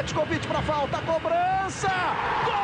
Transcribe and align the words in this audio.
Petkovic 0.00 0.46
para 0.46 0.62
falta, 0.62 1.02
cobrança! 1.02 1.90
Gol! 2.46 2.54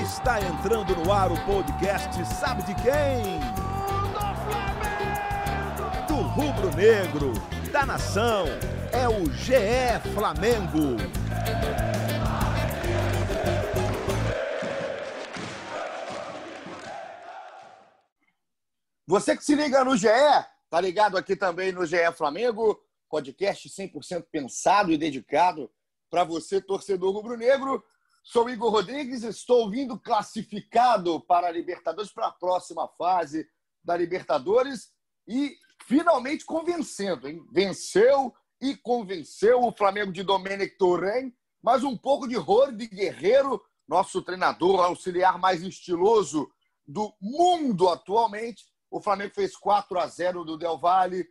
Está 0.00 0.40
entrando 0.40 0.96
no 0.96 1.12
ar 1.12 1.30
o 1.30 1.36
podcast 1.44 2.24
Sabe 2.34 2.62
de 2.62 2.74
quem? 2.76 3.40
Do 6.08 6.14
rubro 6.14 6.74
negro, 6.74 7.34
da 7.70 7.84
nação, 7.84 8.46
é 8.90 9.06
o 9.06 9.30
GE 9.32 10.00
Flamengo. 10.14 10.96
Você 19.06 19.36
que 19.36 19.44
se 19.44 19.54
liga 19.54 19.84
no 19.84 19.94
GE, 19.94 20.08
tá 20.68 20.80
ligado 20.80 21.16
aqui 21.16 21.36
também 21.36 21.72
no 21.72 21.86
GE 21.86 22.12
Flamengo, 22.16 22.80
podcast 23.08 23.68
100% 23.68 24.26
pensado 24.30 24.92
e 24.92 24.98
dedicado 24.98 25.70
para 26.10 26.24
você, 26.24 26.60
torcedor 26.60 27.12
rubro-negro. 27.12 27.82
Sou 28.22 28.50
Igor 28.50 28.70
Rodrigues, 28.70 29.22
estou 29.22 29.70
vindo 29.70 29.98
classificado 29.98 31.20
para 31.20 31.46
a 31.46 31.50
Libertadores, 31.50 32.12
para 32.12 32.26
a 32.26 32.32
próxima 32.32 32.88
fase 32.88 33.48
da 33.84 33.96
Libertadores 33.96 34.90
e 35.28 35.56
finalmente 35.84 36.44
convencendo, 36.44 37.28
hein? 37.28 37.46
Venceu 37.52 38.34
e 38.60 38.76
convenceu 38.76 39.62
o 39.62 39.72
Flamengo 39.72 40.12
de 40.12 40.22
Domenic 40.22 40.76
Torren, 40.76 41.32
mas 41.62 41.84
um 41.84 41.96
pouco 41.96 42.26
de 42.26 42.34
Rode 42.34 42.86
Guerreiro, 42.88 43.62
nosso 43.86 44.22
treinador 44.22 44.80
auxiliar 44.80 45.38
mais 45.38 45.62
estiloso 45.62 46.50
do 46.86 47.14
mundo 47.20 47.88
atualmente, 47.88 48.64
o 48.90 49.00
Flamengo 49.00 49.34
fez 49.34 49.56
4 49.56 49.98
a 49.98 50.06
0 50.06 50.44
do 50.44 50.56
Del 50.56 50.78
Valle. 50.78 51.28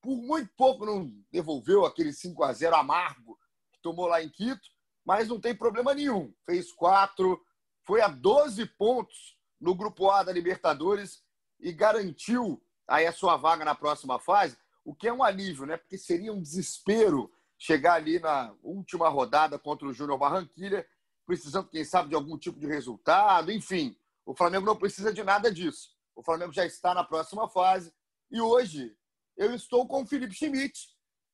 Por 0.00 0.16
muito 0.16 0.50
pouco 0.56 0.84
não 0.84 1.12
devolveu 1.30 1.84
aquele 1.84 2.12
5 2.12 2.42
a 2.44 2.52
0 2.52 2.76
amargo 2.76 3.38
que 3.72 3.80
tomou 3.80 4.06
lá 4.06 4.22
em 4.22 4.28
Quito, 4.28 4.68
mas 5.04 5.28
não 5.28 5.40
tem 5.40 5.54
problema 5.54 5.94
nenhum. 5.94 6.32
Fez 6.44 6.72
4, 6.72 7.40
foi 7.84 8.00
a 8.00 8.08
12 8.08 8.66
pontos 8.76 9.36
no 9.60 9.74
grupo 9.74 10.10
A 10.10 10.22
da 10.22 10.32
Libertadores 10.32 11.22
e 11.58 11.72
garantiu 11.72 12.62
aí 12.86 13.06
a 13.06 13.12
sua 13.12 13.36
vaga 13.36 13.64
na 13.64 13.74
próxima 13.74 14.18
fase, 14.18 14.56
o 14.84 14.94
que 14.94 15.08
é 15.08 15.12
um 15.12 15.22
alívio, 15.22 15.66
né? 15.66 15.76
Porque 15.76 15.98
seria 15.98 16.32
um 16.32 16.40
desespero 16.40 17.32
chegar 17.58 17.94
ali 17.94 18.18
na 18.18 18.54
última 18.62 19.08
rodada 19.08 19.58
contra 19.58 19.88
o 19.88 19.92
Júnior 19.92 20.18
Barranquilha, 20.18 20.86
precisando, 21.24 21.68
quem 21.68 21.84
sabe, 21.84 22.10
de 22.10 22.14
algum 22.14 22.38
tipo 22.38 22.60
de 22.60 22.66
resultado, 22.66 23.50
enfim. 23.50 23.96
O 24.24 24.34
Flamengo 24.34 24.66
não 24.66 24.76
precisa 24.76 25.12
de 25.12 25.24
nada 25.24 25.50
disso. 25.52 25.95
O 26.16 26.22
Flamengo 26.22 26.52
já 26.52 26.64
está 26.64 26.94
na 26.94 27.04
próxima 27.04 27.46
fase. 27.46 27.92
E 28.30 28.40
hoje 28.40 28.96
eu 29.36 29.54
estou 29.54 29.86
com 29.86 30.02
o 30.02 30.06
Felipe 30.06 30.34
Schmidt, 30.34 30.88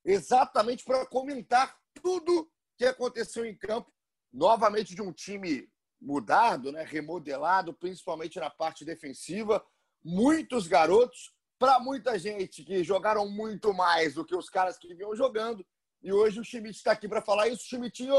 exatamente 0.05 0.84
para 0.84 1.06
comentar 1.06 1.78
tudo 2.02 2.50
que 2.77 2.84
aconteceu 2.84 3.47
em 3.47 3.56
campo, 3.56 3.91
novamente 4.33 4.94
de 4.94 5.00
um 5.00 5.12
time 5.12 5.70
mudado, 6.00 6.72
né, 6.72 6.83
remodelado, 6.83 7.72
principalmente 7.72 8.41
na 8.41 8.50
parte 8.50 8.84
defensiva. 8.84 9.64
Muitos 10.05 10.66
garotos, 10.66 11.33
para 11.60 11.78
muita 11.78 12.19
gente 12.19 12.64
que 12.64 12.83
jogaram 12.83 13.28
muito 13.28 13.72
mais 13.72 14.14
do 14.14 14.25
que 14.25 14.34
os 14.34 14.50
caras 14.50 14.77
que 14.77 14.92
vinham 14.94 15.14
jogando. 15.14 15.64
E 16.03 16.12
hoje 16.12 16.41
o 16.41 16.44
Schmidt 16.44 16.77
está 16.77 16.91
aqui 16.91 17.08
para 17.08 17.22
falar 17.22 17.47
isso. 17.47 17.69
Schmidtinho, 17.69 18.16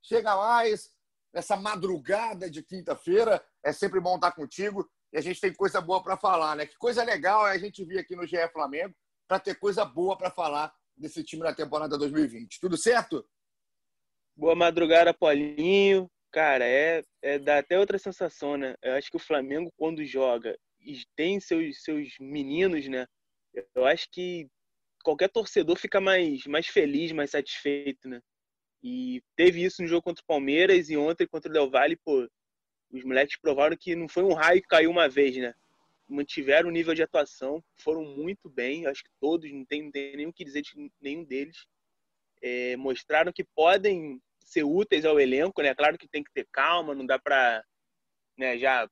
chega 0.00 0.36
mais 0.36 0.92
nessa 1.32 1.56
madrugada 1.56 2.48
de 2.48 2.62
quinta-feira. 2.62 3.44
É 3.64 3.72
sempre 3.72 3.98
bom 3.98 4.14
estar 4.14 4.30
contigo 4.30 4.88
e 5.14 5.16
a 5.16 5.20
gente 5.20 5.40
tem 5.40 5.54
coisa 5.54 5.80
boa 5.80 6.02
para 6.02 6.16
falar, 6.16 6.56
né? 6.56 6.66
Que 6.66 6.76
coisa 6.76 7.04
legal 7.04 7.46
é 7.46 7.52
a 7.52 7.58
gente 7.58 7.84
vir 7.84 8.00
aqui 8.00 8.16
no 8.16 8.26
GE 8.26 8.36
Flamengo 8.52 8.92
para 9.28 9.38
ter 9.38 9.54
coisa 9.54 9.84
boa 9.84 10.18
para 10.18 10.28
falar 10.28 10.74
desse 10.96 11.22
time 11.22 11.44
na 11.44 11.54
temporada 11.54 11.96
2020. 11.96 12.58
Tudo 12.58 12.76
certo? 12.76 13.24
Boa 14.36 14.56
madrugada, 14.56 15.14
Paulinho. 15.14 16.10
Cara, 16.32 16.66
é, 16.66 17.00
é 17.22 17.38
dá 17.38 17.58
até 17.58 17.78
outra 17.78 17.96
sensação, 17.96 18.56
né? 18.56 18.74
Eu 18.82 18.94
acho 18.94 19.08
que 19.08 19.16
o 19.16 19.20
Flamengo, 19.20 19.72
quando 19.76 20.04
joga 20.04 20.58
e 20.80 21.00
tem 21.14 21.38
seus, 21.38 21.84
seus 21.84 22.08
meninos, 22.18 22.88
né? 22.88 23.06
Eu 23.72 23.86
acho 23.86 24.08
que 24.10 24.48
qualquer 25.04 25.30
torcedor 25.30 25.78
fica 25.78 26.00
mais, 26.00 26.44
mais 26.46 26.66
feliz, 26.66 27.12
mais 27.12 27.30
satisfeito, 27.30 28.08
né? 28.08 28.20
E 28.82 29.22
teve 29.36 29.62
isso 29.62 29.80
no 29.80 29.86
jogo 29.86 30.02
contra 30.02 30.24
o 30.24 30.26
Palmeiras 30.26 30.90
e 30.90 30.96
ontem 30.96 31.24
contra 31.28 31.48
o 31.48 31.52
Del 31.52 31.70
Valle, 31.70 31.96
pô, 32.04 32.28
os 32.94 33.02
moleques 33.02 33.36
provaram 33.36 33.76
que 33.76 33.96
não 33.96 34.08
foi 34.08 34.22
um 34.22 34.32
raio 34.32 34.62
que 34.62 34.68
caiu 34.68 34.90
uma 34.90 35.08
vez, 35.08 35.36
né? 35.36 35.52
Mantiveram 36.08 36.68
o 36.68 36.72
nível 36.72 36.94
de 36.94 37.02
atuação, 37.02 37.62
foram 37.76 38.04
muito 38.04 38.48
bem, 38.48 38.86
acho 38.86 39.02
que 39.02 39.10
todos, 39.20 39.50
não 39.50 39.64
tem, 39.64 39.82
não 39.82 39.90
tem 39.90 40.26
o 40.26 40.32
que 40.32 40.44
dizer 40.44 40.62
de 40.62 40.90
nenhum 41.00 41.24
deles. 41.24 41.66
É, 42.40 42.76
mostraram 42.76 43.32
que 43.32 43.42
podem 43.42 44.20
ser 44.38 44.62
úteis 44.62 45.04
ao 45.04 45.18
elenco, 45.18 45.60
né? 45.60 45.74
Claro 45.74 45.98
que 45.98 46.06
tem 46.06 46.22
que 46.22 46.32
ter 46.32 46.46
calma, 46.52 46.94
não 46.94 47.04
dá 47.04 47.18
para 47.18 47.64
né, 48.38 48.56
já, 48.58 48.88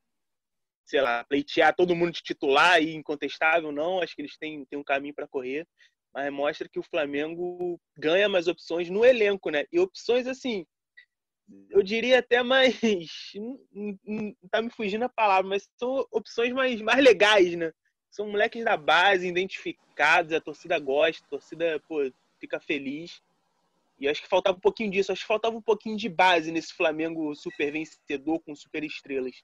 sei 0.84 1.00
lá, 1.00 1.24
pleitear 1.24 1.74
todo 1.74 1.94
mundo 1.94 2.12
de 2.12 2.22
titular 2.22 2.82
e 2.82 2.94
incontestável, 2.94 3.70
não. 3.70 4.00
Acho 4.00 4.16
que 4.16 4.22
eles 4.22 4.36
têm, 4.36 4.64
têm 4.64 4.78
um 4.78 4.84
caminho 4.84 5.14
para 5.14 5.28
correr, 5.28 5.64
mas 6.12 6.32
mostra 6.32 6.68
que 6.68 6.78
o 6.78 6.82
Flamengo 6.82 7.80
ganha 7.96 8.28
mais 8.28 8.48
opções 8.48 8.90
no 8.90 9.04
elenco, 9.04 9.48
né? 9.50 9.64
E 9.70 9.78
opções, 9.78 10.26
assim, 10.26 10.66
eu 11.70 11.82
diria 11.82 12.18
até 12.18 12.42
mais. 12.42 12.78
Tá 14.50 14.60
me 14.60 14.70
fugindo 14.70 15.04
a 15.04 15.08
palavra, 15.08 15.48
mas 15.48 15.68
são 15.76 16.06
opções 16.10 16.52
mais, 16.52 16.80
mais 16.80 17.02
legais, 17.02 17.56
né? 17.56 17.72
São 18.10 18.28
moleques 18.28 18.64
da 18.64 18.76
base, 18.76 19.26
identificados, 19.26 20.32
a 20.32 20.40
torcida 20.40 20.78
gosta, 20.78 21.24
a 21.24 21.30
torcida 21.30 21.80
pô, 21.88 22.10
fica 22.38 22.60
feliz. 22.60 23.22
E 23.98 24.08
acho 24.08 24.20
que 24.20 24.28
faltava 24.28 24.56
um 24.56 24.60
pouquinho 24.60 24.90
disso, 24.90 25.12
acho 25.12 25.22
que 25.22 25.26
faltava 25.26 25.56
um 25.56 25.62
pouquinho 25.62 25.96
de 25.96 26.08
base 26.08 26.52
nesse 26.52 26.74
Flamengo 26.74 27.34
super 27.34 27.72
vencedor 27.72 28.40
com 28.40 28.54
super 28.54 28.84
estrelas. 28.84 29.42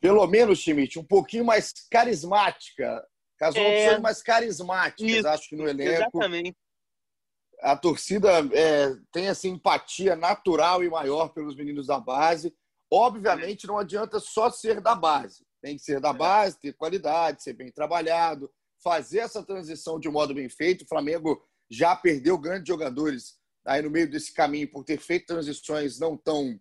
Pelo 0.00 0.26
menos, 0.26 0.60
Schmidt, 0.60 0.98
um 0.98 1.04
pouquinho 1.04 1.44
mais 1.44 1.72
carismática. 1.90 3.06
As 3.40 3.54
é... 3.54 3.60
opções 3.60 4.00
mais 4.00 4.22
carismáticas, 4.22 5.08
Isso, 5.08 5.28
acho 5.28 5.48
que 5.48 5.56
no 5.56 5.68
elenco. 5.68 5.92
Exatamente 5.92 6.56
a 7.60 7.76
torcida 7.76 8.30
é, 8.52 8.94
tem 9.12 9.26
essa 9.26 9.48
empatia 9.48 10.14
natural 10.14 10.82
e 10.84 10.90
maior 10.90 11.28
pelos 11.28 11.56
meninos 11.56 11.86
da 11.86 11.98
base. 11.98 12.54
Obviamente, 12.90 13.66
não 13.66 13.78
adianta 13.78 14.20
só 14.20 14.50
ser 14.50 14.80
da 14.80 14.94
base. 14.94 15.46
Tem 15.60 15.76
que 15.76 15.82
ser 15.82 16.00
da 16.00 16.12
base, 16.12 16.58
ter 16.58 16.72
qualidade, 16.72 17.42
ser 17.42 17.52
bem 17.52 17.70
trabalhado, 17.70 18.50
fazer 18.82 19.18
essa 19.18 19.42
transição 19.42 19.98
de 19.98 20.08
um 20.08 20.12
modo 20.12 20.34
bem 20.34 20.48
feito. 20.48 20.82
O 20.82 20.88
Flamengo 20.88 21.42
já 21.70 21.94
perdeu 21.96 22.38
grandes 22.38 22.68
jogadores 22.68 23.36
aí 23.66 23.82
no 23.82 23.90
meio 23.90 24.10
desse 24.10 24.32
caminho 24.32 24.70
por 24.70 24.84
ter 24.84 24.98
feito 24.98 25.26
transições 25.26 25.98
não 25.98 26.16
tão 26.16 26.58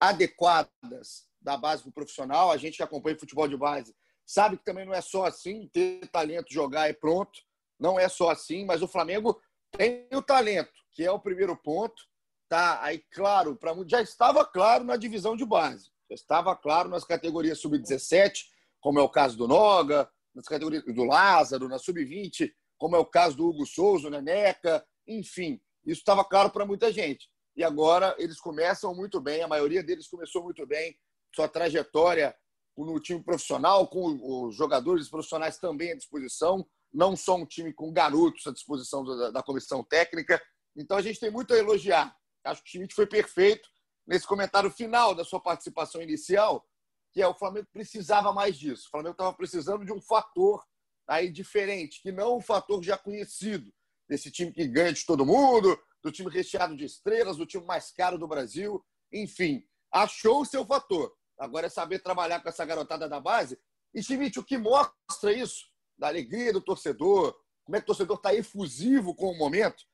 adequadas 0.00 1.28
da 1.40 1.56
base 1.56 1.82
para 1.82 1.90
o 1.90 1.94
profissional. 1.94 2.50
A 2.50 2.56
gente 2.56 2.76
que 2.76 2.82
acompanha 2.82 3.18
futebol 3.18 3.48
de 3.48 3.56
base 3.56 3.94
sabe 4.26 4.58
que 4.58 4.64
também 4.64 4.84
não 4.84 4.94
é 4.94 5.00
só 5.00 5.26
assim, 5.26 5.68
ter 5.72 6.06
talento, 6.08 6.52
jogar 6.52 6.90
e 6.90 6.94
pronto. 6.94 7.40
Não 7.78 7.98
é 7.98 8.08
só 8.08 8.30
assim, 8.30 8.64
mas 8.64 8.82
o 8.82 8.88
Flamengo 8.88 9.40
tem 9.72 10.08
o 10.12 10.22
talento, 10.22 10.72
que 10.92 11.04
é 11.04 11.10
o 11.10 11.20
primeiro 11.20 11.56
ponto. 11.56 12.02
Tá 12.48 12.82
aí 12.82 12.98
claro, 13.12 13.56
para 13.56 13.74
já 13.86 14.02
estava 14.02 14.44
claro 14.44 14.84
na 14.84 14.96
divisão 14.96 15.36
de 15.36 15.44
base. 15.44 15.90
Já 16.08 16.14
estava 16.14 16.56
claro 16.56 16.88
nas 16.88 17.04
categorias 17.04 17.60
sub-17, 17.60 18.32
como 18.80 18.98
é 18.98 19.02
o 19.02 19.08
caso 19.08 19.36
do 19.36 19.46
Noga, 19.46 20.10
nas 20.34 20.46
categorias 20.46 20.84
do 20.84 21.04
Lázaro, 21.04 21.68
na 21.68 21.78
sub-20, 21.78 22.52
como 22.76 22.96
é 22.96 22.98
o 22.98 23.06
caso 23.06 23.36
do 23.36 23.46
Hugo 23.46 23.66
Souza, 23.66 24.10
Neneca, 24.10 24.84
enfim, 25.06 25.60
isso 25.84 26.00
estava 26.00 26.24
claro 26.24 26.50
para 26.50 26.66
muita 26.66 26.92
gente. 26.92 27.28
E 27.56 27.62
agora 27.62 28.16
eles 28.18 28.40
começam 28.40 28.94
muito 28.94 29.20
bem, 29.20 29.42
a 29.42 29.48
maioria 29.48 29.82
deles 29.82 30.08
começou 30.08 30.42
muito 30.42 30.66
bem, 30.66 30.96
sua 31.34 31.48
trajetória 31.48 32.34
no 32.76 32.98
time 32.98 33.22
profissional, 33.22 33.86
com 33.88 34.46
os 34.46 34.56
jogadores 34.56 35.08
profissionais 35.08 35.58
também 35.58 35.92
à 35.92 35.96
disposição 35.96 36.66
não 36.92 37.16
só 37.16 37.36
um 37.36 37.46
time 37.46 37.72
com 37.72 37.92
garotos 37.92 38.46
à 38.46 38.52
disposição 38.52 39.04
da, 39.04 39.30
da 39.30 39.42
comissão 39.42 39.84
técnica. 39.84 40.40
Então 40.76 40.96
a 40.96 41.02
gente 41.02 41.20
tem 41.20 41.30
muito 41.30 41.54
a 41.54 41.58
elogiar. 41.58 42.14
Acho 42.44 42.62
que 42.62 42.68
o 42.68 42.72
Schmidt 42.72 42.94
foi 42.94 43.06
perfeito 43.06 43.68
nesse 44.06 44.26
comentário 44.26 44.70
final 44.70 45.14
da 45.14 45.24
sua 45.24 45.40
participação 45.40 46.02
inicial, 46.02 46.66
que 47.12 47.22
é 47.22 47.26
o 47.26 47.34
Flamengo 47.34 47.68
precisava 47.72 48.32
mais 48.32 48.58
disso. 48.58 48.86
O 48.86 48.90
Flamengo 48.90 49.12
estava 49.12 49.32
precisando 49.32 49.84
de 49.84 49.92
um 49.92 50.00
fator 50.00 50.64
aí 51.08 51.30
diferente, 51.30 52.00
que 52.02 52.12
não 52.12 52.38
um 52.38 52.40
fator 52.40 52.82
já 52.82 52.96
conhecido 52.96 53.72
desse 54.08 54.30
time 54.30 54.52
que 54.52 54.66
ganha 54.66 54.92
de 54.92 55.04
todo 55.04 55.26
mundo, 55.26 55.78
do 56.02 56.10
time 56.10 56.30
recheado 56.30 56.76
de 56.76 56.84
estrelas, 56.84 57.36
do 57.36 57.46
time 57.46 57.64
mais 57.64 57.92
caro 57.92 58.18
do 58.18 58.26
Brasil, 58.26 58.84
enfim, 59.12 59.64
achou 59.92 60.42
o 60.42 60.44
seu 60.44 60.64
fator. 60.64 61.12
Agora 61.38 61.66
é 61.66 61.70
saber 61.70 62.00
trabalhar 62.00 62.40
com 62.40 62.48
essa 62.48 62.64
garotada 62.64 63.08
da 63.08 63.20
base. 63.20 63.58
E, 63.94 64.02
Schmidt, 64.02 64.38
o 64.38 64.44
que 64.44 64.58
mostra 64.58 65.32
isso 65.32 65.69
da 66.00 66.08
alegria 66.08 66.50
do 66.50 66.62
torcedor, 66.62 67.38
como 67.62 67.76
é 67.76 67.78
que 67.78 67.84
o 67.84 67.86
torcedor 67.88 68.16
está 68.16 68.34
efusivo 68.34 69.14
com 69.14 69.30
o 69.30 69.38
momento, 69.38 69.84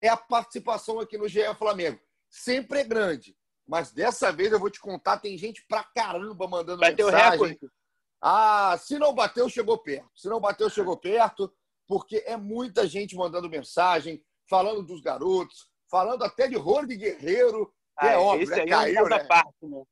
é 0.00 0.08
a 0.08 0.16
participação 0.16 0.98
aqui 0.98 1.18
no 1.18 1.28
GE 1.28 1.54
Flamengo. 1.56 2.00
Sempre 2.30 2.80
é 2.80 2.84
grande, 2.84 3.36
mas 3.66 3.92
dessa 3.92 4.32
vez 4.32 4.50
eu 4.50 4.58
vou 4.58 4.70
te 4.70 4.80
contar, 4.80 5.18
tem 5.18 5.36
gente 5.36 5.64
pra 5.68 5.84
caramba 5.84 6.48
mandando 6.48 6.80
Bateu 6.80 7.06
mensagem. 7.06 7.30
Recorde. 7.30 7.58
Ah, 8.20 8.76
se 8.78 8.98
não 8.98 9.14
bateu, 9.14 9.48
chegou 9.48 9.78
perto. 9.78 10.10
Se 10.16 10.28
não 10.28 10.40
bateu, 10.40 10.68
chegou 10.70 10.96
perto. 10.96 11.52
porque 11.86 12.22
é 12.26 12.36
muita 12.36 12.86
gente 12.86 13.14
mandando 13.14 13.48
mensagem, 13.48 14.22
falando 14.48 14.82
dos 14.82 15.00
garotos, 15.00 15.68
falando 15.90 16.24
até 16.24 16.48
de 16.48 16.56
Rony 16.56 16.96
Guerreiro, 16.96 17.72
que 17.98 18.06
é 18.06 18.10
ah, 18.10 18.12
é 18.12 18.16
óbvio, 18.16 18.48
né? 18.48 18.66
Caiu, 18.66 19.06
é 19.06 19.10
né? 19.10 19.24
parte, 19.24 19.66
né? 19.66 19.82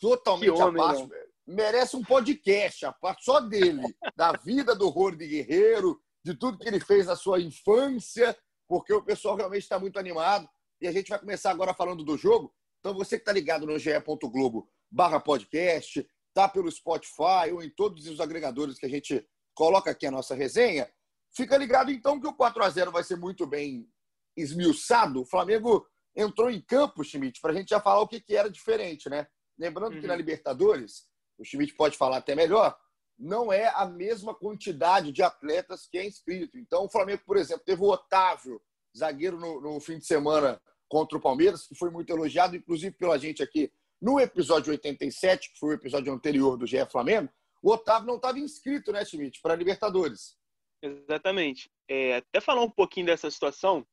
Totalmente 0.00 0.50
homem, 0.50 0.82
a 0.82 0.86
parte. 0.86 1.06
Né? 1.06 1.29
Merece 1.50 1.96
um 1.96 2.02
podcast, 2.02 2.86
a 2.86 2.92
parte 2.92 3.24
só 3.24 3.40
dele, 3.40 3.82
da 4.14 4.30
vida 4.30 4.72
do 4.72 4.88
Rony 4.88 5.26
Guerreiro, 5.26 6.00
de 6.24 6.32
tudo 6.32 6.56
que 6.56 6.68
ele 6.68 6.78
fez 6.78 7.06
na 7.06 7.16
sua 7.16 7.40
infância, 7.40 8.38
porque 8.68 8.92
o 8.92 9.02
pessoal 9.02 9.34
realmente 9.34 9.62
está 9.62 9.76
muito 9.76 9.98
animado. 9.98 10.48
E 10.80 10.86
a 10.86 10.92
gente 10.92 11.08
vai 11.08 11.18
começar 11.18 11.50
agora 11.50 11.74
falando 11.74 12.04
do 12.04 12.16
jogo. 12.16 12.54
Então, 12.78 12.94
você 12.94 13.16
que 13.16 13.22
está 13.22 13.32
ligado 13.32 13.66
no 13.66 13.76
ge.globo 13.80 14.70
barra 14.88 15.18
podcast, 15.18 16.08
tá 16.32 16.48
pelo 16.48 16.70
Spotify 16.70 17.50
ou 17.52 17.64
em 17.64 17.70
todos 17.70 18.06
os 18.06 18.20
agregadores 18.20 18.78
que 18.78 18.86
a 18.86 18.90
gente 18.90 19.26
coloca 19.52 19.90
aqui 19.90 20.06
a 20.06 20.10
nossa 20.12 20.36
resenha, 20.36 20.88
fica 21.34 21.56
ligado 21.56 21.90
então 21.90 22.20
que 22.20 22.28
o 22.28 22.32
4 22.32 22.62
a 22.62 22.70
0 22.70 22.92
vai 22.92 23.02
ser 23.02 23.16
muito 23.16 23.44
bem 23.44 23.88
esmiuçado. 24.36 25.22
O 25.22 25.26
Flamengo 25.26 25.84
entrou 26.14 26.48
em 26.48 26.60
campo, 26.60 27.02
Schmidt, 27.02 27.40
para 27.40 27.50
a 27.50 27.54
gente 27.56 27.70
já 27.70 27.80
falar 27.80 28.02
o 28.02 28.08
que, 28.08 28.20
que 28.20 28.36
era 28.36 28.48
diferente, 28.48 29.10
né? 29.10 29.26
Lembrando 29.58 29.94
uhum. 29.94 30.00
que 30.00 30.06
na 30.06 30.12
uhum. 30.12 30.18
Libertadores, 30.18 31.09
o 31.40 31.44
Schmidt 31.44 31.74
pode 31.74 31.96
falar 31.96 32.18
até 32.18 32.34
melhor, 32.34 32.76
não 33.18 33.52
é 33.52 33.68
a 33.74 33.86
mesma 33.86 34.34
quantidade 34.34 35.10
de 35.10 35.22
atletas 35.22 35.86
que 35.86 35.98
é 35.98 36.06
inscrito. 36.06 36.58
Então, 36.58 36.84
o 36.84 36.90
Flamengo, 36.90 37.22
por 37.26 37.36
exemplo, 37.36 37.64
teve 37.64 37.82
o 37.82 37.88
Otávio, 37.88 38.60
zagueiro 38.96 39.38
no, 39.38 39.60
no 39.60 39.80
fim 39.80 39.98
de 39.98 40.06
semana 40.06 40.60
contra 40.88 41.16
o 41.16 41.20
Palmeiras, 41.20 41.66
que 41.66 41.74
foi 41.74 41.90
muito 41.90 42.10
elogiado, 42.10 42.56
inclusive 42.56 42.94
pela 42.96 43.18
gente 43.18 43.42
aqui 43.42 43.72
no 44.00 44.18
episódio 44.18 44.72
87, 44.72 45.52
que 45.52 45.58
foi 45.58 45.70
o 45.70 45.74
episódio 45.74 46.12
anterior 46.12 46.56
do 46.56 46.66
GE 46.66 46.84
Flamengo. 46.90 47.30
O 47.62 47.70
Otávio 47.72 48.06
não 48.06 48.16
estava 48.16 48.38
inscrito, 48.38 48.90
né, 48.90 49.04
Schmidt, 49.04 49.40
para 49.42 49.52
a 49.52 49.56
Libertadores. 49.56 50.36
Exatamente. 50.82 51.70
É, 51.88 52.16
até 52.16 52.40
falar 52.40 52.62
um 52.62 52.70
pouquinho 52.70 53.06
dessa 53.06 53.30
situação, 53.30 53.86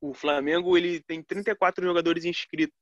o 0.00 0.14
Flamengo 0.14 0.76
ele 0.76 1.02
tem 1.02 1.22
34 1.22 1.84
jogadores 1.84 2.24
inscritos 2.24 2.79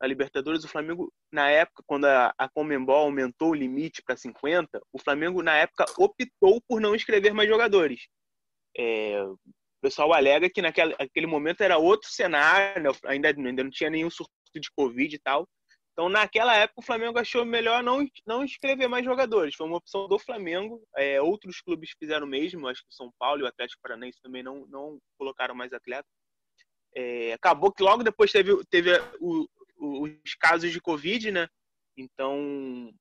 a 0.00 0.06
Libertadores, 0.06 0.64
o 0.64 0.68
Flamengo, 0.68 1.12
na 1.30 1.50
época, 1.50 1.82
quando 1.86 2.06
a, 2.06 2.32
a 2.38 2.48
Comembol 2.48 3.04
aumentou 3.04 3.50
o 3.50 3.54
limite 3.54 4.02
para 4.02 4.16
50, 4.16 4.80
o 4.92 4.98
Flamengo, 4.98 5.42
na 5.42 5.56
época, 5.56 5.84
optou 5.98 6.60
por 6.66 6.80
não 6.80 6.94
inscrever 6.94 7.34
mais 7.34 7.48
jogadores. 7.48 8.08
É, 8.76 9.22
o 9.22 9.36
pessoal 9.82 10.12
alega 10.12 10.48
que 10.48 10.62
naquele 10.62 11.26
momento 11.26 11.60
era 11.60 11.76
outro 11.76 12.08
cenário, 12.08 12.82
né? 12.82 12.90
ainda, 13.04 13.28
ainda 13.28 13.64
não 13.64 13.70
tinha 13.70 13.90
nenhum 13.90 14.10
surto 14.10 14.30
de 14.54 14.70
Covid 14.74 15.14
e 15.14 15.18
tal. 15.18 15.46
Então, 15.92 16.08
naquela 16.08 16.56
época, 16.56 16.80
o 16.80 16.84
Flamengo 16.84 17.18
achou 17.18 17.44
melhor 17.44 17.82
não, 17.82 18.06
não 18.26 18.42
inscrever 18.42 18.88
mais 18.88 19.04
jogadores. 19.04 19.54
Foi 19.54 19.66
uma 19.66 19.76
opção 19.76 20.08
do 20.08 20.18
Flamengo. 20.18 20.82
É, 20.96 21.20
outros 21.20 21.60
clubes 21.60 21.90
fizeram 21.98 22.26
o 22.26 22.30
mesmo, 22.30 22.68
acho 22.68 22.80
que 22.80 22.90
o 22.90 22.94
São 22.94 23.12
Paulo 23.18 23.40
e 23.40 23.44
o 23.44 23.46
Atlético 23.46 23.82
Paranaense 23.82 24.18
também 24.22 24.42
não, 24.42 24.66
não 24.68 24.98
colocaram 25.18 25.54
mais 25.54 25.74
atletas. 25.74 26.10
É, 26.96 27.34
acabou 27.34 27.70
que 27.70 27.82
logo 27.82 28.02
depois 28.02 28.32
teve, 28.32 28.52
teve 28.70 28.98
o, 29.20 29.46
os 29.80 30.34
casos 30.38 30.70
de 30.70 30.80
Covid, 30.80 31.30
né? 31.30 31.48
Então, 31.96 32.92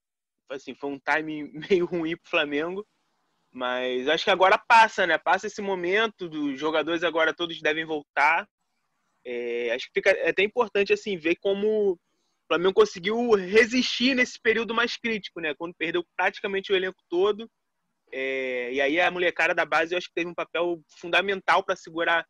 assim, 0.49 0.73
foi 0.73 0.89
um 0.89 0.99
time 0.99 1.51
meio 1.69 1.85
ruim 1.85 2.15
pro 2.15 2.29
Flamengo. 2.29 2.85
Mas 3.51 4.07
acho 4.07 4.23
que 4.23 4.29
agora 4.29 4.57
passa, 4.57 5.07
né? 5.07 5.17
Passa 5.17 5.47
esse 5.47 5.61
momento, 5.61 6.29
dos 6.29 6.59
jogadores 6.59 7.03
agora 7.03 7.33
todos 7.33 7.59
devem 7.61 7.85
voltar. 7.85 8.47
É, 9.25 9.71
acho 9.73 9.87
que 9.87 9.93
fica 9.95 10.11
é 10.11 10.29
até 10.29 10.43
importante 10.43 10.93
assim 10.93 11.17
ver 11.17 11.35
como 11.35 11.91
o 11.93 11.99
Flamengo 12.47 12.73
conseguiu 12.73 13.31
resistir 13.33 14.15
nesse 14.15 14.39
período 14.39 14.73
mais 14.73 14.97
crítico, 14.97 15.41
né? 15.41 15.53
Quando 15.55 15.73
perdeu 15.75 16.05
praticamente 16.15 16.71
o 16.71 16.75
elenco 16.75 17.01
todo. 17.09 17.49
É, 18.11 18.71
e 18.73 18.81
aí 18.81 18.99
a 18.99 19.11
molecada 19.11 19.53
da 19.53 19.65
base 19.65 19.93
eu 19.93 19.97
acho 19.97 20.07
que 20.07 20.15
teve 20.15 20.29
um 20.29 20.35
papel 20.35 20.81
fundamental 20.99 21.63
para 21.63 21.75
segurar, 21.75 22.25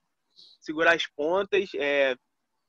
segurar 0.61 0.95
as 0.95 1.05
pontas, 1.15 1.69
é, 1.75 2.15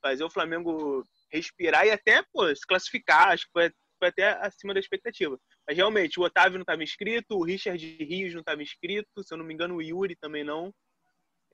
fazer 0.03 0.25
o 0.25 0.31
Flamengo 0.31 1.05
respirar 1.33 1.87
e 1.87 1.91
até 1.91 2.23
pô, 2.33 2.55
se 2.55 2.67
classificar. 2.67 3.29
Acho 3.29 3.45
que 3.47 3.53
foi, 3.53 3.71
foi 3.99 4.09
até 4.09 4.31
acima 4.45 4.75
da 4.75 4.81
expectativa. 4.81 5.39
Mas 5.67 5.77
realmente, 5.77 6.19
o 6.19 6.23
Otávio 6.23 6.59
não 6.59 6.63
estava 6.63 6.83
inscrito, 6.83 7.37
o 7.37 7.45
Richard 7.45 7.85
Rios 8.01 8.33
não 8.33 8.41
estava 8.41 8.63
inscrito, 8.63 9.23
se 9.23 9.33
eu 9.33 9.39
não 9.39 9.45
me 9.45 9.55
engano, 9.55 9.77
o 9.77 9.83
Yuri 9.83 10.17
também 10.17 10.45
não. 10.45 10.73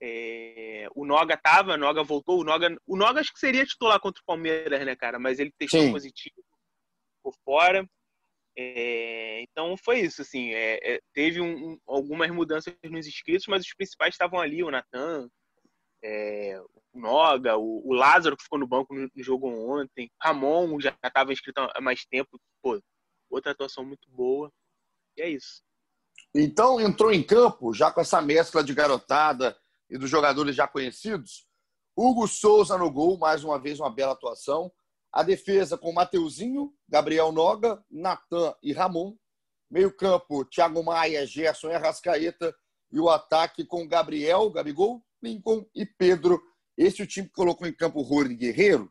É, 0.00 0.88
o 0.94 1.06
Noga 1.06 1.37
tava, 1.37 1.75
o 1.75 1.76
Noga 1.78 2.02
voltou, 2.02 2.40
o 2.40 2.44
Noga, 2.44 2.76
o 2.87 2.96
Noga 2.96 3.20
acho 3.20 3.32
que 3.32 3.38
seria 3.38 3.64
titular 3.64 3.99
contra 3.99 4.20
o 4.20 4.26
Palmeiras, 4.26 4.84
né, 4.84 4.94
cara? 4.94 5.19
Mas 5.19 5.38
ele 5.38 5.52
testou 5.58 5.81
Sim. 5.81 5.93
positivo 5.93 6.44
por 7.23 7.34
fora. 7.44 7.88
É, 8.58 9.43
então 9.43 9.76
foi 9.76 10.00
isso, 10.00 10.23
assim, 10.23 10.55
é, 10.55 10.94
é 10.94 11.00
teve 11.12 11.43
um, 11.43 11.78
algumas 11.87 12.31
mudanças 12.31 12.75
nos 12.84 13.06
inscritos, 13.06 13.46
mas 13.49 13.62
os 13.62 13.75
principais 13.75 14.14
estavam 14.14 14.40
ali, 14.40 14.62
o 14.62 14.70
Natan, 14.70 15.28
é, 16.03 16.61
o 16.93 16.99
Noga, 16.99 17.57
o, 17.57 17.83
o, 17.89 17.93
Lázaro 17.93 18.37
que 18.37 18.43
ficou 18.45 18.59
no 18.59 18.67
banco 18.67 18.95
no, 18.95 19.11
no 19.15 19.23
jogo 19.23 19.49
ontem, 19.49 20.11
Ramon 20.23 20.81
já 20.81 20.97
estava 21.05 21.33
inscrito 21.33 21.61
há 21.61 21.81
mais 21.81 22.05
tempo, 22.07 22.41
pô, 22.63 22.81
outra 23.31 23.53
atuação 23.53 23.85
muito 23.85 24.11
boa. 24.11 24.51
E 25.17 25.23
é 25.23 25.29
isso. 25.29 25.63
Então 26.35 26.81
entrou 26.81 27.13
em 27.13 27.23
campo, 27.23 27.73
já 27.73 27.91
com 27.91 28.01
essa 28.01 28.21
mescla 28.21 28.63
de 28.63 28.75
garotada 28.75 29.57
e 29.89 29.97
dos 29.97 30.11
jogadores 30.11 30.55
já 30.55 30.67
conhecidos, 30.67 31.47
Hugo 31.97 32.29
Souza 32.29 32.77
no 32.77 32.91
gol, 32.91 33.17
mais 33.17 33.43
uma 33.43 33.59
vez 33.59 33.81
uma 33.81 33.91
bela 33.91 34.13
atuação. 34.13 34.71
A 35.11 35.23
defesa 35.23 35.79
com 35.79 35.95
Mateuzinho, 35.95 36.75
Gabriel 36.87 37.33
Noga, 37.33 37.83
Natan 37.91 38.55
e 38.63 38.71
Ramon. 38.75 39.17
Meio 39.71 39.91
campo, 39.97 40.45
Thiago 40.45 40.85
Maia, 40.85 41.27
Gerson 41.27 41.69
e 41.71 41.75
Arrascaeta. 41.75 42.55
E 42.93 43.01
o 43.01 43.09
ataque 43.09 43.65
com 43.65 43.89
Gabriel, 43.89 44.51
Gabigol, 44.51 45.03
Lincoln 45.26 45.67
e 45.75 45.84
Pedro. 45.84 46.40
Esse 46.76 47.00
é 47.02 47.05
o 47.05 47.08
time 47.08 47.26
que 47.26 47.34
colocou 47.34 47.67
em 47.67 47.73
campo 47.73 48.00
Rony 48.00 48.37
Guerreiro. 48.37 48.90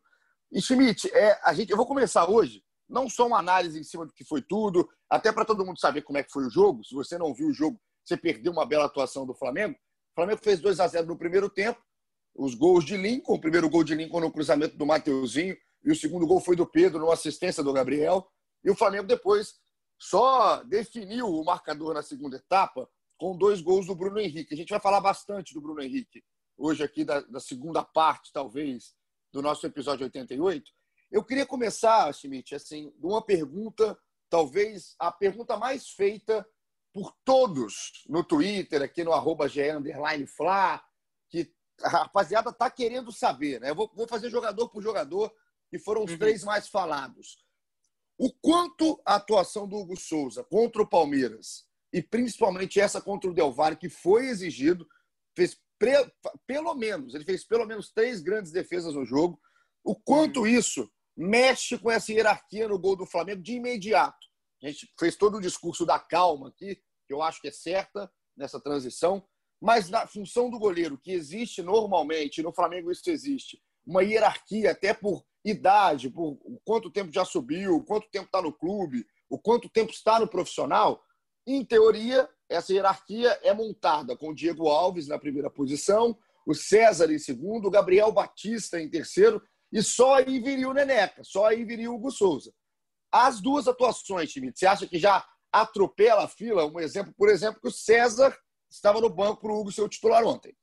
E 0.51 0.61
Schmidt, 0.61 1.09
é, 1.13 1.39
a 1.43 1.53
gente, 1.53 1.69
eu 1.69 1.77
vou 1.77 1.85
começar 1.85 2.29
hoje, 2.29 2.63
não 2.89 3.09
só 3.09 3.25
uma 3.25 3.39
análise 3.39 3.79
em 3.79 3.83
cima 3.83 4.05
do 4.05 4.13
que 4.13 4.25
foi 4.25 4.41
tudo, 4.41 4.87
até 5.09 5.31
para 5.31 5.45
todo 5.45 5.65
mundo 5.65 5.79
saber 5.79 6.01
como 6.01 6.17
é 6.17 6.23
que 6.23 6.31
foi 6.31 6.45
o 6.45 6.49
jogo. 6.49 6.83
Se 6.83 6.93
você 6.93 7.17
não 7.17 7.33
viu 7.33 7.47
o 7.47 7.53
jogo, 7.53 7.79
você 8.03 8.17
perdeu 8.17 8.51
uma 8.51 8.65
bela 8.65 8.85
atuação 8.85 9.25
do 9.25 9.33
Flamengo. 9.33 9.75
O 9.75 10.15
Flamengo 10.15 10.41
fez 10.43 10.59
2 10.59 10.79
a 10.79 10.87
0 10.87 11.07
no 11.07 11.17
primeiro 11.17 11.49
tempo. 11.49 11.81
Os 12.35 12.53
gols 12.53 12.83
de 12.83 12.97
Lincoln, 12.97 13.35
o 13.35 13.39
primeiro 13.39 13.69
gol 13.69 13.83
de 13.83 13.95
Lincoln 13.95 14.19
no 14.19 14.31
cruzamento 14.31 14.77
do 14.77 14.85
Mateuzinho, 14.85 15.55
e 15.83 15.91
o 15.91 15.95
segundo 15.95 16.27
gol 16.27 16.41
foi 16.41 16.55
do 16.55 16.65
Pedro, 16.65 16.99
numa 16.99 17.13
assistência 17.13 17.63
do 17.63 17.71
Gabriel. 17.71 18.27
E 18.63 18.69
o 18.69 18.75
Flamengo 18.75 19.07
depois 19.07 19.55
só 19.97 20.63
definiu 20.63 21.27
o 21.27 21.45
marcador 21.45 21.93
na 21.93 22.01
segunda 22.01 22.37
etapa 22.37 22.89
com 23.17 23.37
dois 23.37 23.61
gols 23.61 23.87
do 23.87 23.95
Bruno 23.95 24.19
Henrique. 24.19 24.53
A 24.53 24.57
gente 24.57 24.69
vai 24.69 24.79
falar 24.79 25.01
bastante 25.01 25.53
do 25.53 25.61
Bruno 25.61 25.81
Henrique 25.81 26.23
hoje 26.57 26.83
aqui 26.83 27.03
da, 27.03 27.21
da 27.21 27.39
segunda 27.39 27.83
parte, 27.83 28.31
talvez, 28.31 28.95
do 29.31 29.41
nosso 29.41 29.65
episódio 29.65 30.05
88. 30.05 30.71
Eu 31.11 31.23
queria 31.23 31.45
começar, 31.45 32.11
Schmidt, 32.13 32.55
assim, 32.55 32.91
de 32.97 33.05
uma 33.05 33.21
pergunta, 33.21 33.97
talvez 34.29 34.95
a 34.99 35.11
pergunta 35.11 35.57
mais 35.57 35.89
feita 35.89 36.45
por 36.93 37.13
todos 37.25 38.05
no 38.07 38.23
Twitter, 38.23 38.81
aqui 38.81 39.03
no 39.03 39.11
arroba 39.11 39.47
Fla, 40.27 40.81
que 41.29 41.53
a 41.81 41.89
rapaziada 41.89 42.51
está 42.51 42.69
querendo 42.69 43.11
saber. 43.11 43.59
Né? 43.59 43.69
Eu 43.69 43.75
vou, 43.75 43.91
vou, 43.93 44.07
fazer 44.07 44.29
jogador 44.29 44.69
por 44.69 44.81
jogador, 44.81 45.33
que 45.69 45.77
foram 45.77 46.05
os 46.05 46.11
uhum. 46.11 46.17
três 46.17 46.43
mais 46.43 46.69
falados. 46.69 47.43
O 48.17 48.31
quanto 48.31 49.01
a 49.05 49.15
atuação 49.15 49.67
do 49.67 49.75
Hugo 49.75 49.99
Souza 49.99 50.43
contra 50.45 50.81
o 50.81 50.87
Palmeiras 50.87 51.64
e 51.95 52.03
principalmente 52.03 52.77
essa 52.77 52.99
contra 52.99 53.29
o 53.29 53.33
Del 53.33 53.53
Valle, 53.53 53.77
que 53.77 53.87
foi 53.87 54.27
exigido, 54.27 54.85
fez 55.33 55.57
pre... 55.79 55.93
pelo 56.45 56.75
menos, 56.75 57.15
ele 57.15 57.23
fez 57.23 57.45
pelo 57.45 57.65
menos 57.65 57.89
três 57.89 58.21
grandes 58.21 58.51
defesas 58.51 58.93
no 58.93 59.05
jogo. 59.05 59.39
O 59.81 59.95
quanto 59.95 60.41
uhum. 60.41 60.45
isso 60.45 60.91
mexe 61.15 61.77
com 61.77 61.89
essa 61.89 62.11
hierarquia 62.11 62.67
no 62.67 62.77
gol 62.77 62.97
do 62.97 63.05
Flamengo 63.05 63.41
de 63.41 63.53
imediato. 63.53 64.27
A 64.61 64.67
gente 64.67 64.91
fez 64.99 65.15
todo 65.15 65.37
o 65.37 65.41
discurso 65.41 65.85
da 65.85 65.97
calma 65.97 66.49
aqui, 66.49 66.75
que 67.07 67.13
eu 67.13 67.21
acho 67.21 67.39
que 67.39 67.47
é 67.47 67.51
certa 67.51 68.11
nessa 68.35 68.59
transição, 68.59 69.25
mas 69.61 69.89
na 69.89 70.05
função 70.05 70.49
do 70.49 70.59
goleiro, 70.59 70.97
que 70.97 71.13
existe 71.13 71.61
normalmente, 71.61 72.43
no 72.43 72.51
Flamengo 72.51 72.91
isso 72.91 73.09
existe, 73.09 73.57
uma 73.85 74.03
hierarquia 74.03 74.71
até 74.71 74.93
por 74.93 75.23
idade, 75.45 76.09
por 76.09 76.37
quanto 76.65 76.91
tempo 76.91 77.13
já 77.13 77.23
subiu, 77.23 77.85
quanto 77.85 78.09
tempo 78.09 78.25
está 78.25 78.41
no 78.41 78.51
clube, 78.51 79.07
o 79.29 79.39
quanto 79.39 79.69
tempo 79.69 79.93
está 79.93 80.19
no 80.19 80.27
profissional, 80.27 81.01
em 81.45 81.63
teoria, 81.63 82.29
essa 82.49 82.73
hierarquia 82.73 83.39
é 83.43 83.53
montada 83.53 84.15
com 84.17 84.29
o 84.29 84.35
Diego 84.35 84.67
Alves 84.67 85.07
na 85.07 85.19
primeira 85.19 85.49
posição, 85.49 86.17
o 86.45 86.53
César 86.53 87.11
em 87.11 87.19
segundo, 87.19 87.67
o 87.67 87.71
Gabriel 87.71 88.11
Batista 88.11 88.79
em 88.79 88.89
terceiro, 88.89 89.41
e 89.71 89.81
só 89.81 90.15
aí 90.15 90.39
viria 90.39 90.69
o 90.69 90.73
Neneca, 90.73 91.23
só 91.23 91.45
aí 91.45 91.63
viria 91.63 91.91
o 91.91 91.95
Hugo 91.95 92.11
Souza. 92.11 92.53
As 93.11 93.41
duas 93.41 93.67
atuações, 93.67 94.31
time, 94.31 94.51
você 94.53 94.65
acha 94.65 94.87
que 94.87 94.99
já 94.99 95.25
atropela 95.51 96.25
a 96.25 96.27
fila? 96.27 96.65
Um 96.65 96.79
exemplo, 96.79 97.13
por 97.17 97.29
exemplo, 97.29 97.61
que 97.61 97.67
o 97.67 97.71
César 97.71 98.37
estava 98.69 98.99
no 98.99 99.09
banco 99.09 99.41
para 99.41 99.51
o 99.51 99.59
Hugo 99.59 99.71
ser 99.71 99.81
o 99.81 99.89
titular 99.89 100.23
ontem. 100.23 100.55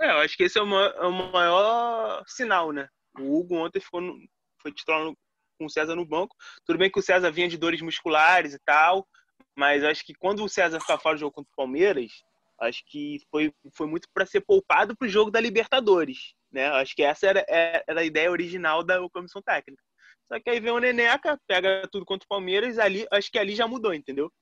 É, 0.00 0.10
eu 0.10 0.18
acho 0.18 0.36
que 0.36 0.44
esse 0.44 0.58
é 0.58 0.62
o 0.62 0.66
maior, 0.66 0.94
é 0.96 1.06
o 1.06 1.32
maior 1.32 2.24
sinal, 2.26 2.72
né? 2.72 2.88
O 3.18 3.38
Hugo 3.38 3.56
ontem 3.56 3.80
ficou 3.80 4.00
no, 4.00 4.16
foi 4.60 4.72
titular 4.72 5.04
no, 5.04 5.16
com 5.58 5.66
o 5.66 5.70
César 5.70 5.94
no 5.94 6.06
banco. 6.06 6.34
Tudo 6.64 6.78
bem 6.78 6.90
que 6.90 6.98
o 6.98 7.02
César 7.02 7.30
vinha 7.30 7.48
de 7.48 7.56
dores 7.56 7.80
musculares 7.80 8.54
e 8.54 8.58
tal, 8.64 9.06
mas 9.56 9.84
acho 9.84 10.04
que 10.04 10.14
quando 10.14 10.44
o 10.44 10.48
César 10.48 10.80
ficar 10.80 10.98
fora 10.98 11.16
do 11.16 11.20
jogo 11.20 11.34
contra 11.34 11.50
o 11.52 11.56
Palmeiras, 11.56 12.12
acho 12.60 12.82
que 12.86 13.18
foi, 13.30 13.52
foi 13.74 13.86
muito 13.86 14.08
para 14.12 14.26
ser 14.26 14.40
poupado 14.40 14.96
para 14.96 15.06
o 15.06 15.10
jogo 15.10 15.30
da 15.30 15.40
Libertadores, 15.40 16.34
né? 16.50 16.68
Acho 16.68 16.94
que 16.94 17.02
essa 17.02 17.26
era, 17.26 17.44
era 17.48 18.00
a 18.00 18.04
ideia 18.04 18.30
original 18.30 18.82
da 18.82 18.98
comissão 19.10 19.42
técnica. 19.42 19.82
Só 20.28 20.40
que 20.40 20.48
aí 20.48 20.60
vem 20.60 20.72
o 20.72 20.78
Neneca, 20.78 21.38
pega 21.46 21.86
tudo 21.90 22.06
contra 22.06 22.24
o 22.24 22.28
Palmeiras, 22.28 22.78
ali, 22.78 23.06
acho 23.10 23.30
que 23.30 23.38
ali 23.38 23.54
já 23.54 23.66
mudou, 23.66 23.92
entendeu? 23.92 24.32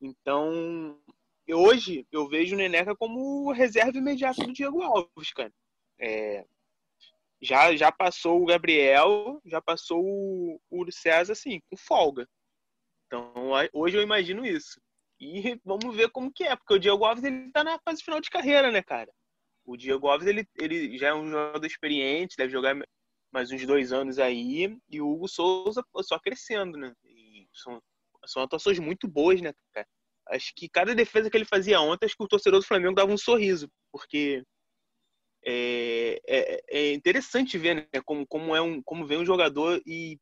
Então, 0.00 0.98
hoje 1.48 2.06
eu 2.10 2.28
vejo 2.28 2.54
o 2.54 2.58
Neneca 2.58 2.96
como 2.96 3.52
reserva 3.52 3.96
imediata 3.96 4.44
do 4.44 4.52
Diego 4.52 4.82
Alves, 4.82 5.32
cara. 5.32 5.52
É, 6.00 6.44
já, 7.40 7.74
já 7.76 7.92
passou 7.92 8.42
o 8.42 8.46
Gabriel, 8.46 9.40
já 9.44 9.60
passou 9.60 10.02
o, 10.02 10.60
o 10.70 10.92
César, 10.92 11.32
assim, 11.32 11.60
com 11.70 11.76
folga. 11.76 12.28
Então, 13.06 13.32
hoje 13.72 13.96
eu 13.96 14.02
imagino 14.02 14.44
isso. 14.44 14.80
E 15.20 15.58
vamos 15.64 15.94
ver 15.96 16.10
como 16.10 16.32
que 16.32 16.44
é, 16.44 16.54
porque 16.54 16.74
o 16.74 16.78
Diego 16.78 17.04
Alves 17.04 17.24
ele 17.24 17.50
tá 17.50 17.64
na 17.64 17.78
fase 17.78 18.02
final 18.02 18.20
de 18.20 18.28
carreira, 18.28 18.70
né, 18.70 18.82
cara? 18.82 19.10
O 19.64 19.76
Diego 19.76 20.08
Alves 20.08 20.26
ele, 20.26 20.46
ele 20.56 20.98
já 20.98 21.08
é 21.08 21.14
um 21.14 21.28
jogador 21.28 21.66
experiente, 21.66 22.36
deve 22.36 22.52
jogar 22.52 22.76
mais 23.32 23.50
uns 23.50 23.64
dois 23.66 23.92
anos 23.92 24.18
aí, 24.18 24.78
e 24.88 25.00
o 25.00 25.08
Hugo 25.10 25.28
Souza 25.28 25.82
só 26.02 26.18
crescendo, 26.18 26.76
né? 26.78 26.94
E 27.04 27.46
são, 27.52 27.80
são 28.26 28.42
atuações 28.42 28.78
muito 28.78 29.08
boas, 29.08 29.40
né, 29.40 29.52
cara? 29.72 29.86
Acho 30.28 30.52
que 30.56 30.68
cada 30.68 30.94
defesa 30.94 31.30
que 31.30 31.36
ele 31.36 31.44
fazia 31.44 31.80
ontem, 31.80 32.06
acho 32.06 32.16
que 32.16 32.24
o 32.24 32.28
torcedor 32.28 32.60
do 32.60 32.66
Flamengo 32.66 32.94
dava 32.94 33.12
um 33.12 33.18
sorriso, 33.18 33.68
porque 33.92 34.42
é, 35.44 36.20
é, 36.26 36.62
é 36.68 36.92
interessante 36.92 37.56
ver 37.56 37.76
né, 37.76 38.00
como, 38.04 38.26
como, 38.26 38.54
é 38.54 38.60
um, 38.60 38.82
como 38.82 39.06
vem 39.06 39.18
um 39.18 39.24
jogador 39.24 39.80
e, 39.86 40.18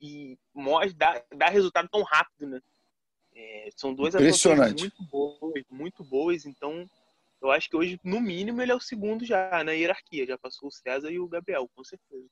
e 0.00 0.38
mostra, 0.54 0.94
dá, 0.94 1.22
dá 1.34 1.48
resultado 1.48 1.88
tão 1.88 2.02
rápido, 2.02 2.46
né? 2.46 2.60
É, 3.34 3.68
são 3.76 3.94
duas 3.94 4.14
atuações 4.14 4.80
muito 4.80 5.02
boas, 5.04 5.64
muito 5.70 6.04
boas, 6.04 6.46
então 6.46 6.86
eu 7.42 7.50
acho 7.50 7.68
que 7.68 7.76
hoje, 7.76 8.00
no 8.02 8.20
mínimo, 8.20 8.62
ele 8.62 8.72
é 8.72 8.74
o 8.74 8.80
segundo 8.80 9.24
já 9.24 9.62
na 9.62 9.72
hierarquia. 9.72 10.26
Já 10.26 10.38
passou 10.38 10.68
o 10.68 10.72
César 10.72 11.10
e 11.10 11.18
o 11.18 11.28
Gabriel, 11.28 11.68
com 11.74 11.84
certeza. 11.84 12.26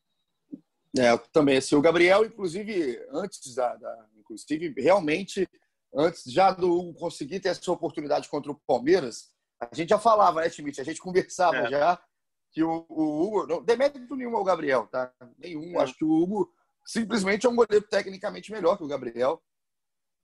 É, 0.96 1.16
também. 1.32 1.56
Assim, 1.56 1.74
o 1.74 1.80
Gabriel, 1.80 2.24
inclusive, 2.24 3.04
antes 3.10 3.54
da, 3.54 3.76
da, 3.76 4.06
Inclusive, 4.16 4.74
realmente, 4.80 5.48
antes 5.94 6.24
já 6.24 6.50
do 6.50 6.72
Hugo 6.72 6.98
conseguir 6.98 7.40
ter 7.40 7.50
essa 7.50 7.70
oportunidade 7.70 8.28
contra 8.28 8.50
o 8.50 8.60
Palmeiras, 8.66 9.32
a 9.60 9.74
gente 9.74 9.90
já 9.90 9.98
falava, 9.98 10.40
né, 10.40 10.48
Schmidt? 10.48 10.80
A 10.80 10.84
gente 10.84 11.00
conversava 11.00 11.58
é. 11.58 11.70
já 11.70 12.02
que 12.50 12.62
o, 12.62 12.86
o 12.88 13.22
Hugo. 13.22 13.46
Não, 13.46 13.62
demérito 13.62 14.16
nenhum 14.16 14.36
ao 14.36 14.44
Gabriel, 14.44 14.86
tá? 14.86 15.12
Nenhum. 15.38 15.78
É. 15.78 15.82
Acho 15.82 15.94
que 15.94 16.04
o 16.04 16.10
Hugo 16.12 16.52
simplesmente 16.84 17.46
é 17.46 17.48
um 17.48 17.56
goleiro 17.56 17.86
tecnicamente 17.88 18.52
melhor 18.52 18.76
que 18.76 18.84
o 18.84 18.88
Gabriel. 18.88 19.42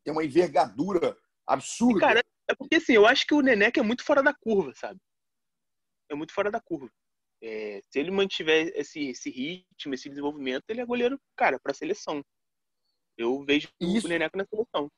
Tem 0.04 0.12
uma 0.12 0.24
envergadura 0.24 1.16
absurda. 1.46 1.98
E, 1.98 2.00
cara, 2.00 2.24
é 2.48 2.54
porque 2.54 2.76
assim, 2.76 2.92
eu 2.92 3.06
acho 3.06 3.26
que 3.26 3.34
o 3.34 3.40
Neneca 3.40 3.80
é 3.80 3.82
muito 3.82 4.04
fora 4.04 4.22
da 4.22 4.34
curva, 4.34 4.72
sabe? 4.74 4.98
É 6.10 6.14
muito 6.14 6.32
fora 6.32 6.50
da 6.50 6.60
curva. 6.60 6.90
É, 7.42 7.82
se 7.90 7.98
ele 7.98 8.10
mantiver 8.10 8.70
esse, 8.74 9.08
esse 9.08 9.30
ritmo, 9.30 9.94
esse 9.94 10.08
desenvolvimento, 10.08 10.64
ele 10.68 10.80
é 10.80 10.86
goleiro, 10.86 11.18
cara, 11.36 11.58
para 11.58 11.72
seleção. 11.72 12.22
Eu 13.16 13.44
vejo 13.44 13.68
isso, 13.80 14.06
o 14.06 14.10
Neneca 14.10 14.36
na 14.36 14.44
seleção. 14.44 14.90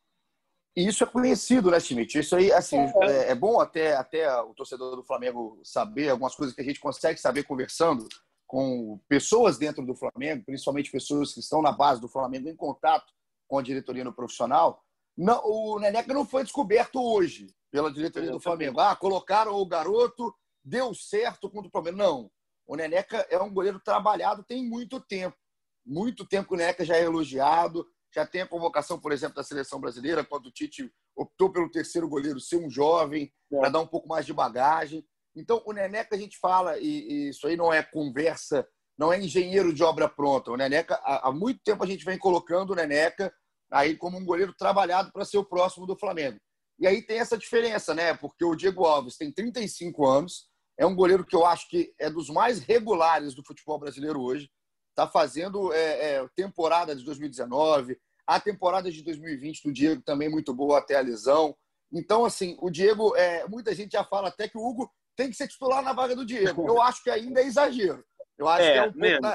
E 0.74 0.88
isso 0.88 1.04
é 1.04 1.06
conhecido, 1.06 1.70
né, 1.70 1.78
Schmidt? 1.78 2.18
Isso 2.18 2.34
aí, 2.34 2.50
assim, 2.50 2.78
é. 2.78 2.92
é, 3.02 3.30
é 3.30 3.34
bom 3.34 3.60
até, 3.60 3.94
até 3.94 4.32
o 4.40 4.54
torcedor 4.54 4.96
do 4.96 5.04
Flamengo 5.04 5.60
saber 5.62 6.08
algumas 6.08 6.34
coisas 6.34 6.54
que 6.54 6.62
a 6.62 6.64
gente 6.64 6.80
consegue 6.80 7.20
saber 7.20 7.44
conversando 7.44 8.08
com 8.52 9.00
pessoas 9.08 9.56
dentro 9.56 9.82
do 9.82 9.94
Flamengo, 9.94 10.44
principalmente 10.44 10.90
pessoas 10.90 11.32
que 11.32 11.40
estão 11.40 11.62
na 11.62 11.72
base 11.72 12.02
do 12.02 12.06
Flamengo 12.06 12.50
em 12.50 12.54
contato 12.54 13.10
com 13.48 13.56
a 13.56 13.62
diretoria 13.62 14.04
no 14.04 14.12
profissional. 14.12 14.84
Não, 15.16 15.42
o 15.42 15.78
Neneca 15.78 16.12
não 16.12 16.26
foi 16.26 16.42
descoberto 16.42 17.02
hoje 17.02 17.46
pela 17.70 17.90
diretoria 17.90 18.30
do 18.30 18.38
Flamengo. 18.38 18.78
Ah, 18.78 18.94
colocaram 18.94 19.54
o 19.54 19.64
garoto 19.64 20.34
deu 20.62 20.94
certo 20.94 21.48
contra 21.48 21.68
o 21.68 21.70
Palmeiras. 21.70 21.98
Não. 21.98 22.30
O 22.66 22.76
Neneca 22.76 23.26
é 23.30 23.38
um 23.40 23.50
goleiro 23.50 23.80
trabalhado 23.80 24.44
tem 24.44 24.68
muito 24.68 25.00
tempo. 25.00 25.36
Muito 25.82 26.26
tempo 26.26 26.48
que 26.48 26.54
o 26.54 26.58
Neneca 26.58 26.84
já 26.84 26.98
é 26.98 27.04
elogiado, 27.04 27.86
já 28.14 28.26
tem 28.26 28.42
a 28.42 28.46
convocação, 28.46 29.00
por 29.00 29.12
exemplo, 29.12 29.36
da 29.36 29.42
seleção 29.42 29.80
brasileira, 29.80 30.26
quando 30.26 30.46
o 30.46 30.52
Tite 30.52 30.92
optou 31.16 31.50
pelo 31.50 31.70
terceiro 31.70 32.06
goleiro 32.06 32.38
ser 32.38 32.58
um 32.58 32.68
jovem, 32.68 33.32
é. 33.50 33.58
para 33.58 33.70
dar 33.70 33.80
um 33.80 33.86
pouco 33.86 34.06
mais 34.06 34.26
de 34.26 34.34
bagagem. 34.34 35.02
Então, 35.34 35.62
o 35.64 35.72
Neneca 35.72 36.14
a 36.14 36.18
gente 36.18 36.38
fala, 36.38 36.78
e, 36.78 36.84
e, 36.86 37.28
isso 37.30 37.46
aí 37.46 37.56
não 37.56 37.72
é 37.72 37.82
conversa, 37.82 38.66
não 38.98 39.12
é 39.12 39.18
engenheiro 39.18 39.72
de 39.72 39.82
obra 39.82 40.08
pronta. 40.08 40.50
O 40.50 40.56
Neneca, 40.56 40.94
há, 41.02 41.28
há 41.28 41.32
muito 41.32 41.60
tempo 41.64 41.82
a 41.82 41.86
gente 41.86 42.04
vem 42.04 42.18
colocando 42.18 42.70
o 42.70 42.74
Neneca 42.74 43.32
aí 43.70 43.96
como 43.96 44.18
um 44.18 44.24
goleiro 44.24 44.54
trabalhado 44.54 45.10
para 45.12 45.24
ser 45.24 45.38
o 45.38 45.44
próximo 45.44 45.86
do 45.86 45.96
Flamengo. 45.96 46.38
E 46.78 46.86
aí 46.86 47.00
tem 47.00 47.18
essa 47.18 47.38
diferença, 47.38 47.94
né? 47.94 48.14
Porque 48.14 48.44
o 48.44 48.54
Diego 48.54 48.84
Alves 48.84 49.16
tem 49.16 49.32
35 49.32 50.06
anos, 50.06 50.48
é 50.78 50.84
um 50.84 50.94
goleiro 50.94 51.24
que 51.24 51.36
eu 51.36 51.46
acho 51.46 51.68
que 51.68 51.94
é 51.98 52.10
dos 52.10 52.28
mais 52.28 52.60
regulares 52.60 53.34
do 53.34 53.44
futebol 53.44 53.78
brasileiro 53.78 54.20
hoje. 54.20 54.50
Está 54.90 55.08
fazendo 55.08 55.72
é, 55.72 56.16
é, 56.16 56.28
temporada 56.36 56.94
de 56.94 57.04
2019, 57.04 57.98
a 58.26 58.38
temporada 58.38 58.90
de 58.90 59.02
2020 59.02 59.62
do 59.62 59.72
Diego 59.72 60.02
também 60.02 60.28
muito 60.28 60.52
boa 60.54 60.78
até 60.78 60.96
a 60.96 61.00
lesão. 61.00 61.56
Então, 61.90 62.24
assim, 62.24 62.56
o 62.60 62.70
Diego, 62.70 63.14
é, 63.16 63.46
muita 63.48 63.74
gente 63.74 63.92
já 63.92 64.04
fala 64.04 64.28
até 64.28 64.48
que 64.48 64.56
o 64.56 64.66
Hugo 64.66 64.90
tem 65.16 65.30
que 65.30 65.36
ser 65.36 65.48
titular 65.48 65.82
na 65.82 65.92
vaga 65.92 66.16
do 66.16 66.24
Diego. 66.24 66.66
Eu 66.66 66.80
acho 66.80 67.02
que 67.02 67.10
ainda 67.10 67.40
é 67.40 67.46
exagero. 67.46 68.04
Eu 68.38 68.48
acho 68.48 68.62
é, 68.62 68.72
que 68.72 68.78
é 68.78 68.82
um 68.82 68.92
pouco 68.92 69.26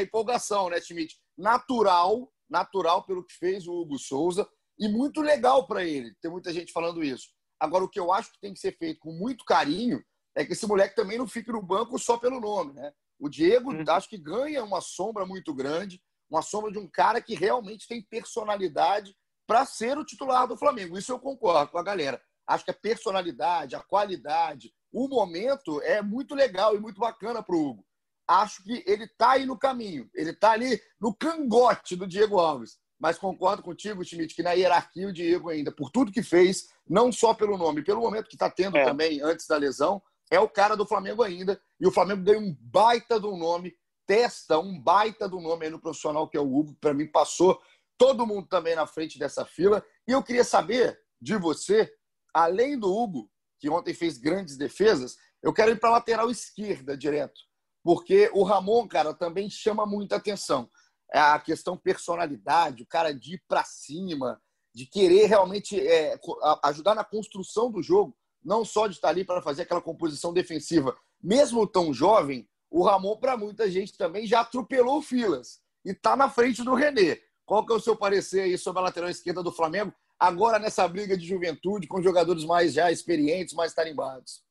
empolgação, 0.00 0.70
né, 0.70 0.80
Schmidt? 0.80 1.16
Natural, 1.36 2.30
natural 2.48 3.04
pelo 3.04 3.24
que 3.24 3.34
fez 3.34 3.66
o 3.66 3.72
Hugo 3.72 3.98
Souza 3.98 4.48
e 4.78 4.88
muito 4.88 5.20
legal 5.20 5.66
para 5.66 5.84
ele. 5.84 6.14
Tem 6.20 6.30
muita 6.30 6.52
gente 6.52 6.72
falando 6.72 7.02
isso. 7.02 7.28
Agora, 7.58 7.84
o 7.84 7.88
que 7.88 7.98
eu 7.98 8.12
acho 8.12 8.32
que 8.32 8.40
tem 8.40 8.52
que 8.52 8.60
ser 8.60 8.76
feito 8.76 9.00
com 9.00 9.12
muito 9.12 9.44
carinho 9.44 10.02
é 10.36 10.44
que 10.44 10.52
esse 10.52 10.66
moleque 10.66 10.96
também 10.96 11.16
não 11.16 11.26
fique 11.26 11.50
no 11.50 11.62
banco 11.62 11.98
só 11.98 12.16
pelo 12.16 12.40
nome, 12.40 12.74
né? 12.74 12.92
O 13.18 13.28
Diego, 13.28 13.72
uhum. 13.72 13.84
acho 13.88 14.08
que 14.08 14.18
ganha 14.18 14.62
uma 14.64 14.80
sombra 14.80 15.24
muito 15.24 15.54
grande, 15.54 16.00
uma 16.28 16.42
sombra 16.42 16.72
de 16.72 16.78
um 16.78 16.88
cara 16.88 17.22
que 17.22 17.34
realmente 17.34 17.86
tem 17.86 18.02
personalidade 18.02 19.14
para 19.46 19.64
ser 19.64 19.96
o 19.96 20.04
titular 20.04 20.46
do 20.48 20.56
Flamengo. 20.56 20.98
Isso 20.98 21.12
eu 21.12 21.18
concordo 21.18 21.70
com 21.70 21.78
a 21.78 21.82
galera. 21.82 22.20
Acho 22.46 22.64
que 22.64 22.70
a 22.70 22.78
personalidade, 22.78 23.76
a 23.76 23.80
qualidade, 23.80 24.72
o 24.94 25.08
momento 25.08 25.82
é 25.82 26.00
muito 26.00 26.36
legal 26.36 26.76
e 26.76 26.80
muito 26.80 27.00
bacana 27.00 27.42
para 27.42 27.56
o 27.56 27.68
Hugo. 27.70 27.84
Acho 28.28 28.62
que 28.62 28.84
ele 28.86 29.04
está 29.04 29.32
aí 29.32 29.44
no 29.44 29.58
caminho. 29.58 30.08
Ele 30.14 30.30
está 30.30 30.52
ali 30.52 30.80
no 31.00 31.12
cangote 31.12 31.96
do 31.96 32.06
Diego 32.06 32.38
Alves. 32.38 32.78
Mas 32.96 33.18
concordo 33.18 33.60
contigo, 33.60 34.04
Schmidt, 34.04 34.36
que 34.36 34.42
na 34.42 34.52
hierarquia 34.52 35.08
o 35.08 35.12
Diego 35.12 35.50
ainda, 35.50 35.72
por 35.72 35.90
tudo 35.90 36.12
que 36.12 36.22
fez, 36.22 36.68
não 36.88 37.10
só 37.10 37.34
pelo 37.34 37.58
nome, 37.58 37.82
pelo 37.82 38.00
momento 38.00 38.28
que 38.28 38.36
está 38.36 38.48
tendo 38.48 38.78
é. 38.78 38.84
também 38.84 39.20
antes 39.20 39.48
da 39.48 39.56
lesão, 39.56 40.00
é 40.30 40.38
o 40.38 40.48
cara 40.48 40.76
do 40.76 40.86
Flamengo 40.86 41.24
ainda. 41.24 41.60
E 41.80 41.86
o 41.88 41.90
Flamengo 41.90 42.22
ganha 42.22 42.38
um 42.38 42.56
baita 42.60 43.18
do 43.18 43.36
nome, 43.36 43.74
testa 44.06 44.60
um 44.60 44.80
baita 44.80 45.28
do 45.28 45.40
nome 45.40 45.66
aí 45.66 45.72
no 45.72 45.80
profissional 45.80 46.28
que 46.28 46.36
é 46.36 46.40
o 46.40 46.56
Hugo. 46.56 46.76
Para 46.80 46.94
mim, 46.94 47.08
passou 47.08 47.60
todo 47.98 48.26
mundo 48.26 48.46
também 48.46 48.76
na 48.76 48.86
frente 48.86 49.18
dessa 49.18 49.44
fila. 49.44 49.84
E 50.06 50.12
eu 50.12 50.22
queria 50.22 50.44
saber 50.44 50.96
de 51.20 51.36
você, 51.36 51.92
além 52.32 52.78
do 52.78 52.94
Hugo, 52.94 53.28
que 53.64 53.70
ontem 53.70 53.94
fez 53.94 54.18
grandes 54.18 54.58
defesas, 54.58 55.16
eu 55.42 55.50
quero 55.50 55.70
ir 55.70 55.80
para 55.80 55.88
a 55.88 55.92
lateral 55.92 56.30
esquerda 56.30 56.94
direto. 56.94 57.40
Porque 57.82 58.30
o 58.34 58.42
Ramon, 58.42 58.86
cara, 58.86 59.14
também 59.14 59.48
chama 59.48 59.86
muita 59.86 60.16
atenção. 60.16 60.68
É 61.10 61.18
a 61.18 61.38
questão 61.38 61.74
personalidade, 61.74 62.82
o 62.82 62.86
cara 62.86 63.10
de 63.10 63.36
ir 63.36 63.42
para 63.48 63.64
cima, 63.64 64.38
de 64.74 64.84
querer 64.84 65.28
realmente 65.28 65.80
é, 65.80 66.20
ajudar 66.62 66.94
na 66.94 67.04
construção 67.04 67.70
do 67.70 67.82
jogo 67.82 68.14
não 68.44 68.66
só 68.66 68.86
de 68.86 68.96
estar 68.96 69.08
ali 69.08 69.24
para 69.24 69.40
fazer 69.40 69.62
aquela 69.62 69.80
composição 69.80 70.30
defensiva. 70.30 70.94
Mesmo 71.22 71.66
tão 71.66 71.94
jovem, 71.94 72.46
o 72.70 72.82
Ramon, 72.82 73.16
para 73.16 73.34
muita 73.34 73.70
gente 73.70 73.96
também, 73.96 74.26
já 74.26 74.40
atropelou 74.40 75.00
filas 75.00 75.58
e 75.86 75.92
está 75.92 76.14
na 76.14 76.28
frente 76.28 76.62
do 76.62 76.74
René. 76.74 77.18
Qual 77.46 77.64
que 77.64 77.72
é 77.72 77.76
o 77.76 77.80
seu 77.80 77.96
parecer 77.96 78.42
aí 78.42 78.58
sobre 78.58 78.80
a 78.80 78.84
lateral 78.84 79.08
esquerda 79.08 79.42
do 79.42 79.50
Flamengo, 79.50 79.94
agora 80.18 80.58
nessa 80.58 80.86
briga 80.88 81.16
de 81.16 81.26
juventude, 81.26 81.86
com 81.86 82.02
jogadores 82.02 82.44
mais 82.44 82.72
já 82.72 82.90
experientes, 82.90 83.54
mais 83.54 83.74
tarimbados? 83.74 84.42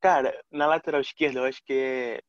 Cara, 0.00 0.38
na 0.50 0.66
lateral 0.66 1.00
esquerda, 1.00 1.40
eu 1.40 1.44
acho 1.44 1.62
que 1.64 1.72
é... 1.72 2.20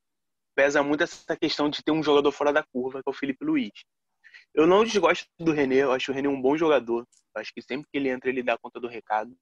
pesa 0.55 0.81
muito 0.81 1.03
essa 1.03 1.35
questão 1.35 1.69
de 1.69 1.83
ter 1.83 1.91
um 1.91 2.03
jogador 2.03 2.31
fora 2.31 2.53
da 2.53 2.63
curva, 2.63 3.01
que 3.03 3.09
é 3.09 3.11
o 3.11 3.15
Felipe 3.15 3.43
Luiz. 3.43 3.71
Eu 4.53 4.65
não 4.65 4.85
desgosto 4.85 5.27
do 5.37 5.51
René, 5.51 5.83
eu 5.83 5.91
acho 5.91 6.11
o 6.11 6.15
René 6.15 6.29
um 6.29 6.41
bom 6.41 6.55
jogador. 6.55 7.05
Eu 7.35 7.41
acho 7.41 7.53
que 7.53 7.61
sempre 7.61 7.87
que 7.91 7.97
ele 7.97 8.09
entra, 8.09 8.29
ele 8.29 8.41
dá 8.41 8.57
conta 8.57 8.79
do 8.79 8.87
recado. 8.87 9.35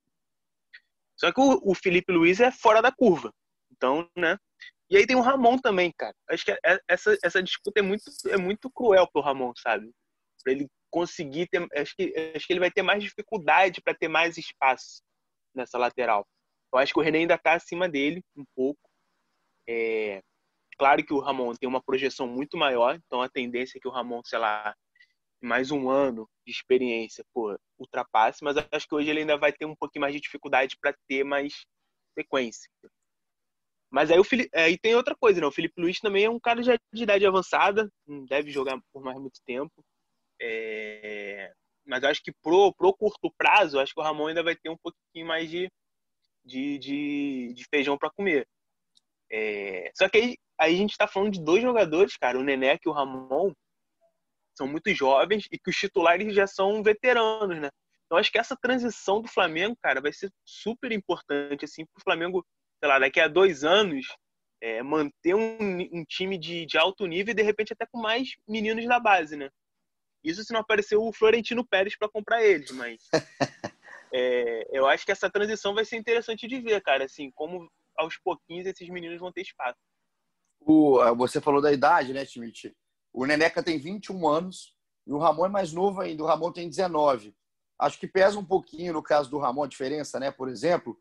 Só 1.15 1.31
que 1.31 1.39
o, 1.39 1.75
Felipe 1.75 2.11
Luiz 2.11 2.39
é 2.39 2.51
fora 2.51 2.81
da 2.81 2.91
curva. 2.91 3.31
Então, 3.71 4.09
né? 4.17 4.37
E 4.89 4.97
aí 4.97 5.05
tem 5.05 5.15
o 5.15 5.21
Ramon 5.21 5.57
também, 5.57 5.91
cara. 5.95 6.15
Acho 6.29 6.45
que 6.45 6.51
é, 6.51 6.79
essa, 6.87 7.15
essa 7.23 7.41
disputa 7.43 7.79
é 7.79 7.83
muito, 7.83 8.03
é 8.27 8.37
muito 8.37 8.71
cruel 8.71 9.07
pro 9.11 9.21
Ramon, 9.21 9.53
sabe? 9.55 9.91
Pra 10.43 10.51
ele 10.51 10.67
conseguir 10.93 11.47
ter. 11.47 11.67
Acho 11.73 11.95
que, 11.95 12.13
acho 12.35 12.45
que 12.45 12.53
ele 12.53 12.59
vai 12.59 12.69
ter 12.69 12.83
mais 12.83 13.03
dificuldade 13.03 13.81
para 13.81 13.95
ter 13.95 14.07
mais 14.07 14.37
espaço 14.37 15.01
nessa 15.55 15.79
lateral. 15.79 16.23
Eu 16.71 16.77
acho 16.77 16.93
que 16.93 16.99
o 16.99 17.01
René 17.01 17.19
ainda 17.19 17.37
tá 17.37 17.53
acima 17.53 17.89
dele 17.89 18.21
um 18.37 18.45
pouco. 18.55 18.79
É, 19.67 20.21
claro 20.77 21.03
que 21.03 21.13
o 21.13 21.19
Ramon 21.19 21.53
tem 21.55 21.67
uma 21.67 21.81
projeção 21.81 22.27
muito 22.27 22.57
maior, 22.57 22.95
então 22.95 23.21
a 23.23 23.29
tendência 23.29 23.77
é 23.77 23.81
que 23.81 23.87
o 23.87 23.91
Ramon, 23.91 24.21
sei 24.23 24.37
lá, 24.37 24.75
mais 25.41 25.71
um 25.71 25.89
ano 25.89 26.29
de 26.45 26.51
experiência, 26.51 27.25
pô, 27.33 27.57
ultrapasse, 27.79 28.43
mas 28.43 28.55
acho 28.71 28.87
que 28.87 28.95
hoje 28.95 29.09
ele 29.09 29.21
ainda 29.21 29.37
vai 29.37 29.51
ter 29.51 29.65
um 29.65 29.75
pouquinho 29.75 30.01
mais 30.01 30.13
de 30.13 30.21
dificuldade 30.21 30.77
para 30.79 30.95
ter 31.07 31.23
mais 31.23 31.65
sequência. 32.17 32.69
Mas 33.89 34.11
aí 34.11 34.19
o 34.19 34.23
Felipe, 34.23 34.49
aí 34.55 34.77
tem 34.77 34.95
outra 34.95 35.15
coisa, 35.15 35.39
né? 35.39 35.47
O 35.47 35.51
Felipe 35.51 35.79
Luiz 35.79 35.99
também 35.99 36.25
é 36.25 36.29
um 36.29 36.39
cara 36.39 36.61
já 36.61 36.77
de 36.93 37.03
idade 37.03 37.25
avançada, 37.25 37.89
não 38.07 38.25
deve 38.25 38.51
jogar 38.51 38.79
por 38.91 39.03
mais 39.03 39.19
muito 39.19 39.39
tempo. 39.45 39.71
É... 40.43 41.53
Mas 41.85 42.03
acho 42.03 42.21
que 42.23 42.33
pro, 42.41 42.73
pro 42.73 42.93
curto 42.93 43.31
prazo, 43.37 43.79
acho 43.79 43.93
que 43.93 43.99
o 43.99 44.03
Ramon 44.03 44.27
ainda 44.27 44.43
vai 44.43 44.55
ter 44.55 44.69
um 44.69 44.77
pouquinho 44.77 45.27
mais 45.27 45.49
de, 45.49 45.69
de, 46.43 46.77
de, 46.77 47.53
de 47.53 47.65
feijão 47.73 47.97
para 47.97 48.11
comer. 48.11 48.47
É... 49.31 49.91
Só 49.95 50.09
que 50.09 50.17
aí, 50.17 50.37
aí 50.59 50.75
a 50.75 50.77
gente 50.77 50.91
está 50.91 51.07
falando 51.07 51.31
de 51.31 51.43
dois 51.43 51.61
jogadores, 51.61 52.17
cara, 52.17 52.37
o 52.37 52.43
Nené 52.43 52.77
e 52.85 52.89
o 52.89 52.91
Ramon, 52.91 53.53
são 54.55 54.67
muito 54.67 54.93
jovens 54.93 55.47
e 55.51 55.57
que 55.57 55.69
os 55.69 55.75
titulares 55.75 56.33
já 56.35 56.45
são 56.45 56.83
veteranos, 56.83 57.59
né? 57.59 57.69
Então 58.05 58.17
acho 58.17 58.31
que 58.31 58.37
essa 58.37 58.55
transição 58.55 59.21
do 59.21 59.27
Flamengo, 59.27 59.75
cara, 59.81 59.99
vai 59.99 60.13
ser 60.13 60.29
super 60.45 60.91
importante, 60.91 61.65
assim, 61.65 61.85
para 61.85 61.99
o 61.99 62.03
Flamengo 62.03 62.45
sei 62.83 62.89
lá, 62.89 62.99
daqui 62.99 63.21
a 63.21 63.29
dois 63.29 63.63
anos, 63.63 64.05
é, 64.61 64.83
manter 64.83 65.33
um, 65.33 65.57
um 65.93 66.03
time 66.03 66.37
de, 66.37 66.65
de, 66.65 66.77
alto 66.77 67.05
nível 67.05 67.31
e 67.31 67.35
de 67.35 67.41
repente 67.41 67.71
até 67.71 67.85
com 67.85 67.97
mais 67.97 68.35
meninos 68.45 68.85
da 68.85 68.99
base, 68.99 69.37
né? 69.37 69.49
Isso 70.23 70.43
se 70.43 70.53
não 70.53 70.61
aparecer 70.61 70.95
o 70.95 71.11
Florentino 71.11 71.65
Pérez 71.65 71.97
para 71.97 72.09
comprar 72.09 72.43
eles, 72.43 72.71
mas 72.71 73.09
é, 74.13 74.67
eu 74.71 74.87
acho 74.87 75.05
que 75.05 75.11
essa 75.11 75.29
transição 75.29 75.73
vai 75.73 75.83
ser 75.83 75.97
interessante 75.97 76.47
de 76.47 76.59
ver, 76.59 76.81
cara, 76.81 77.05
assim, 77.05 77.29
como 77.31 77.69
aos 77.97 78.17
pouquinhos 78.17 78.65
esses 78.65 78.87
meninos 78.89 79.19
vão 79.19 79.31
ter 79.31 79.41
espaço. 79.41 79.79
O, 80.59 80.99
você 81.15 81.41
falou 81.41 81.61
da 81.61 81.71
idade, 81.71 82.13
né, 82.13 82.25
Schmidt? 82.25 82.73
O 83.11 83.25
Neneca 83.25 83.61
tem 83.61 83.77
21 83.77 84.27
anos 84.27 84.75
e 85.05 85.11
o 85.11 85.17
Ramon 85.17 85.45
é 85.45 85.49
mais 85.49 85.73
novo 85.73 86.01
ainda, 86.01 86.23
o 86.23 86.25
Ramon 86.25 86.51
tem 86.51 86.69
19. 86.69 87.35
Acho 87.77 87.99
que 87.99 88.07
pesa 88.07 88.39
um 88.39 88.45
pouquinho 88.45 88.93
no 88.93 89.03
caso 89.03 89.29
do 89.29 89.37
Ramon 89.37 89.63
a 89.63 89.67
diferença, 89.67 90.19
né? 90.19 90.31
Por 90.31 90.47
exemplo, 90.47 90.97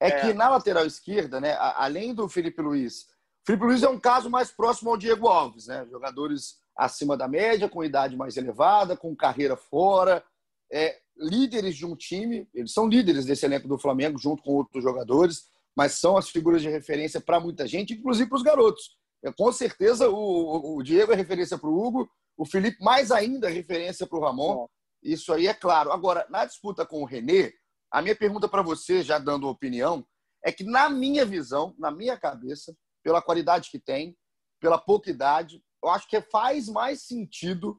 é, 0.00 0.08
é, 0.08 0.20
que 0.20 0.34
na 0.34 0.48
lateral 0.48 0.84
esquerda, 0.84 1.40
né, 1.40 1.56
além 1.58 2.12
do 2.12 2.28
Felipe 2.28 2.60
Luiz, 2.60 3.04
o 3.04 3.46
Felipe 3.46 3.64
Luiz 3.64 3.82
é 3.82 3.88
um 3.88 4.00
caso 4.00 4.28
mais 4.28 4.50
próximo 4.50 4.90
ao 4.90 4.96
Diego 4.96 5.28
Alves, 5.28 5.66
né? 5.66 5.86
Jogadores 5.90 6.63
acima 6.76 7.16
da 7.16 7.28
média, 7.28 7.68
com 7.68 7.84
idade 7.84 8.16
mais 8.16 8.36
elevada, 8.36 8.96
com 8.96 9.14
carreira 9.14 9.56
fora, 9.56 10.24
é, 10.72 10.98
líderes 11.16 11.76
de 11.76 11.86
um 11.86 11.94
time. 11.94 12.48
Eles 12.52 12.72
são 12.72 12.88
líderes 12.88 13.24
desse 13.24 13.46
elenco 13.46 13.68
do 13.68 13.78
Flamengo, 13.78 14.18
junto 14.18 14.42
com 14.42 14.52
outros 14.52 14.82
jogadores, 14.82 15.44
mas 15.76 15.92
são 15.92 16.16
as 16.16 16.28
figuras 16.28 16.62
de 16.62 16.68
referência 16.68 17.20
para 17.20 17.40
muita 17.40 17.66
gente, 17.66 17.94
inclusive 17.94 18.28
para 18.28 18.36
os 18.36 18.42
garotos. 18.42 18.96
É, 19.24 19.32
com 19.32 19.50
certeza 19.52 20.08
o, 20.08 20.76
o 20.76 20.82
Diego 20.82 21.12
é 21.12 21.16
referência 21.16 21.58
para 21.58 21.68
o 21.68 21.82
Hugo, 21.82 22.08
o 22.36 22.44
Felipe 22.44 22.82
mais 22.82 23.10
ainda 23.10 23.48
é 23.48 23.52
referência 23.52 24.06
para 24.06 24.18
o 24.18 24.22
Ramon. 24.22 24.66
Isso 25.02 25.32
aí 25.32 25.46
é 25.46 25.54
claro. 25.54 25.92
Agora, 25.92 26.26
na 26.30 26.44
disputa 26.44 26.84
com 26.84 27.02
o 27.02 27.04
René, 27.04 27.52
a 27.90 28.02
minha 28.02 28.16
pergunta 28.16 28.48
para 28.48 28.62
você, 28.62 29.02
já 29.02 29.18
dando 29.18 29.48
opinião, 29.48 30.04
é 30.44 30.50
que, 30.50 30.64
na 30.64 30.90
minha 30.90 31.24
visão, 31.24 31.74
na 31.78 31.90
minha 31.90 32.18
cabeça, 32.18 32.76
pela 33.02 33.22
qualidade 33.22 33.70
que 33.70 33.78
tem, 33.78 34.16
pela 34.60 34.78
pouca 34.78 35.10
idade, 35.10 35.62
eu 35.84 35.90
acho 35.90 36.08
que 36.08 36.20
faz 36.22 36.68
mais 36.68 37.02
sentido 37.02 37.78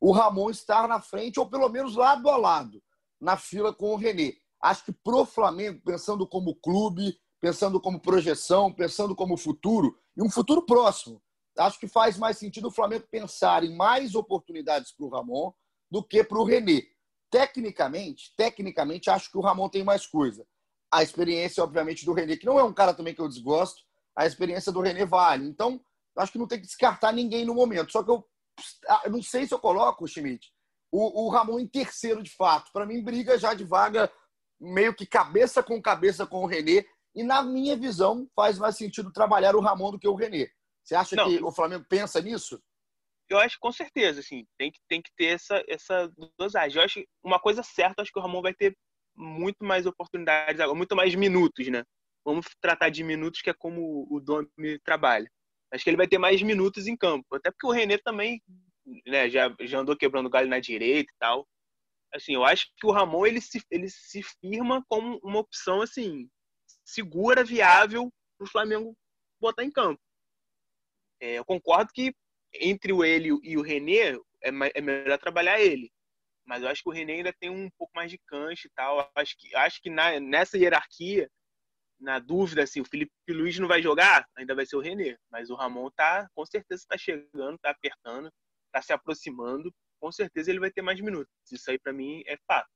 o 0.00 0.10
Ramon 0.10 0.50
estar 0.50 0.88
na 0.88 1.00
frente, 1.00 1.38
ou 1.38 1.48
pelo 1.48 1.68
menos 1.68 1.94
lado 1.94 2.28
a 2.28 2.36
lado, 2.36 2.82
na 3.20 3.36
fila 3.36 3.72
com 3.72 3.92
o 3.92 3.96
René. 3.96 4.34
Acho 4.60 4.84
que 4.84 4.92
pro 4.92 5.24
Flamengo, 5.24 5.80
pensando 5.84 6.26
como 6.26 6.56
clube, 6.56 7.16
pensando 7.40 7.80
como 7.80 8.00
projeção, 8.00 8.72
pensando 8.72 9.14
como 9.14 9.36
futuro, 9.36 9.96
e 10.16 10.22
um 10.22 10.28
futuro 10.28 10.66
próximo, 10.66 11.22
acho 11.56 11.78
que 11.78 11.86
faz 11.86 12.18
mais 12.18 12.38
sentido 12.38 12.68
o 12.68 12.72
Flamengo 12.72 13.06
pensar 13.08 13.62
em 13.62 13.76
mais 13.76 14.16
oportunidades 14.16 14.90
para 14.90 15.06
o 15.06 15.08
Ramon 15.08 15.52
do 15.88 16.02
que 16.02 16.24
para 16.24 16.38
o 16.38 16.44
René. 16.44 16.82
Tecnicamente, 17.30 18.32
tecnicamente, 18.36 19.10
acho 19.10 19.30
que 19.30 19.38
o 19.38 19.40
Ramon 19.40 19.68
tem 19.68 19.84
mais 19.84 20.06
coisa. 20.06 20.44
A 20.92 21.02
experiência, 21.02 21.62
obviamente, 21.62 22.04
do 22.04 22.12
René, 22.12 22.36
que 22.36 22.46
não 22.46 22.58
é 22.58 22.64
um 22.64 22.72
cara 22.72 22.92
também 22.92 23.14
que 23.14 23.20
eu 23.20 23.28
desgosto, 23.28 23.82
a 24.16 24.26
experiência 24.26 24.72
do 24.72 24.80
René 24.80 25.06
vale. 25.06 25.46
Então, 25.46 25.80
acho 26.16 26.32
que 26.32 26.38
não 26.38 26.46
tem 26.46 26.60
que 26.60 26.66
descartar 26.66 27.12
ninguém 27.12 27.44
no 27.44 27.54
momento. 27.54 27.92
Só 27.92 28.02
que 28.02 28.10
eu, 28.10 28.24
ah, 28.88 29.02
eu 29.04 29.10
não 29.10 29.22
sei 29.22 29.46
se 29.46 29.54
eu 29.54 29.58
coloco, 29.58 30.06
Schmidt, 30.06 30.52
o, 30.92 31.26
o 31.26 31.28
Ramon 31.28 31.58
em 31.58 31.66
terceiro 31.66 32.22
de 32.22 32.30
fato. 32.30 32.70
Para 32.72 32.86
mim, 32.86 33.02
briga 33.02 33.38
já 33.38 33.54
de 33.54 33.64
vaga 33.64 34.10
meio 34.60 34.94
que 34.94 35.06
cabeça 35.06 35.62
com 35.62 35.80
cabeça 35.82 36.26
com 36.26 36.42
o 36.42 36.46
René. 36.46 36.84
E, 37.14 37.22
na 37.22 37.42
minha 37.42 37.76
visão, 37.76 38.28
faz 38.34 38.58
mais 38.58 38.76
sentido 38.76 39.12
trabalhar 39.12 39.54
o 39.54 39.60
Ramon 39.60 39.92
do 39.92 39.98
que 39.98 40.08
o 40.08 40.14
René. 40.14 40.48
Você 40.82 40.94
acha 40.94 41.16
não. 41.16 41.28
que 41.28 41.42
o 41.42 41.52
Flamengo 41.52 41.84
pensa 41.88 42.20
nisso? 42.20 42.60
eu 43.28 43.38
acho 43.38 43.58
com 43.58 43.72
certeza, 43.72 44.20
assim, 44.20 44.46
tem 44.58 44.70
que, 44.70 44.78
tem 44.88 45.02
que 45.02 45.10
ter 45.16 45.26
essa, 45.26 45.62
essa 45.68 46.12
dosagem. 46.38 46.78
Eu 46.78 46.84
acho 46.84 47.04
uma 47.22 47.40
coisa 47.40 47.62
certa, 47.62 48.02
acho 48.02 48.12
que 48.12 48.18
o 48.18 48.22
Ramon 48.22 48.42
vai 48.42 48.54
ter 48.54 48.76
muito 49.16 49.64
mais 49.64 49.86
oportunidades 49.86 50.60
agora, 50.60 50.76
muito 50.76 50.94
mais 50.94 51.14
minutos, 51.14 51.66
né? 51.68 51.84
Vamos 52.24 52.46
tratar 52.60 52.88
de 52.88 53.02
minutos, 53.02 53.40
que 53.40 53.50
é 53.50 53.54
como 53.54 54.06
o 54.10 54.20
Domi 54.20 54.78
trabalha. 54.84 55.30
Acho 55.74 55.82
que 55.82 55.90
ele 55.90 55.96
vai 55.96 56.06
ter 56.06 56.18
mais 56.18 56.40
minutos 56.40 56.86
em 56.86 56.96
campo. 56.96 57.34
Até 57.34 57.50
porque 57.50 57.66
o 57.66 57.72
René 57.72 57.98
também 57.98 58.40
né, 59.04 59.28
já, 59.28 59.52
já 59.62 59.80
andou 59.80 59.96
quebrando 59.96 60.30
galho 60.30 60.48
na 60.48 60.60
direita 60.60 61.10
e 61.12 61.18
tal. 61.18 61.48
Assim, 62.12 62.34
eu 62.34 62.44
acho 62.44 62.68
que 62.76 62.86
o 62.86 62.92
Ramon 62.92 63.26
ele 63.26 63.40
se, 63.40 63.60
ele 63.68 63.88
se 63.88 64.22
firma 64.40 64.84
como 64.88 65.18
uma 65.24 65.40
opção 65.40 65.82
assim 65.82 66.28
segura, 66.84 67.42
viável 67.42 68.08
para 68.38 68.44
o 68.44 68.50
Flamengo 68.50 68.96
botar 69.40 69.64
em 69.64 69.70
campo. 69.70 70.00
É, 71.20 71.38
eu 71.38 71.44
concordo 71.44 71.90
que 71.92 72.14
entre 72.60 72.92
o 72.92 73.04
ele 73.04 73.30
e 73.42 73.56
o 73.56 73.62
René, 73.62 74.12
é, 74.42 74.50
é 74.74 74.80
melhor 74.80 75.18
trabalhar 75.18 75.60
ele. 75.60 75.90
Mas 76.46 76.62
eu 76.62 76.68
acho 76.68 76.84
que 76.84 76.88
o 76.88 76.92
René 76.92 77.14
ainda 77.14 77.32
tem 77.32 77.50
um 77.50 77.68
pouco 77.76 77.92
mais 77.96 78.10
de 78.10 78.18
cancha 78.18 78.68
e 78.68 78.70
tal. 78.70 79.10
Acho 79.16 79.36
que, 79.36 79.56
acho 79.56 79.82
que 79.82 79.90
na, 79.90 80.20
nessa 80.20 80.56
hierarquia, 80.56 81.28
na 82.00 82.18
dúvida, 82.18 82.62
assim, 82.62 82.80
o 82.80 82.84
Felipe 82.84 83.12
Luiz 83.28 83.58
não 83.58 83.68
vai 83.68 83.82
jogar, 83.82 84.26
ainda 84.36 84.54
vai 84.54 84.66
ser 84.66 84.76
o 84.76 84.80
René. 84.80 85.16
Mas 85.30 85.50
o 85.50 85.54
Ramon 85.54 85.90
tá, 85.90 86.28
com 86.34 86.44
certeza, 86.44 86.82
está 86.82 86.98
chegando, 86.98 87.54
está 87.56 87.70
apertando, 87.70 88.30
está 88.66 88.82
se 88.82 88.92
aproximando. 88.92 89.72
Com 90.00 90.12
certeza 90.12 90.50
ele 90.50 90.60
vai 90.60 90.70
ter 90.70 90.82
mais 90.82 91.00
minutos. 91.00 91.32
Isso 91.50 91.70
aí, 91.70 91.78
para 91.78 91.92
mim, 91.92 92.22
é 92.26 92.36
fato. 92.46 92.68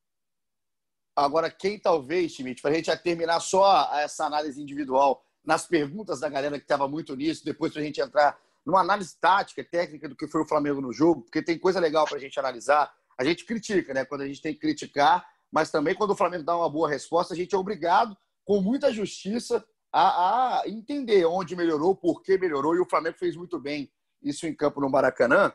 Agora, 1.16 1.50
quem 1.50 1.78
talvez, 1.78 2.32
Schmidt, 2.32 2.62
para 2.62 2.70
a 2.70 2.74
gente 2.74 2.86
já 2.86 2.96
terminar 2.96 3.40
só 3.40 3.92
essa 3.96 4.24
análise 4.24 4.62
individual, 4.62 5.24
nas 5.44 5.66
perguntas 5.66 6.20
da 6.20 6.28
galera 6.28 6.58
que 6.58 6.64
estava 6.64 6.86
muito 6.86 7.16
nisso, 7.16 7.44
depois 7.44 7.72
para 7.72 7.82
a 7.82 7.84
gente 7.84 8.00
entrar 8.00 8.38
numa 8.64 8.80
análise 8.80 9.16
tática, 9.18 9.64
técnica 9.64 10.08
do 10.08 10.14
que 10.14 10.28
foi 10.28 10.42
o 10.42 10.46
Flamengo 10.46 10.80
no 10.80 10.92
jogo, 10.92 11.22
porque 11.22 11.42
tem 11.42 11.58
coisa 11.58 11.80
legal 11.80 12.06
para 12.06 12.18
a 12.18 12.20
gente 12.20 12.38
analisar. 12.38 12.94
A 13.18 13.24
gente 13.24 13.44
critica, 13.44 13.92
né? 13.92 14.04
Quando 14.04 14.20
a 14.20 14.26
gente 14.26 14.40
tem 14.40 14.52
que 14.54 14.60
criticar, 14.60 15.26
mas 15.50 15.70
também 15.70 15.94
quando 15.94 16.10
o 16.10 16.16
Flamengo 16.16 16.44
dá 16.44 16.56
uma 16.56 16.68
boa 16.68 16.88
resposta, 16.88 17.34
a 17.34 17.36
gente 17.36 17.54
é 17.54 17.58
obrigado, 17.58 18.16
com 18.48 18.62
muita 18.62 18.90
justiça, 18.90 19.62
a, 19.92 20.62
a 20.62 20.68
entender 20.70 21.26
onde 21.26 21.54
melhorou, 21.54 21.94
por 21.94 22.22
que 22.22 22.38
melhorou, 22.38 22.74
e 22.74 22.80
o 22.80 22.88
Flamengo 22.88 23.18
fez 23.18 23.36
muito 23.36 23.60
bem 23.60 23.92
isso 24.22 24.46
em 24.46 24.56
campo 24.56 24.80
no 24.80 24.88
Maracanã. 24.88 25.52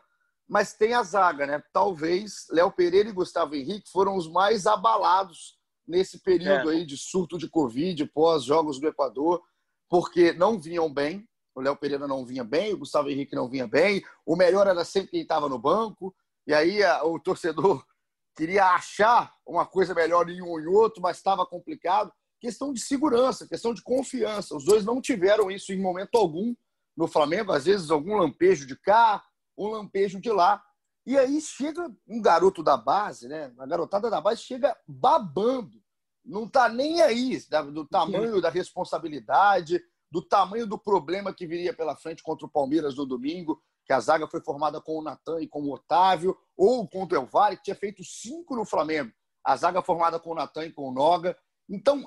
Mas 0.47 0.73
tem 0.73 0.93
a 0.93 1.01
zaga, 1.01 1.47
né? 1.47 1.63
Talvez 1.73 2.45
Léo 2.51 2.71
Pereira 2.71 3.09
e 3.09 3.11
Gustavo 3.11 3.55
Henrique 3.55 3.89
foram 3.89 4.15
os 4.15 4.29
mais 4.29 4.67
abalados 4.67 5.57
nesse 5.87 6.21
período 6.21 6.69
é. 6.69 6.75
aí 6.75 6.85
de 6.85 6.95
surto 6.95 7.35
de 7.35 7.49
Covid, 7.49 8.05
pós-jogos 8.13 8.79
do 8.79 8.87
Equador, 8.87 9.41
porque 9.89 10.31
não 10.31 10.59
vinham 10.59 10.93
bem, 10.93 11.27
o 11.55 11.61
Léo 11.61 11.75
Pereira 11.75 12.07
não 12.07 12.23
vinha 12.23 12.43
bem, 12.43 12.75
o 12.75 12.77
Gustavo 12.77 13.09
Henrique 13.09 13.35
não 13.35 13.49
vinha 13.49 13.67
bem, 13.67 14.03
o 14.23 14.35
melhor 14.35 14.67
era 14.67 14.85
sempre 14.85 15.09
quem 15.09 15.21
estava 15.23 15.49
no 15.49 15.57
banco, 15.57 16.15
e 16.45 16.53
aí 16.53 16.79
o 17.01 17.19
torcedor 17.19 17.83
queria 18.37 18.67
achar 18.67 19.33
uma 19.47 19.65
coisa 19.65 19.95
melhor 19.95 20.29
em 20.29 20.43
um 20.43 20.49
ou 20.49 20.59
em 20.59 20.67
outro, 20.67 21.01
mas 21.01 21.17
estava 21.17 21.43
complicado. 21.43 22.13
Questão 22.43 22.73
de 22.73 22.81
segurança, 22.81 23.47
questão 23.47 23.73
de 23.73 23.81
confiança. 23.81 24.53
Os 24.53 24.65
dois 24.65 24.83
não 24.83 24.99
tiveram 24.99 25.49
isso 25.49 25.71
em 25.71 25.79
momento 25.79 26.17
algum 26.17 26.53
no 26.93 27.07
Flamengo, 27.07 27.53
às 27.53 27.63
vezes 27.63 27.89
algum 27.89 28.17
lampejo 28.17 28.67
de 28.67 28.75
cá, 28.75 29.23
um 29.57 29.69
lampejo 29.69 30.19
de 30.19 30.29
lá. 30.29 30.61
E 31.05 31.17
aí 31.17 31.39
chega 31.39 31.89
um 32.05 32.21
garoto 32.21 32.61
da 32.61 32.75
base, 32.75 33.29
né? 33.29 33.53
A 33.57 33.65
garotada 33.65 34.09
da 34.09 34.19
base 34.19 34.41
chega 34.41 34.75
babando. 34.85 35.81
Não 36.21 36.45
tá 36.45 36.67
nem 36.67 37.01
aí 37.01 37.41
do 37.71 37.87
tamanho 37.87 38.41
da 38.41 38.49
responsabilidade, 38.49 39.81
do 40.11 40.21
tamanho 40.21 40.67
do 40.67 40.77
problema 40.77 41.33
que 41.33 41.47
viria 41.47 41.73
pela 41.73 41.95
frente 41.95 42.21
contra 42.21 42.45
o 42.45 42.51
Palmeiras 42.51 42.97
no 42.97 43.05
domingo, 43.05 43.63
que 43.85 43.93
a 43.93 44.01
zaga 44.01 44.27
foi 44.27 44.41
formada 44.41 44.81
com 44.81 44.99
o 44.99 45.01
Natan 45.01 45.39
e 45.39 45.47
com 45.47 45.61
o 45.61 45.73
Otávio, 45.73 46.37
ou 46.57 46.85
contra 46.89 47.17
o 47.17 47.23
Elvari, 47.23 47.55
que 47.55 47.63
tinha 47.63 47.75
feito 47.75 48.03
cinco 48.03 48.53
no 48.53 48.65
Flamengo. 48.65 49.13
A 49.45 49.55
zaga 49.55 49.81
formada 49.81 50.19
com 50.19 50.31
o 50.31 50.35
Natan 50.35 50.65
e 50.65 50.73
com 50.73 50.89
o 50.89 50.91
Noga. 50.91 51.37
Então, 51.69 52.05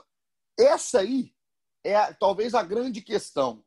essa 0.58 1.00
aí 1.00 1.32
é 1.84 2.12
talvez 2.14 2.54
a 2.54 2.62
grande 2.62 3.00
questão. 3.00 3.64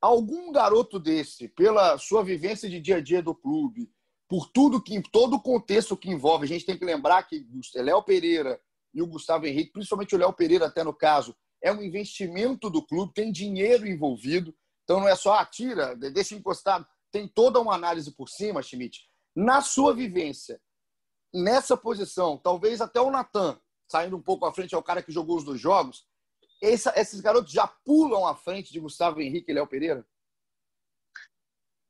Algum 0.00 0.50
garoto 0.50 0.98
desse, 0.98 1.48
pela 1.48 1.98
sua 1.98 2.24
vivência 2.24 2.68
de 2.68 2.80
dia 2.80 2.96
a 2.96 3.00
dia 3.00 3.22
do 3.22 3.34
clube, 3.34 3.92
por 4.28 4.48
tudo 4.48 4.82
que 4.82 5.02
todo 5.10 5.34
o 5.34 5.42
contexto 5.42 5.96
que 5.96 6.10
envolve, 6.10 6.44
a 6.44 6.48
gente 6.48 6.64
tem 6.64 6.78
que 6.78 6.84
lembrar 6.84 7.22
que 7.24 7.46
Léo 7.74 8.02
Pereira 8.02 8.60
e 8.94 9.02
o 9.02 9.06
Gustavo 9.06 9.46
Henrique, 9.46 9.72
principalmente 9.72 10.14
o 10.14 10.18
Léo 10.18 10.32
Pereira 10.32 10.66
até 10.66 10.82
no 10.82 10.94
caso, 10.94 11.36
é 11.62 11.70
um 11.72 11.82
investimento 11.82 12.70
do 12.70 12.84
clube, 12.84 13.12
tem 13.12 13.30
dinheiro 13.30 13.86
envolvido. 13.86 14.54
Então 14.84 15.00
não 15.00 15.08
é 15.08 15.14
só, 15.14 15.34
ah, 15.34 15.44
tira, 15.44 15.94
deixa 15.94 16.34
encostado. 16.34 16.86
Tem 17.12 17.28
toda 17.28 17.60
uma 17.60 17.74
análise 17.74 18.10
por 18.12 18.28
cima, 18.28 18.62
Schmidt. 18.62 19.00
Na 19.36 19.60
sua 19.60 19.94
vivência, 19.94 20.60
nessa 21.32 21.76
posição, 21.76 22.38
talvez 22.38 22.80
até 22.80 23.00
o 23.00 23.10
Natan, 23.10 23.60
saindo 23.88 24.16
um 24.16 24.22
pouco 24.22 24.46
à 24.46 24.52
frente, 24.52 24.74
é 24.74 24.78
o 24.78 24.82
cara 24.82 25.02
que 25.02 25.12
jogou 25.12 25.36
os 25.36 25.44
dois 25.44 25.60
jogos, 25.60 26.06
essa, 26.60 26.92
esses 26.98 27.20
garotos 27.20 27.52
já 27.52 27.66
pulam 27.66 28.26
à 28.26 28.34
frente 28.34 28.72
de 28.72 28.80
Gustavo 28.80 29.20
Henrique 29.20 29.50
e 29.50 29.54
Léo 29.54 29.66
Pereira? 29.66 30.06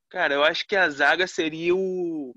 Cara, 0.08 0.34
eu 0.34 0.42
acho 0.42 0.66
que 0.66 0.74
a 0.74 0.90
zaga 0.90 1.26
seria 1.26 1.74
o, 1.74 2.32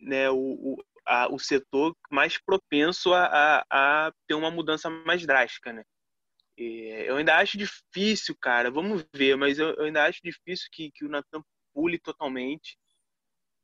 né, 0.00 0.30
o, 0.30 0.36
o, 0.36 0.84
a, 1.06 1.28
o 1.32 1.38
setor 1.38 1.94
mais 2.10 2.38
propenso 2.38 3.12
a, 3.12 3.26
a, 3.26 3.64
a, 4.06 4.12
ter 4.26 4.34
uma 4.34 4.50
mudança 4.50 4.88
mais 4.88 5.26
drástica, 5.26 5.72
né? 5.72 5.84
E 6.56 7.04
eu 7.06 7.16
ainda 7.16 7.36
acho 7.36 7.56
difícil, 7.56 8.36
cara, 8.40 8.70
vamos 8.70 9.06
ver, 9.14 9.36
mas 9.36 9.58
eu, 9.58 9.74
eu 9.74 9.84
ainda 9.84 10.04
acho 10.04 10.20
difícil 10.24 10.68
que, 10.72 10.90
que 10.90 11.04
o 11.04 11.08
Natan 11.08 11.42
pule 11.72 11.98
totalmente. 11.98 12.76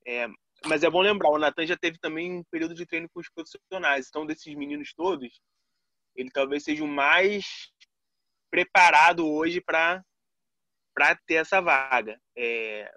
É, 0.07 0.29
mas 0.67 0.85
é 0.85 0.91
bom 0.91 1.01
lembrar, 1.01 1.31
o 1.31 1.39
Natan 1.39 1.67
já 1.67 1.77
teve 1.77 1.99
também 1.99 2.33
um 2.33 2.45
período 2.45 2.75
de 2.75 2.87
treino 2.87 3.09
com 3.13 3.19
os 3.19 3.29
profissionais, 3.31 4.07
então 4.09 4.27
desses 4.27 4.55
meninos 4.55 4.93
todos, 4.95 5.41
ele 6.15 6.31
talvez 6.31 6.63
seja 6.63 6.85
o 6.85 6.89
mais 6.89 7.73
preparado 8.55 9.29
hoje 9.29 9.61
para 9.61 10.05
ter 11.27 11.35
essa 11.35 11.61
vaga. 11.61 12.17
É, 12.39 12.89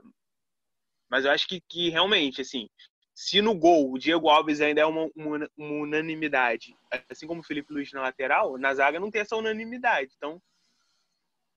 mas 1.10 1.26
eu 1.26 1.32
acho 1.32 1.48
que, 1.48 1.60
que 1.62 1.90
realmente, 1.90 2.42
assim, 2.42 2.70
se 3.16 3.42
no 3.42 3.56
gol 3.56 3.92
o 3.92 3.98
Diego 3.98 4.30
Alves 4.30 4.62
ainda 4.62 4.82
é 4.82 4.86
uma, 4.86 5.10
uma, 5.16 5.50
uma, 5.58 5.74
unanimidade, 5.82 6.76
assim 7.10 7.26
como 7.26 7.42
o 7.42 7.44
Felipe 7.44 7.74
Luiz 7.74 7.92
na 7.92 8.02
lateral, 8.02 8.56
na 8.60 8.72
zaga 8.76 9.00
não 9.00 9.10
tem 9.10 9.22
essa 9.22 9.36
unanimidade. 9.36 10.14
Então, 10.16 10.40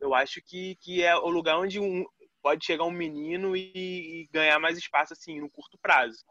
eu 0.00 0.14
acho 0.14 0.40
que, 0.46 0.76
que 0.76 1.02
é 1.02 1.14
o 1.14 1.28
lugar 1.28 1.58
onde 1.58 1.78
um, 1.78 2.06
pode 2.42 2.64
chegar 2.64 2.84
um 2.84 2.90
menino 2.90 3.54
e, 3.54 3.70
e 3.74 4.28
ganhar 4.32 4.58
mais 4.58 4.78
espaço, 4.78 5.12
assim, 5.12 5.38
no 5.40 5.50
curto 5.50 5.76
prazo. 5.76 6.24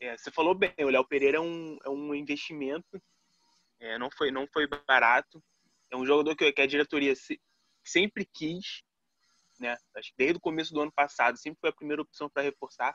É, 0.00 0.16
você 0.16 0.30
falou 0.30 0.54
bem, 0.54 0.72
o 0.78 0.88
Léo 0.88 1.06
Pereira 1.06 1.36
é 1.36 1.40
um, 1.40 1.76
é 1.84 1.90
um 1.90 2.14
investimento, 2.14 2.98
é, 3.80 3.98
não, 3.98 4.10
foi, 4.10 4.30
não 4.30 4.46
foi 4.50 4.66
barato. 4.88 5.44
É 5.90 5.96
um 5.96 6.04
jogador 6.06 6.34
que, 6.36 6.52
que 6.52 6.60
a 6.60 6.66
diretoria 6.66 7.14
se, 7.14 7.40
sempre 7.84 8.28
quis, 8.32 8.82
né? 9.58 9.76
Acho 9.96 10.10
que 10.10 10.16
desde 10.16 10.36
o 10.36 10.40
começo 10.40 10.72
do 10.72 10.80
ano 10.80 10.92
passado 10.92 11.38
sempre 11.38 11.58
foi 11.60 11.70
a 11.70 11.74
primeira 11.74 12.02
opção 12.02 12.28
para 12.28 12.42
reforçar, 12.42 12.94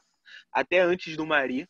até 0.52 0.80
antes 0.80 1.16
do 1.16 1.26
Mari. 1.26 1.68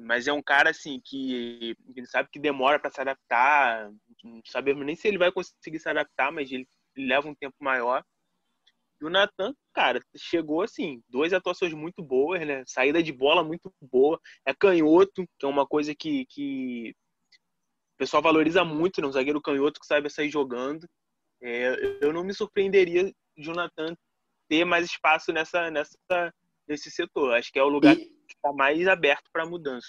Mas 0.00 0.26
é 0.26 0.32
um 0.32 0.42
cara 0.42 0.70
assim 0.70 1.00
que 1.04 1.76
ele 1.94 2.06
sabe 2.06 2.30
que 2.32 2.40
demora 2.40 2.80
para 2.80 2.90
se 2.90 3.00
adaptar. 3.00 3.90
Não 4.24 4.40
sabemos 4.46 4.86
nem 4.86 4.96
se 4.96 5.06
ele 5.06 5.18
vai 5.18 5.30
conseguir 5.30 5.78
se 5.78 5.88
adaptar, 5.88 6.32
mas 6.32 6.50
ele, 6.50 6.66
ele 6.96 7.06
leva 7.08 7.28
um 7.28 7.34
tempo 7.34 7.56
maior. 7.60 8.02
E 9.02 9.04
o 9.04 9.10
Natan, 9.10 9.54
cara, 9.74 10.00
chegou 10.16 10.62
assim, 10.62 11.02
duas 11.08 11.32
atuações 11.32 11.74
muito 11.74 12.02
boas, 12.02 12.46
né? 12.46 12.62
Saída 12.66 13.02
de 13.02 13.12
bola 13.12 13.44
muito 13.44 13.70
boa. 13.82 14.18
É 14.46 14.54
canhoto, 14.54 15.26
que 15.38 15.44
é 15.44 15.48
uma 15.48 15.66
coisa 15.66 15.94
que, 15.94 16.24
que 16.26 16.94
pessoal 18.02 18.20
valoriza 18.20 18.64
muito, 18.64 19.00
né? 19.00 19.06
Um 19.06 19.12
zagueiro 19.12 19.40
canhoto 19.40 19.78
que 19.78 19.86
sabe 19.86 20.10
sair 20.10 20.28
jogando. 20.28 20.88
É, 21.40 21.98
eu 22.00 22.12
não 22.12 22.24
me 22.24 22.34
surpreenderia 22.34 23.12
Jonathan 23.36 23.94
ter 24.48 24.64
mais 24.64 24.86
espaço 24.86 25.32
nessa, 25.32 25.70
nessa, 25.70 26.34
nesse 26.66 26.90
setor. 26.90 27.34
Acho 27.34 27.52
que 27.52 27.60
é 27.60 27.62
o 27.62 27.68
lugar 27.68 27.94
e... 27.94 28.06
que 28.06 28.34
está 28.34 28.52
mais 28.52 28.88
aberto 28.88 29.30
para 29.32 29.46
mudança. 29.46 29.86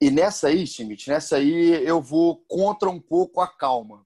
E 0.00 0.10
nessa 0.10 0.48
aí, 0.48 0.66
Schmidt, 0.66 1.10
nessa 1.10 1.36
aí 1.36 1.86
eu 1.86 2.00
vou 2.00 2.42
contra 2.48 2.88
um 2.88 2.98
pouco 2.98 3.40
a 3.42 3.46
calma. 3.46 4.02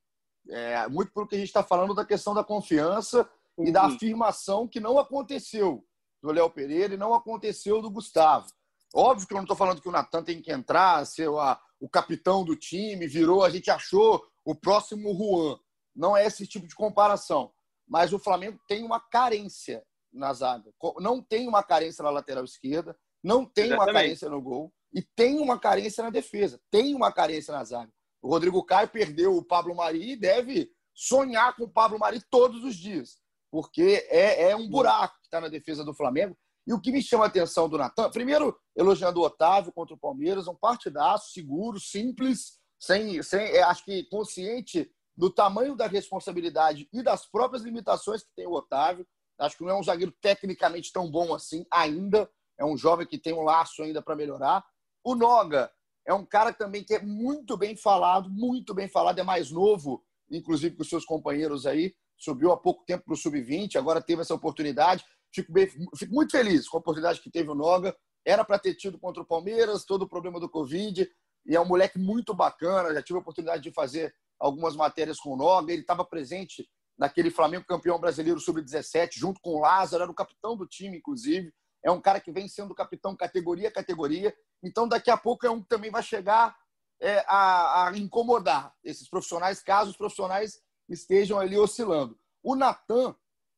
É, 0.48 0.88
muito 0.88 1.12
pelo 1.12 1.26
que 1.26 1.36
a 1.36 1.38
gente 1.38 1.48
está 1.48 1.62
falando 1.62 1.94
da 1.94 2.04
questão 2.04 2.34
da 2.34 2.42
confiança 2.42 3.28
uhum. 3.56 3.68
e 3.68 3.72
da 3.72 3.84
afirmação 3.86 4.66
que 4.66 4.80
não 4.80 4.98
aconteceu 4.98 5.84
do 6.20 6.32
Léo 6.32 6.50
Pereira 6.50 6.94
e 6.94 6.98
não 6.98 7.14
aconteceu 7.14 7.80
do 7.80 7.90
Gustavo. 7.90 8.48
Óbvio 8.92 9.26
que 9.28 9.32
eu 9.32 9.36
não 9.36 9.44
estou 9.44 9.56
falando 9.56 9.80
que 9.80 9.88
o 9.88 9.92
Natan 9.92 10.24
tem 10.24 10.42
que 10.42 10.50
entrar, 10.50 11.06
ser 11.06 11.28
a, 11.30 11.60
o 11.80 11.88
capitão 11.88 12.44
do 12.44 12.56
time, 12.56 13.06
virou, 13.06 13.44
a 13.44 13.50
gente 13.50 13.70
achou 13.70 14.24
o 14.44 14.54
próximo 14.54 15.14
Juan. 15.14 15.58
Não 15.94 16.16
é 16.16 16.26
esse 16.26 16.46
tipo 16.46 16.66
de 16.66 16.74
comparação 16.74 17.52
mas 17.86 18.12
o 18.12 18.18
Flamengo 18.18 18.58
tem 18.66 18.82
uma 18.84 19.00
carência 19.00 19.84
na 20.12 20.32
zaga. 20.32 20.72
Não 20.98 21.22
tem 21.22 21.46
uma 21.46 21.62
carência 21.62 22.02
na 22.02 22.10
lateral 22.10 22.44
esquerda, 22.44 22.96
não 23.22 23.44
tem 23.44 23.66
Exatamente. 23.66 23.90
uma 23.90 24.00
carência 24.00 24.28
no 24.28 24.42
gol 24.42 24.72
e 24.92 25.02
tem 25.02 25.38
uma 25.38 25.58
carência 25.58 26.02
na 26.02 26.10
defesa, 26.10 26.60
tem 26.70 26.94
uma 26.94 27.12
carência 27.12 27.52
na 27.54 27.62
zaga. 27.62 27.92
O 28.20 28.28
Rodrigo 28.28 28.64
Caio 28.64 28.88
perdeu 28.88 29.36
o 29.36 29.44
Pablo 29.44 29.74
Mari 29.74 30.12
e 30.12 30.16
deve 30.16 30.70
sonhar 30.94 31.54
com 31.54 31.64
o 31.64 31.68
Pablo 31.68 31.98
Mari 31.98 32.20
todos 32.30 32.64
os 32.64 32.74
dias, 32.74 33.18
porque 33.50 34.06
é, 34.08 34.50
é 34.50 34.56
um 34.56 34.68
buraco 34.68 35.14
que 35.20 35.26
está 35.26 35.40
na 35.40 35.48
defesa 35.48 35.84
do 35.84 35.94
Flamengo. 35.94 36.36
E 36.66 36.72
o 36.72 36.80
que 36.80 36.90
me 36.90 37.00
chama 37.00 37.24
a 37.24 37.28
atenção 37.28 37.68
do 37.68 37.78
Natan, 37.78 38.10
primeiro, 38.10 38.56
elogiando 38.74 39.20
o 39.20 39.24
Otávio 39.24 39.72
contra 39.72 39.94
o 39.94 39.98
Palmeiras, 39.98 40.48
um 40.48 40.54
partidaço 40.54 41.32
seguro, 41.32 41.78
simples, 41.78 42.58
sem, 42.78 43.22
sem 43.22 43.40
é, 43.40 43.62
acho 43.62 43.84
que 43.84 44.04
consciente 44.04 44.90
do 45.16 45.30
tamanho 45.30 45.76
da 45.76 45.86
responsabilidade 45.86 46.88
e 46.92 47.02
das 47.02 47.24
próprias 47.24 47.62
limitações 47.62 48.22
que 48.22 48.34
tem 48.34 48.46
o 48.46 48.52
Otávio. 48.52 49.06
Acho 49.38 49.56
que 49.56 49.64
não 49.64 49.70
é 49.70 49.78
um 49.78 49.82
zagueiro 49.82 50.12
tecnicamente 50.20 50.92
tão 50.92 51.10
bom 51.10 51.34
assim 51.34 51.64
ainda. 51.70 52.28
É 52.58 52.64
um 52.64 52.76
jovem 52.76 53.06
que 53.06 53.18
tem 53.18 53.32
um 53.32 53.42
laço 53.42 53.82
ainda 53.82 54.02
para 54.02 54.16
melhorar. 54.16 54.64
O 55.04 55.14
Noga 55.14 55.70
é 56.06 56.12
um 56.12 56.24
cara 56.24 56.52
também 56.52 56.82
que 56.82 56.94
é 56.94 57.02
muito 57.02 57.56
bem 57.56 57.76
falado, 57.76 58.30
muito 58.30 58.74
bem 58.74 58.88
falado, 58.88 59.18
é 59.18 59.22
mais 59.22 59.50
novo, 59.50 60.04
inclusive 60.30 60.76
com 60.76 60.84
seus 60.84 61.04
companheiros 61.04 61.66
aí. 61.66 61.94
Subiu 62.16 62.52
há 62.52 62.56
pouco 62.56 62.84
tempo 62.84 63.04
para 63.04 63.14
o 63.14 63.16
Sub-20, 63.16 63.76
agora 63.76 64.00
teve 64.00 64.22
essa 64.22 64.34
oportunidade. 64.34 65.04
Fico, 65.34 65.52
bem, 65.52 65.68
fico 65.96 66.14
muito 66.14 66.32
feliz 66.32 66.68
com 66.68 66.76
a 66.76 66.80
oportunidade 66.80 67.20
que 67.20 67.30
teve 67.30 67.50
o 67.50 67.54
Noga. 67.54 67.96
Era 68.24 68.44
para 68.44 68.58
ter 68.58 68.74
tido 68.74 68.98
contra 68.98 69.22
o 69.22 69.26
Palmeiras, 69.26 69.84
todo 69.84 70.02
o 70.02 70.08
problema 70.08 70.40
do 70.40 70.48
Covid. 70.48 71.08
E 71.46 71.54
é 71.54 71.60
um 71.60 71.66
moleque 71.66 71.98
muito 71.98 72.34
bacana. 72.34 72.92
Já 72.92 73.02
tive 73.02 73.18
a 73.18 73.22
oportunidade 73.22 73.62
de 73.62 73.72
fazer 73.72 74.14
algumas 74.38 74.74
matérias 74.74 75.18
com 75.18 75.34
o 75.34 75.36
Noga. 75.36 75.72
Ele 75.72 75.82
estava 75.82 76.04
presente 76.04 76.68
naquele 76.98 77.30
Flamengo 77.30 77.66
campeão 77.66 77.98
brasileiro 77.98 78.40
sub-17, 78.40 79.10
junto 79.12 79.40
com 79.40 79.56
o 79.56 79.60
Lázaro, 79.60 80.02
era 80.02 80.10
o 80.10 80.14
capitão 80.14 80.56
do 80.56 80.66
time, 80.66 80.98
inclusive. 80.98 81.52
É 81.84 81.90
um 81.90 82.00
cara 82.00 82.20
que 82.20 82.32
vem 82.32 82.48
sendo 82.48 82.74
capitão 82.74 83.14
categoria 83.14 83.68
a 83.68 83.72
categoria. 83.72 84.34
Então, 84.62 84.88
daqui 84.88 85.10
a 85.10 85.16
pouco 85.16 85.46
é 85.46 85.50
um 85.50 85.60
que 85.60 85.68
também 85.68 85.90
vai 85.90 86.02
chegar 86.02 86.56
é, 87.00 87.18
a, 87.28 87.88
a, 87.88 87.98
incomodar 87.98 88.74
esses 88.82 89.08
profissionais, 89.08 89.62
caso 89.62 89.90
os 89.90 89.96
profissionais 89.96 90.60
estejam 90.88 91.38
ali 91.38 91.56
oscilando. 91.56 92.18
O 92.42 92.56
Natan, 92.56 93.14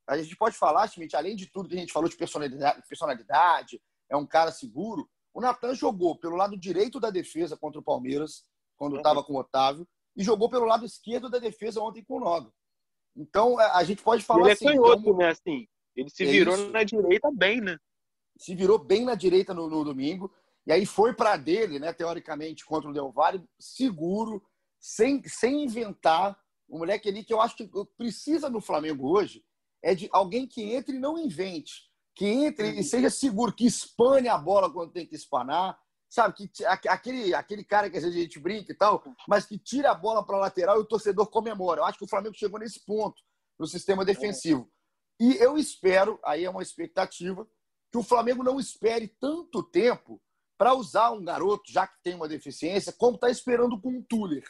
a 0.09 0.17
gente 0.17 0.37
pode 0.37 0.57
falar, 0.57 0.89
Schmidt, 0.89 1.15
além 1.15 1.37
de 1.37 1.47
tudo 1.47 1.69
que 1.69 1.75
a 1.77 1.79
gente 1.79 1.93
falou 1.93 2.09
de 2.09 2.17
personalidade, 2.17 2.83
personalidade 2.89 3.81
é 4.11 4.17
um 4.17 4.27
cara 4.27 4.51
seguro. 4.51 5.09
O 5.35 5.41
Natan 5.41 5.75
jogou 5.75 6.17
pelo 6.19 6.35
lado 6.35 6.57
direito 6.57 6.99
da 6.99 7.11
defesa 7.11 7.59
contra 7.59 7.79
o 7.79 7.85
Palmeiras, 7.85 8.45
quando 8.77 8.97
estava 8.97 9.21
uhum. 9.21 9.27
com 9.27 9.33
o 9.35 9.39
Otávio 9.41 9.87
e 10.17 10.25
jogou 10.25 10.49
pelo 10.49 10.65
lado 10.65 10.87
esquerdo 10.87 11.29
da 11.29 11.39
defesa 11.39 11.81
ontem 11.81 12.03
com 12.03 12.17
o 12.17 12.21
Noga. 12.21 12.51
Então, 13.15 13.61
é, 13.61 13.71
a 13.73 13.85
gente 13.85 14.03
pode 14.03 14.25
falar 14.25 14.45
ele 14.45 14.53
assim... 14.53 14.67
Ele 14.67 14.75
é 14.75 14.81
canhoto, 14.81 15.03
como... 15.03 15.19
né? 15.19 15.29
Assim, 15.29 15.69
ele 15.95 16.09
se 16.09 16.25
é 16.25 16.27
virou 16.27 16.55
isso. 16.55 16.71
na 16.71 16.83
direita 16.83 17.31
bem, 17.31 17.61
né? 17.61 17.79
Se 18.39 18.55
virou 18.55 18.79
bem 18.79 19.05
na 19.05 19.15
direita 19.15 19.53
no, 19.53 19.69
no 19.69 19.85
domingo. 19.85 20.33
E 20.67 20.73
aí 20.73 20.87
foi 20.87 21.13
para 21.13 21.37
dele, 21.37 21.79
né, 21.79 21.93
teoricamente, 21.93 22.65
contra 22.65 22.89
o 22.89 22.93
Del 22.93 23.13
Valle, 23.13 23.45
seguro, 23.59 24.43
sem, 24.81 25.23
sem 25.27 25.65
inventar. 25.65 26.39
Um 26.69 26.79
moleque 26.79 27.09
ali 27.09 27.25
que 27.25 27.33
eu 27.33 27.41
acho 27.41 27.57
que 27.57 27.71
precisa 27.97 28.49
no 28.49 28.61
Flamengo 28.61 29.09
hoje 29.09 29.45
é 29.83 29.95
de 29.95 30.09
alguém 30.13 30.47
que 30.47 30.63
entre 30.63 30.97
e 30.97 31.01
não 31.01 31.19
invente. 31.19 31.89
Que 32.15 32.27
entre 32.27 32.71
e 32.71 32.83
seja 32.83 33.11
seguro, 33.11 33.55
que 33.55 33.67
espane 33.67 34.29
a 34.29 34.37
bola 34.37 34.73
quando 34.73 34.93
tem 34.93 35.07
que 35.07 35.15
espanar, 35.15 35.79
sabe? 36.09 36.35
Que, 36.35 36.65
aquele, 36.65 37.35
aquele 37.35 37.65
cara 37.65 37.89
que 37.89 37.97
às 37.97 38.03
vezes 38.03 38.19
a 38.19 38.23
gente 38.23 38.41
brinca 38.41 38.73
e 38.73 38.75
tal, 38.75 39.03
mas 39.29 39.47
que 39.47 39.59
tira 39.59 39.91
a 39.91 39.95
bola 39.95 40.25
para 40.27 40.37
a 40.37 40.41
lateral 40.41 40.79
e 40.79 40.81
o 40.81 40.87
torcedor 40.87 41.29
comemora. 41.29 41.81
Eu 41.81 41.85
acho 41.85 41.99
que 41.99 42.05
o 42.05 42.09
Flamengo 42.09 42.35
chegou 42.37 42.59
nesse 42.59 42.85
ponto 42.85 43.23
no 43.59 43.67
sistema 43.67 44.05
defensivo. 44.05 44.69
E 45.21 45.37
eu 45.37 45.57
espero, 45.59 46.19
aí 46.25 46.45
é 46.45 46.51
uma 46.51 46.63
expectativa, 46.63 47.47
que 47.91 47.99
o 47.99 48.03
Flamengo 48.03 48.43
não 48.43 48.61
espere 48.61 49.09
tanto 49.21 49.63
tempo 49.63 50.21
para 50.57 50.75
usar 50.75 51.11
um 51.13 51.25
garoto, 51.25 51.71
já 51.71 51.87
que 51.87 52.03
tem 52.03 52.15
uma 52.15 52.29
deficiência, 52.29 52.93
como 52.93 53.15
está 53.15 53.31
esperando 53.31 53.81
com 53.81 53.97
o 53.97 54.03
Tuller. 54.03 54.45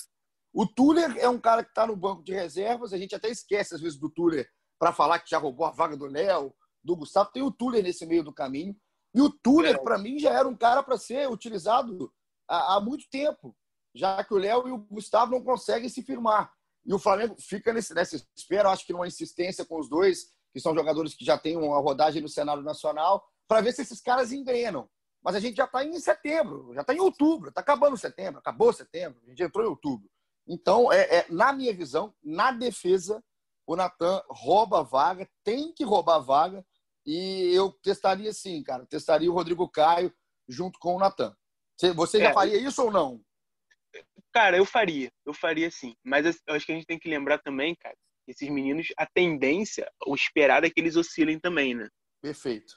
O 0.52 0.66
Tuller 0.66 1.16
é 1.18 1.28
um 1.28 1.38
cara 1.38 1.62
que 1.62 1.70
está 1.70 1.86
no 1.86 1.94
banco 1.94 2.22
de 2.22 2.32
reservas, 2.32 2.92
a 2.92 2.98
gente 2.98 3.14
até 3.14 3.28
esquece 3.28 3.74
às 3.74 3.80
vezes 3.80 3.98
do 3.98 4.10
Tuller 4.10 4.50
para 4.78 4.92
falar 4.92 5.18
que 5.18 5.30
já 5.30 5.38
roubou 5.38 5.66
a 5.66 5.70
vaga 5.70 5.96
do 5.96 6.06
Léo, 6.06 6.54
do 6.82 6.96
Gustavo. 6.96 7.30
Tem 7.32 7.42
o 7.42 7.50
Tuller 7.50 7.82
nesse 7.82 8.06
meio 8.06 8.22
do 8.22 8.32
caminho. 8.32 8.76
E 9.14 9.20
o 9.20 9.30
Tuller, 9.30 9.74
é. 9.74 9.78
para 9.78 9.98
mim, 9.98 10.18
já 10.18 10.32
era 10.32 10.46
um 10.46 10.56
cara 10.56 10.82
para 10.82 10.98
ser 10.98 11.28
utilizado 11.28 12.12
há, 12.46 12.76
há, 12.76 12.80
muito 12.80 13.08
tempo, 13.10 13.56
já 13.94 14.22
que 14.22 14.34
o 14.34 14.38
Léo 14.38 14.68
e 14.68 14.72
o 14.72 14.78
Gustavo 14.78 15.32
não 15.32 15.42
conseguem 15.42 15.88
se 15.88 16.02
firmar. 16.02 16.52
E 16.84 16.94
o 16.94 16.98
Flamengo 16.98 17.36
fica 17.38 17.72
nesse, 17.72 17.92
nessa 17.94 18.16
espera, 18.36 18.70
acho 18.70 18.86
que 18.86 18.92
numa 18.92 19.06
insistência 19.06 19.64
com 19.64 19.78
os 19.78 19.88
dois, 19.88 20.32
que 20.52 20.60
são 20.60 20.74
jogadores 20.74 21.14
que 21.14 21.24
já 21.24 21.36
têm 21.36 21.56
uma 21.56 21.80
rodagem 21.80 22.22
no 22.22 22.28
cenário 22.28 22.62
nacional, 22.62 23.26
para 23.46 23.60
ver 23.60 23.72
se 23.72 23.82
esses 23.82 24.00
caras 24.00 24.32
engrenam. 24.32 24.88
Mas 25.22 25.34
a 25.34 25.40
gente 25.40 25.56
já 25.56 25.64
está 25.64 25.84
em 25.84 25.98
setembro, 25.98 26.72
já 26.74 26.82
está 26.82 26.94
em 26.94 27.00
outubro, 27.00 27.48
está 27.48 27.60
acabando 27.60 27.96
setembro, 27.96 28.38
acabou 28.38 28.72
setembro, 28.72 29.20
a 29.24 29.28
gente 29.28 29.42
entrou 29.42 29.64
em 29.64 29.68
outubro. 29.68 30.08
Então, 30.46 30.92
é, 30.92 31.18
é, 31.18 31.26
na 31.28 31.52
minha 31.52 31.74
visão, 31.74 32.14
na 32.22 32.50
defesa, 32.52 33.22
o 33.68 33.76
Natan 33.76 34.22
rouba 34.30 34.80
a 34.80 34.82
vaga, 34.82 35.28
tem 35.44 35.74
que 35.74 35.84
roubar 35.84 36.16
a 36.16 36.20
vaga, 36.20 36.66
e 37.04 37.52
eu 37.54 37.70
testaria 37.70 38.32
sim, 38.32 38.62
cara. 38.62 38.86
Testaria 38.86 39.30
o 39.30 39.34
Rodrigo 39.34 39.68
Caio 39.68 40.10
junto 40.48 40.78
com 40.78 40.96
o 40.96 40.98
Natan. 40.98 41.36
Você 41.94 42.18
já 42.18 42.30
é, 42.30 42.32
faria 42.32 42.56
isso 42.56 42.82
ou 42.82 42.90
não? 42.90 43.22
Cara, 44.32 44.56
eu 44.56 44.64
faria. 44.64 45.12
Eu 45.24 45.34
faria 45.34 45.70
sim. 45.70 45.94
Mas 46.02 46.24
eu 46.46 46.54
acho 46.54 46.64
que 46.64 46.72
a 46.72 46.74
gente 46.74 46.86
tem 46.86 46.98
que 46.98 47.10
lembrar 47.10 47.38
também, 47.38 47.76
cara, 47.76 47.94
esses 48.26 48.48
meninos, 48.48 48.88
a 48.96 49.06
tendência, 49.06 49.86
o 50.06 50.14
esperado 50.14 50.66
é 50.66 50.70
que 50.70 50.80
eles 50.80 50.96
oscilem 50.96 51.38
também, 51.38 51.74
né? 51.74 51.90
Perfeito. 52.22 52.74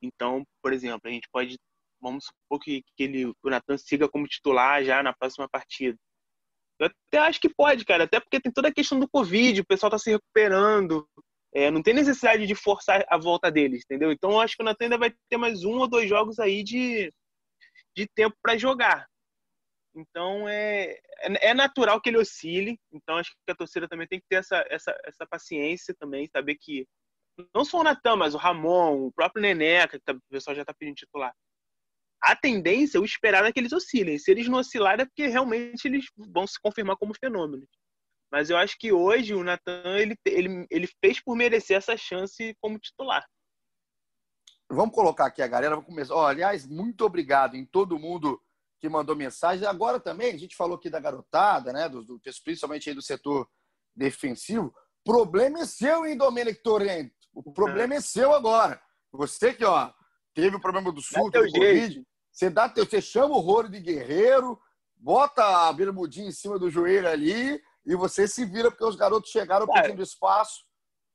Então, 0.00 0.44
por 0.62 0.72
exemplo, 0.72 1.00
a 1.04 1.10
gente 1.10 1.28
pode, 1.32 1.58
vamos 2.00 2.26
supor 2.26 2.60
que, 2.60 2.84
que 2.96 3.02
ele, 3.02 3.26
o 3.26 3.50
Natan 3.50 3.76
siga 3.76 4.08
como 4.08 4.28
titular 4.28 4.84
já 4.84 5.02
na 5.02 5.12
próxima 5.12 5.48
partida. 5.48 5.98
Eu 6.82 6.90
até 7.08 7.18
acho 7.18 7.40
que 7.40 7.48
pode, 7.48 7.84
cara, 7.84 8.04
até 8.04 8.18
porque 8.18 8.40
tem 8.40 8.52
toda 8.52 8.68
a 8.68 8.72
questão 8.72 8.98
do 8.98 9.08
Covid, 9.08 9.60
o 9.60 9.66
pessoal 9.66 9.90
tá 9.90 9.98
se 9.98 10.10
recuperando, 10.10 11.06
é, 11.54 11.70
não 11.70 11.82
tem 11.82 11.94
necessidade 11.94 12.46
de 12.46 12.54
forçar 12.54 13.04
a 13.08 13.18
volta 13.18 13.50
deles, 13.50 13.82
entendeu? 13.84 14.10
Então 14.10 14.32
eu 14.32 14.40
acho 14.40 14.56
que 14.56 14.62
o 14.62 14.64
Natan 14.64 14.86
ainda 14.86 14.98
vai 14.98 15.14
ter 15.28 15.36
mais 15.36 15.64
um 15.64 15.78
ou 15.78 15.88
dois 15.88 16.08
jogos 16.08 16.38
aí 16.38 16.64
de, 16.64 17.12
de 17.96 18.06
tempo 18.14 18.36
para 18.42 18.56
jogar. 18.56 19.06
Então 19.94 20.48
é, 20.48 20.98
é, 21.20 21.50
é 21.50 21.54
natural 21.54 22.00
que 22.00 22.08
ele 22.08 22.18
oscile. 22.18 22.78
Então 22.92 23.18
acho 23.18 23.30
que 23.30 23.52
a 23.52 23.54
torcida 23.54 23.86
também 23.86 24.08
tem 24.08 24.18
que 24.18 24.26
ter 24.28 24.36
essa, 24.36 24.64
essa, 24.70 24.98
essa 25.04 25.26
paciência 25.26 25.94
também, 25.98 26.26
saber 26.26 26.56
que 26.56 26.86
não 27.54 27.64
só 27.64 27.80
o 27.80 27.84
Natan, 27.84 28.16
mas 28.16 28.34
o 28.34 28.38
Ramon, 28.38 29.06
o 29.06 29.12
próprio 29.12 29.42
Neneca, 29.42 29.98
que 29.98 30.04
tá, 30.04 30.12
o 30.12 30.20
pessoal 30.30 30.54
já 30.54 30.62
está 30.62 30.74
pedindo 30.74 30.96
titular. 30.96 31.34
A 32.22 32.36
tendência, 32.36 33.00
o 33.00 33.04
esperado 33.04 33.48
é 33.48 33.52
que 33.52 33.58
eles 33.58 33.72
oscilem. 33.72 34.18
Se 34.18 34.30
eles 34.30 34.48
não 34.48 34.58
oscilarem, 34.58 35.02
é 35.02 35.06
porque 35.06 35.26
realmente 35.26 35.86
eles 35.86 36.06
vão 36.16 36.46
se 36.46 36.60
confirmar 36.60 36.96
como 36.96 37.16
fenômenos. 37.18 37.68
Mas 38.30 38.48
eu 38.48 38.56
acho 38.56 38.78
que 38.78 38.92
hoje 38.92 39.34
o 39.34 39.42
Natan 39.42 39.98
ele, 39.98 40.16
ele, 40.24 40.66
ele 40.70 40.88
fez 41.04 41.22
por 41.22 41.36
merecer 41.36 41.76
essa 41.76 41.96
chance 41.96 42.56
como 42.60 42.78
titular. 42.78 43.26
Vamos 44.70 44.94
colocar 44.94 45.26
aqui 45.26 45.42
a 45.42 45.48
galera, 45.48 45.74
vamos 45.74 45.88
começar. 45.90 46.14
Oh, 46.14 46.24
aliás, 46.24 46.66
muito 46.66 47.04
obrigado 47.04 47.56
em 47.56 47.66
todo 47.66 47.98
mundo 47.98 48.40
que 48.80 48.88
mandou 48.88 49.14
mensagem. 49.14 49.66
Agora 49.66 50.00
também, 50.00 50.32
a 50.32 50.38
gente 50.38 50.56
falou 50.56 50.76
aqui 50.76 50.88
da 50.88 50.98
garotada, 50.98 51.72
né? 51.72 51.88
Do, 51.88 52.02
do 52.02 52.20
principalmente 52.42 52.88
aí 52.88 52.94
do 52.94 53.02
setor 53.02 53.46
defensivo. 53.94 54.74
Problema 55.04 55.60
é 55.60 55.66
seu, 55.66 56.06
hein, 56.06 56.16
Domenic 56.16 56.62
Torrento? 56.62 57.14
O 57.34 57.52
problema 57.52 57.94
é. 57.94 57.96
é 57.98 58.00
seu 58.00 58.32
agora. 58.32 58.80
Você 59.12 59.52
que, 59.52 59.64
ó, 59.64 59.92
teve 60.34 60.56
o 60.56 60.60
problema 60.60 60.90
do 60.90 61.02
surto, 61.02 61.38
do 61.38 61.52
Covid, 61.52 62.02
você, 62.32 62.48
dá 62.48 62.66
você 62.74 63.00
chama 63.00 63.36
o 63.36 63.40
rolo 63.40 63.68
de 63.68 63.78
guerreiro, 63.78 64.58
bota 64.96 65.68
a 65.68 65.72
bermudinha 65.72 66.28
em 66.28 66.32
cima 66.32 66.58
do 66.58 66.70
joelho 66.70 67.08
ali 67.08 67.62
e 67.84 67.94
você 67.94 68.26
se 68.26 68.44
vira 68.44 68.70
porque 68.70 68.84
os 68.84 68.96
garotos 68.96 69.30
chegaram 69.30 69.66
Cara, 69.66 69.82
pedindo 69.82 70.02
espaço. 70.02 70.64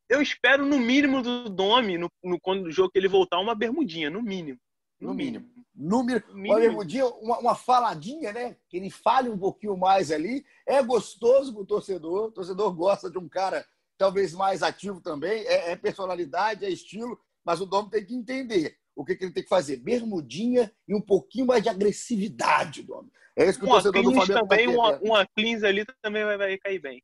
Eu 0.08 0.22
espero, 0.22 0.66
no 0.66 0.78
mínimo, 0.78 1.22
do 1.22 1.50
Domi, 1.50 1.98
no, 1.98 2.10
no, 2.24 2.40
quando 2.40 2.68
o 2.68 2.72
jogo 2.72 2.92
que 2.92 3.00
ele 3.00 3.08
voltar, 3.08 3.40
uma 3.40 3.56
bermudinha, 3.56 4.10
no 4.10 4.22
mínimo. 4.22 4.60
No, 5.02 5.10
no 5.10 5.14
mínimo. 5.14 5.46
mínimo. 5.46 5.66
No 5.76 6.04
mínimo. 6.04 6.26
Uma 6.34 6.60
bermudinha, 6.60 7.06
uma, 7.08 7.40
uma, 7.40 7.56
faladinha, 7.56 8.32
né? 8.32 8.56
Que 8.70 8.78
ele 8.78 8.90
fale 8.90 9.30
um 9.30 9.38
pouquinho 9.38 9.76
mais 9.76 10.12
ali. 10.12 10.46
É 10.66 10.82
gostoso 10.82 11.54
pro 11.54 11.66
torcedor. 11.66 12.28
O 12.28 12.32
torcedor 12.32 12.74
gosta 12.74 13.10
de 13.10 13.18
um 13.18 13.28
cara 13.28 13.66
talvez 13.98 14.34
mais 14.34 14.64
ativo 14.64 15.02
também. 15.02 15.46
É, 15.46 15.72
é 15.72 15.76
personalidade, 15.76 16.66
é 16.66 16.70
estilo. 16.70 17.20
Mas 17.44 17.60
o 17.60 17.66
Domi 17.66 17.90
tem 17.90 18.06
que 18.06 18.16
entender 18.16 18.78
o 18.98 19.06
que, 19.06 19.16
que, 19.16 19.24
ele 19.24 19.32
tem 19.32 19.44
que 19.44 19.50
fazer. 19.50 19.78
Bermudinha 19.78 20.74
e 20.88 20.96
um 20.96 21.00
pouquinho 21.00 21.46
mais 21.46 21.62
de 21.62 21.70
agressividade, 21.70 22.82
Domi. 22.82 23.12
É 23.36 23.48
isso 23.48 23.60
que 23.60 23.66
o 23.66 23.70
torcedor 23.70 24.02
do 24.02 24.12
Flamengo 24.12 24.48
também, 24.48 24.68
uma, 24.68 24.98
uma 24.98 25.28
cleans 25.28 25.64
ali 25.64 25.86
também 26.02 26.26
vai, 26.26 26.36
vai, 26.36 26.58
cair 26.58 26.80
bem. 26.80 27.04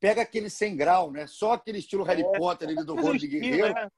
Pega 0.00 0.22
aquele 0.22 0.48
100 0.48 0.76
grau, 0.76 1.10
né? 1.10 1.26
Só 1.26 1.52
aquele 1.52 1.78
estilo 1.78 2.04
Harry 2.04 2.22
é, 2.22 2.38
Potter 2.38 2.68
ali 2.68 2.84
do 2.84 2.94
Rony 2.94 3.18
de 3.18 3.26
Guerreiro. 3.26 3.76
É. 3.76 3.88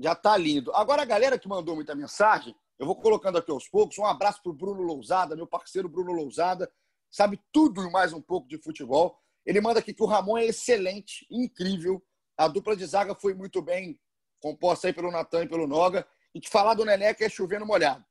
Já 0.00 0.16
tá 0.16 0.36
lindo. 0.36 0.74
Agora, 0.74 1.02
a 1.02 1.04
galera 1.04 1.38
que 1.38 1.48
mandou 1.48 1.76
muita 1.76 1.94
mensagem, 1.94 2.54
eu 2.76 2.84
vou 2.86 2.96
colocando 2.96 3.38
aqui 3.38 3.52
aos 3.52 3.68
poucos. 3.68 3.96
Um 3.98 4.04
abraço 4.04 4.42
pro 4.42 4.52
Bruno 4.52 4.82
Lousada, 4.82 5.36
meu 5.36 5.46
parceiro 5.46 5.88
Bruno 5.88 6.12
Lousada. 6.12 6.70
Sabe 7.08 7.40
tudo 7.52 7.86
e 7.86 7.90
mais 7.92 8.12
um 8.12 8.20
pouco 8.20 8.48
de 8.48 8.58
futebol. 8.58 9.16
Ele 9.46 9.60
manda 9.60 9.78
aqui 9.78 9.94
que 9.94 10.02
o 10.02 10.06
Ramon 10.06 10.38
é 10.38 10.46
excelente, 10.46 11.24
incrível. 11.30 12.02
A 12.36 12.48
dupla 12.48 12.74
de 12.74 12.84
zaga 12.86 13.14
foi 13.14 13.34
muito 13.34 13.62
bem 13.62 14.00
composta 14.40 14.88
aí 14.88 14.92
pelo 14.92 15.12
Natan 15.12 15.44
e 15.44 15.48
pelo 15.48 15.68
Noga. 15.68 16.06
E 16.34 16.40
que 16.40 16.48
falar 16.48 16.74
do 16.74 16.84
Neneca 16.84 17.24
é 17.24 17.28
chovendo 17.28 17.66
molhado. 17.66 18.04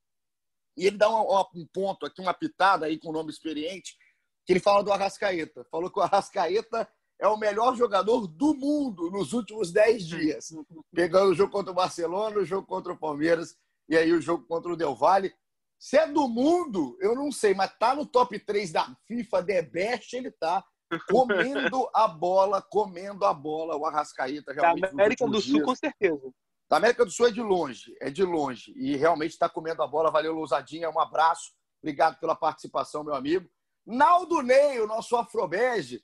E 0.78 0.86
ele 0.86 0.98
dá 0.98 1.10
um, 1.10 1.44
um 1.56 1.68
ponto 1.68 2.06
aqui, 2.06 2.22
uma 2.22 2.34
pitada 2.34 2.86
aí 2.86 2.98
com 2.98 3.10
o 3.10 3.14
nome 3.14 3.32
experiente, 3.32 3.98
que 4.46 4.54
ele 4.54 4.60
fala 4.60 4.84
do 4.84 4.92
Arrascaeta. 4.92 5.66
Falou 5.70 5.92
que 5.92 6.00
o 6.00 6.02
Arrascaeta 6.02 6.90
é 7.20 7.28
o 7.28 7.38
melhor 7.38 7.76
jogador 7.76 8.28
do 8.28 8.54
mundo 8.54 9.12
nos 9.12 9.34
últimos 9.34 9.72
10 9.72 10.08
dias. 10.08 10.54
Pegando 10.94 11.32
o 11.32 11.36
jogo 11.36 11.52
contra 11.52 11.72
o 11.72 11.76
Barcelona, 11.76 12.40
o 12.40 12.46
jogo 12.46 12.66
contra 12.66 12.94
o 12.94 12.98
Palmeiras 12.98 13.58
e 13.90 13.98
aí 13.98 14.12
o 14.14 14.22
jogo 14.22 14.46
contra 14.46 14.72
o 14.72 14.78
Del 14.78 14.96
Valle. 14.96 15.34
Se 15.78 15.98
é 15.98 16.08
do 16.08 16.28
mundo, 16.28 16.98
eu 17.02 17.16
não 17.16 17.32
sei, 17.32 17.54
mas 17.54 17.76
tá 17.78 17.96
no 17.96 18.06
top 18.06 18.38
3 18.40 18.72
da 18.72 18.96
FIFA, 19.06 19.44
The 19.44 19.62
Best, 19.62 20.14
ele 20.14 20.32
tá 20.32 20.64
comendo 21.08 21.90
a 21.94 22.08
bola, 22.08 22.62
comendo 22.62 23.26
a 23.26 23.34
bola, 23.34 23.76
o 23.76 23.86
Arrascaeta 23.86 24.54
realmente. 24.54 24.82
Da 24.82 24.90
América 24.90 25.28
do 25.28 25.42
Sul, 25.42 25.62
com 25.62 25.76
certeza. 25.76 26.32
Da 26.70 26.78
América 26.78 27.04
do 27.04 27.10
Sul 27.10 27.28
é 27.28 27.32
de 27.32 27.42
longe, 27.42 27.96
é 28.00 28.12
de 28.12 28.24
longe. 28.24 28.72
E 28.78 28.96
realmente 28.96 29.32
está 29.32 29.50
comendo 29.50 29.82
a 29.82 29.88
bola. 29.88 30.12
Valeu, 30.12 30.34
Lousadinha. 30.34 30.90
Um 30.90 31.00
abraço. 31.00 31.52
Obrigado 31.82 32.20
pela 32.20 32.36
participação, 32.36 33.04
meu 33.04 33.16
amigo. 33.16 33.50
Naldo 33.86 34.44
Ney, 34.44 34.80
o 34.80 34.86
nosso 34.86 35.16
afrobege, 35.16 36.04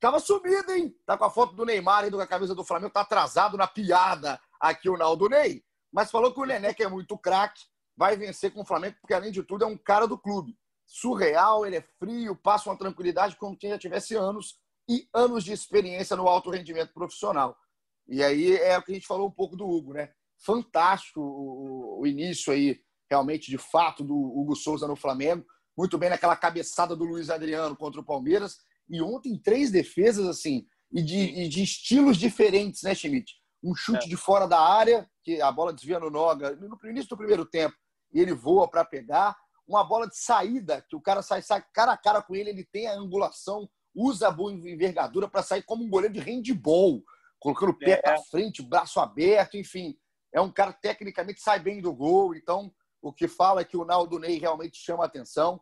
tava 0.00 0.18
sumido, 0.18 0.72
hein? 0.72 0.92
Tá 1.06 1.16
com 1.16 1.24
a 1.24 1.30
foto 1.30 1.54
do 1.54 1.64
Neymar 1.64 2.04
indo 2.06 2.16
com 2.16 2.22
a 2.22 2.26
camisa 2.26 2.52
do 2.52 2.64
Flamengo. 2.64 2.92
Tá 2.92 3.02
atrasado 3.02 3.56
na 3.56 3.68
piada 3.68 4.40
aqui 4.60 4.88
o 4.88 4.96
Naldo 4.96 5.28
Ney. 5.28 5.62
Mas 5.92 6.10
falou 6.10 6.34
que 6.34 6.40
o 6.40 6.46
Neneca 6.46 6.82
é 6.82 6.88
muito 6.88 7.16
craque, 7.16 7.62
vai 7.96 8.16
vencer 8.16 8.52
com 8.52 8.62
o 8.62 8.66
Flamengo, 8.66 8.96
porque 9.00 9.14
além 9.14 9.30
de 9.30 9.42
tudo 9.42 9.64
é 9.64 9.66
um 9.68 9.76
cara 9.76 10.08
do 10.08 10.18
clube. 10.18 10.58
Surreal, 10.84 11.64
ele 11.64 11.76
é 11.76 11.86
frio, 11.98 12.34
passa 12.34 12.68
uma 12.68 12.78
tranquilidade 12.78 13.36
como 13.36 13.56
quem 13.56 13.70
já 13.70 13.78
tivesse 13.78 14.16
anos 14.16 14.58
e 14.88 15.06
anos 15.14 15.44
de 15.44 15.52
experiência 15.52 16.16
no 16.16 16.26
alto 16.26 16.50
rendimento 16.50 16.92
profissional. 16.92 17.56
E 18.08 18.22
aí 18.22 18.56
é 18.56 18.76
o 18.76 18.82
que 18.82 18.92
a 18.92 18.94
gente 18.94 19.06
falou 19.06 19.28
um 19.28 19.32
pouco 19.32 19.56
do 19.56 19.66
Hugo, 19.66 19.92
né? 19.94 20.10
Fantástico 20.44 21.20
o, 21.20 22.00
o 22.00 22.06
início 22.06 22.52
aí, 22.52 22.80
realmente, 23.10 23.50
de 23.50 23.58
fato, 23.58 24.02
do 24.02 24.14
Hugo 24.14 24.56
Souza 24.56 24.86
no 24.88 24.96
Flamengo. 24.96 25.44
Muito 25.76 25.96
bem 25.96 26.10
naquela 26.10 26.36
cabeçada 26.36 26.94
do 26.94 27.04
Luiz 27.04 27.30
Adriano 27.30 27.76
contra 27.76 28.00
o 28.00 28.04
Palmeiras. 28.04 28.56
E 28.88 29.00
ontem, 29.00 29.40
três 29.40 29.70
defesas, 29.70 30.26
assim, 30.26 30.66
e 30.92 31.02
de, 31.02 31.18
e 31.18 31.48
de 31.48 31.62
estilos 31.62 32.16
diferentes, 32.18 32.82
né, 32.82 32.94
Schmidt? 32.94 33.32
Um 33.62 33.74
chute 33.74 34.06
é. 34.06 34.08
de 34.08 34.16
fora 34.16 34.46
da 34.46 34.60
área, 34.60 35.08
que 35.22 35.40
a 35.40 35.50
bola 35.50 35.72
desvia 35.72 36.00
no 36.00 36.10
Noga, 36.10 36.56
no 36.56 36.76
início 36.90 37.08
do 37.08 37.16
primeiro 37.16 37.46
tempo, 37.46 37.74
e 38.12 38.20
ele 38.20 38.34
voa 38.34 38.68
para 38.68 38.84
pegar. 38.84 39.36
Uma 39.66 39.84
bola 39.84 40.08
de 40.08 40.18
saída, 40.18 40.84
que 40.88 40.96
o 40.96 41.00
cara 41.00 41.22
sai, 41.22 41.40
sai 41.40 41.64
cara 41.72 41.92
a 41.92 41.96
cara 41.96 42.20
com 42.20 42.34
ele, 42.34 42.50
ele 42.50 42.64
tem 42.64 42.88
a 42.88 42.94
angulação, 42.94 43.70
usa 43.94 44.28
a 44.28 44.30
boa 44.30 44.52
envergadura 44.52 45.28
para 45.28 45.42
sair 45.42 45.62
como 45.62 45.84
um 45.84 45.88
goleiro 45.88 46.12
de 46.12 46.20
handball 46.20 47.02
colocando 47.42 47.70
o 47.70 47.78
pé 47.78 47.92
é. 47.92 47.96
para 47.96 48.22
frente, 48.22 48.62
braço 48.62 49.00
aberto, 49.00 49.56
enfim. 49.56 49.98
É 50.32 50.40
um 50.40 50.50
cara 50.50 50.72
tecnicamente 50.72 51.40
sai 51.40 51.58
bem 51.58 51.80
do 51.80 51.92
gol. 51.92 52.36
Então, 52.36 52.72
o 53.02 53.12
que 53.12 53.26
fala 53.26 53.60
é 53.60 53.64
que 53.64 53.76
o 53.76 53.84
Naldo 53.84 54.18
Ney 54.18 54.38
realmente 54.38 54.76
chama 54.78 55.04
atenção. 55.04 55.60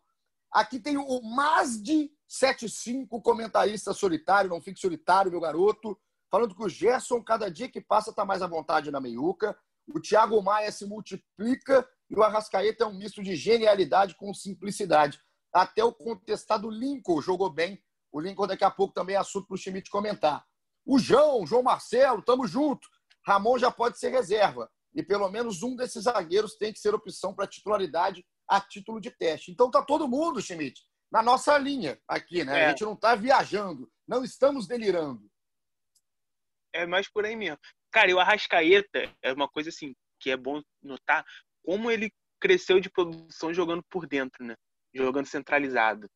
Aqui 0.52 0.78
tem 0.78 0.98
o 0.98 1.22
mais 1.22 1.82
de 1.82 2.12
75 2.28 3.20
comentarista 3.22 3.94
solitário, 3.94 4.50
não 4.50 4.60
fique 4.60 4.78
solitário, 4.78 5.30
meu 5.30 5.40
garoto, 5.40 5.98
falando 6.30 6.54
que 6.54 6.62
o 6.62 6.68
Gerson, 6.68 7.22
cada 7.22 7.50
dia 7.50 7.68
que 7.68 7.80
passa, 7.80 8.10
está 8.10 8.24
mais 8.24 8.42
à 8.42 8.46
vontade 8.46 8.90
na 8.90 9.00
meiuca. 9.00 9.56
O 9.88 10.00
Thiago 10.00 10.42
Maia 10.42 10.70
se 10.70 10.84
multiplica 10.84 11.88
e 12.10 12.14
o 12.14 12.22
Arrascaeta 12.22 12.84
é 12.84 12.86
um 12.86 12.92
misto 12.92 13.22
de 13.22 13.34
genialidade 13.34 14.14
com 14.16 14.34
simplicidade. 14.34 15.18
Até 15.52 15.82
o 15.82 15.92
contestado 15.92 16.68
Lincoln 16.68 17.22
jogou 17.22 17.48
bem. 17.48 17.82
O 18.12 18.20
Lincoln 18.20 18.46
daqui 18.46 18.64
a 18.64 18.70
pouco 18.70 18.92
também 18.92 19.16
é 19.16 19.18
assunto 19.18 19.46
para 19.46 19.54
o 19.54 19.58
Schmidt 19.58 19.88
comentar. 19.88 20.44
O 20.84 20.98
João, 20.98 21.46
João 21.46 21.62
Marcelo, 21.62 22.22
tamo 22.22 22.46
junto. 22.46 22.88
Ramon 23.26 23.58
já 23.58 23.70
pode 23.70 23.98
ser 23.98 24.10
reserva. 24.10 24.70
E 24.94 25.02
pelo 25.02 25.28
menos 25.30 25.62
um 25.62 25.76
desses 25.76 26.04
zagueiros 26.04 26.56
tem 26.56 26.72
que 26.72 26.80
ser 26.80 26.94
opção 26.94 27.34
para 27.34 27.46
titularidade 27.46 28.24
a 28.48 28.60
título 28.60 29.00
de 29.00 29.10
teste. 29.10 29.50
Então 29.50 29.70
tá 29.70 29.82
todo 29.82 30.08
mundo, 30.08 30.42
Schmidt, 30.42 30.82
na 31.12 31.22
nossa 31.22 31.56
linha 31.56 32.00
aqui, 32.08 32.44
né? 32.44 32.60
É. 32.60 32.66
A 32.66 32.68
gente 32.70 32.84
não 32.84 32.96
tá 32.96 33.14
viajando, 33.14 33.90
não 34.06 34.24
estamos 34.24 34.66
delirando. 34.66 35.30
É 36.72 36.86
mais 36.86 37.08
por 37.08 37.24
aí 37.24 37.36
mesmo. 37.36 37.58
Cara, 37.92 38.10
e 38.10 38.14
o 38.14 38.20
Arrascaeta 38.20 39.12
é 39.22 39.32
uma 39.32 39.48
coisa 39.48 39.70
assim 39.70 39.94
que 40.20 40.30
é 40.30 40.36
bom 40.36 40.60
notar 40.82 41.24
como 41.64 41.90
ele 41.90 42.12
cresceu 42.40 42.80
de 42.80 42.90
produção 42.90 43.52
jogando 43.52 43.82
por 43.90 44.06
dentro, 44.06 44.44
né? 44.44 44.54
Jogando 44.94 45.26
centralizado. 45.26 46.08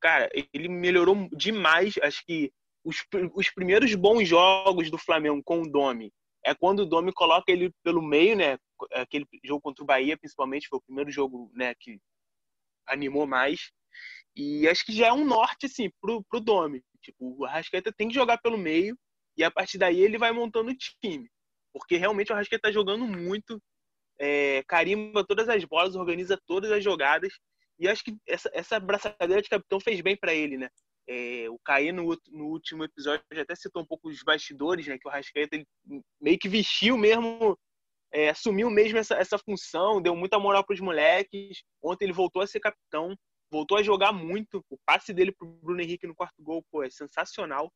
Cara, 0.00 0.28
ele 0.52 0.68
melhorou 0.68 1.28
demais. 1.32 1.94
Acho 2.02 2.24
que 2.24 2.52
os, 2.86 3.04
os 3.34 3.50
primeiros 3.50 3.94
bons 3.96 4.28
jogos 4.28 4.90
do 4.90 4.96
Flamengo 4.96 5.42
com 5.44 5.62
o 5.62 5.68
Domi 5.68 6.12
é 6.44 6.54
quando 6.54 6.80
o 6.80 6.86
Domi 6.86 7.12
coloca 7.12 7.50
ele 7.50 7.72
pelo 7.82 8.00
meio, 8.00 8.36
né? 8.36 8.56
Aquele 8.92 9.26
jogo 9.44 9.60
contra 9.60 9.82
o 9.82 9.86
Bahia, 9.86 10.16
principalmente, 10.16 10.68
foi 10.68 10.78
o 10.78 10.82
primeiro 10.82 11.10
jogo 11.10 11.50
né, 11.52 11.74
que 11.74 11.98
animou 12.86 13.26
mais. 13.26 13.72
E 14.36 14.68
acho 14.68 14.86
que 14.86 14.92
já 14.92 15.08
é 15.08 15.12
um 15.12 15.24
norte, 15.24 15.66
assim, 15.66 15.90
pro, 16.00 16.22
pro 16.30 16.38
Domi. 16.38 16.84
Tipo, 17.02 17.36
o 17.36 17.44
Arrascaeta 17.44 17.92
tem 17.92 18.06
que 18.06 18.14
jogar 18.14 18.38
pelo 18.38 18.56
meio 18.56 18.96
e 19.36 19.42
a 19.42 19.50
partir 19.50 19.76
daí 19.76 20.00
ele 20.00 20.18
vai 20.18 20.30
montando 20.30 20.70
o 20.70 20.76
time. 20.76 21.28
Porque 21.72 21.96
realmente 21.96 22.30
o 22.30 22.34
Arrascaeta 22.34 22.68
tá 22.68 22.72
jogando 22.72 23.04
muito, 23.08 23.60
é, 24.20 24.62
carimba 24.68 25.26
todas 25.26 25.48
as 25.48 25.64
bolas, 25.64 25.96
organiza 25.96 26.40
todas 26.46 26.70
as 26.70 26.84
jogadas. 26.84 27.32
E 27.76 27.88
acho 27.88 28.04
que 28.04 28.16
essa, 28.24 28.48
essa 28.54 28.78
braçadeira 28.78 29.42
de 29.42 29.48
capitão 29.48 29.80
fez 29.80 30.00
bem 30.00 30.16
para 30.16 30.32
ele, 30.32 30.56
né? 30.56 30.68
É, 31.08 31.48
o 31.48 31.58
Caí 31.64 31.92
no, 31.92 32.18
no, 32.28 32.46
último 32.46 32.84
episódio 32.84 33.24
até 33.30 33.54
citou 33.54 33.82
um 33.82 33.86
pouco 33.86 34.08
os 34.08 34.22
bastidores, 34.22 34.86
né? 34.86 34.98
Que 34.98 35.06
o 35.06 35.10
Rascaeta 35.10 35.54
ele 35.54 35.66
meio 36.20 36.38
que 36.38 36.48
vestiu 36.48 36.98
mesmo, 36.98 37.56
é, 38.12 38.30
assumiu 38.30 38.68
mesmo 38.70 38.98
essa, 38.98 39.14
essa 39.14 39.38
função, 39.38 40.02
deu 40.02 40.16
muita 40.16 40.38
moral 40.38 40.64
para 40.64 40.74
os 40.74 40.80
moleques. 40.80 41.62
Ontem 41.82 42.06
ele 42.06 42.12
voltou 42.12 42.42
a 42.42 42.46
ser 42.46 42.60
capitão, 42.60 43.16
voltou 43.50 43.78
a 43.78 43.82
jogar 43.82 44.12
muito. 44.12 44.64
O 44.68 44.78
passe 44.84 45.12
dele 45.12 45.32
pro 45.32 45.46
Bruno 45.46 45.80
Henrique 45.80 46.06
no 46.06 46.14
quarto 46.14 46.42
gol, 46.42 46.64
pô, 46.70 46.82
é 46.82 46.90
sensacional. 46.90 47.70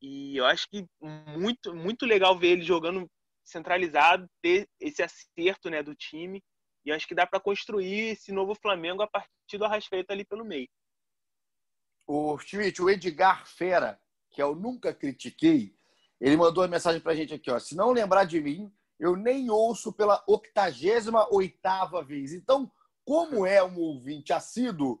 E 0.00 0.36
eu 0.36 0.44
acho 0.46 0.66
que 0.70 0.86
muito, 1.00 1.74
muito 1.74 2.06
legal 2.06 2.38
ver 2.38 2.48
ele 2.48 2.62
jogando 2.62 3.06
centralizado, 3.44 4.26
ter 4.42 4.66
esse 4.80 5.02
acerto 5.02 5.68
né, 5.70 5.82
do 5.82 5.94
time. 5.94 6.42
E 6.84 6.92
acho 6.92 7.06
que 7.06 7.14
dá 7.14 7.26
para 7.26 7.40
construir 7.40 8.12
esse 8.12 8.32
novo 8.32 8.54
Flamengo 8.54 9.02
a 9.02 9.06
partir 9.06 9.58
do 9.58 9.64
Arrascaeta 9.64 10.12
ali 10.12 10.24
pelo 10.24 10.44
meio. 10.44 10.68
O 12.06 12.38
Schmidt, 12.38 12.82
o 12.82 12.90
Edgar 12.90 13.46
Fera, 13.46 13.98
que 14.30 14.42
eu 14.42 14.54
nunca 14.54 14.92
critiquei, 14.92 15.74
ele 16.20 16.36
mandou 16.36 16.62
uma 16.62 16.68
mensagem 16.68 17.00
para 17.00 17.12
a 17.12 17.14
gente 17.14 17.34
aqui, 17.34 17.50
ó. 17.50 17.58
Se 17.58 17.74
não 17.74 17.92
lembrar 17.92 18.24
de 18.24 18.40
mim, 18.40 18.72
eu 18.98 19.16
nem 19.16 19.50
ouço 19.50 19.92
pela 19.92 20.22
88 20.26 22.04
vez. 22.06 22.32
Então, 22.32 22.70
como 23.04 23.44
é 23.46 23.62
um 23.62 23.78
ouvinte 23.78 24.32
assíduo, 24.32 24.98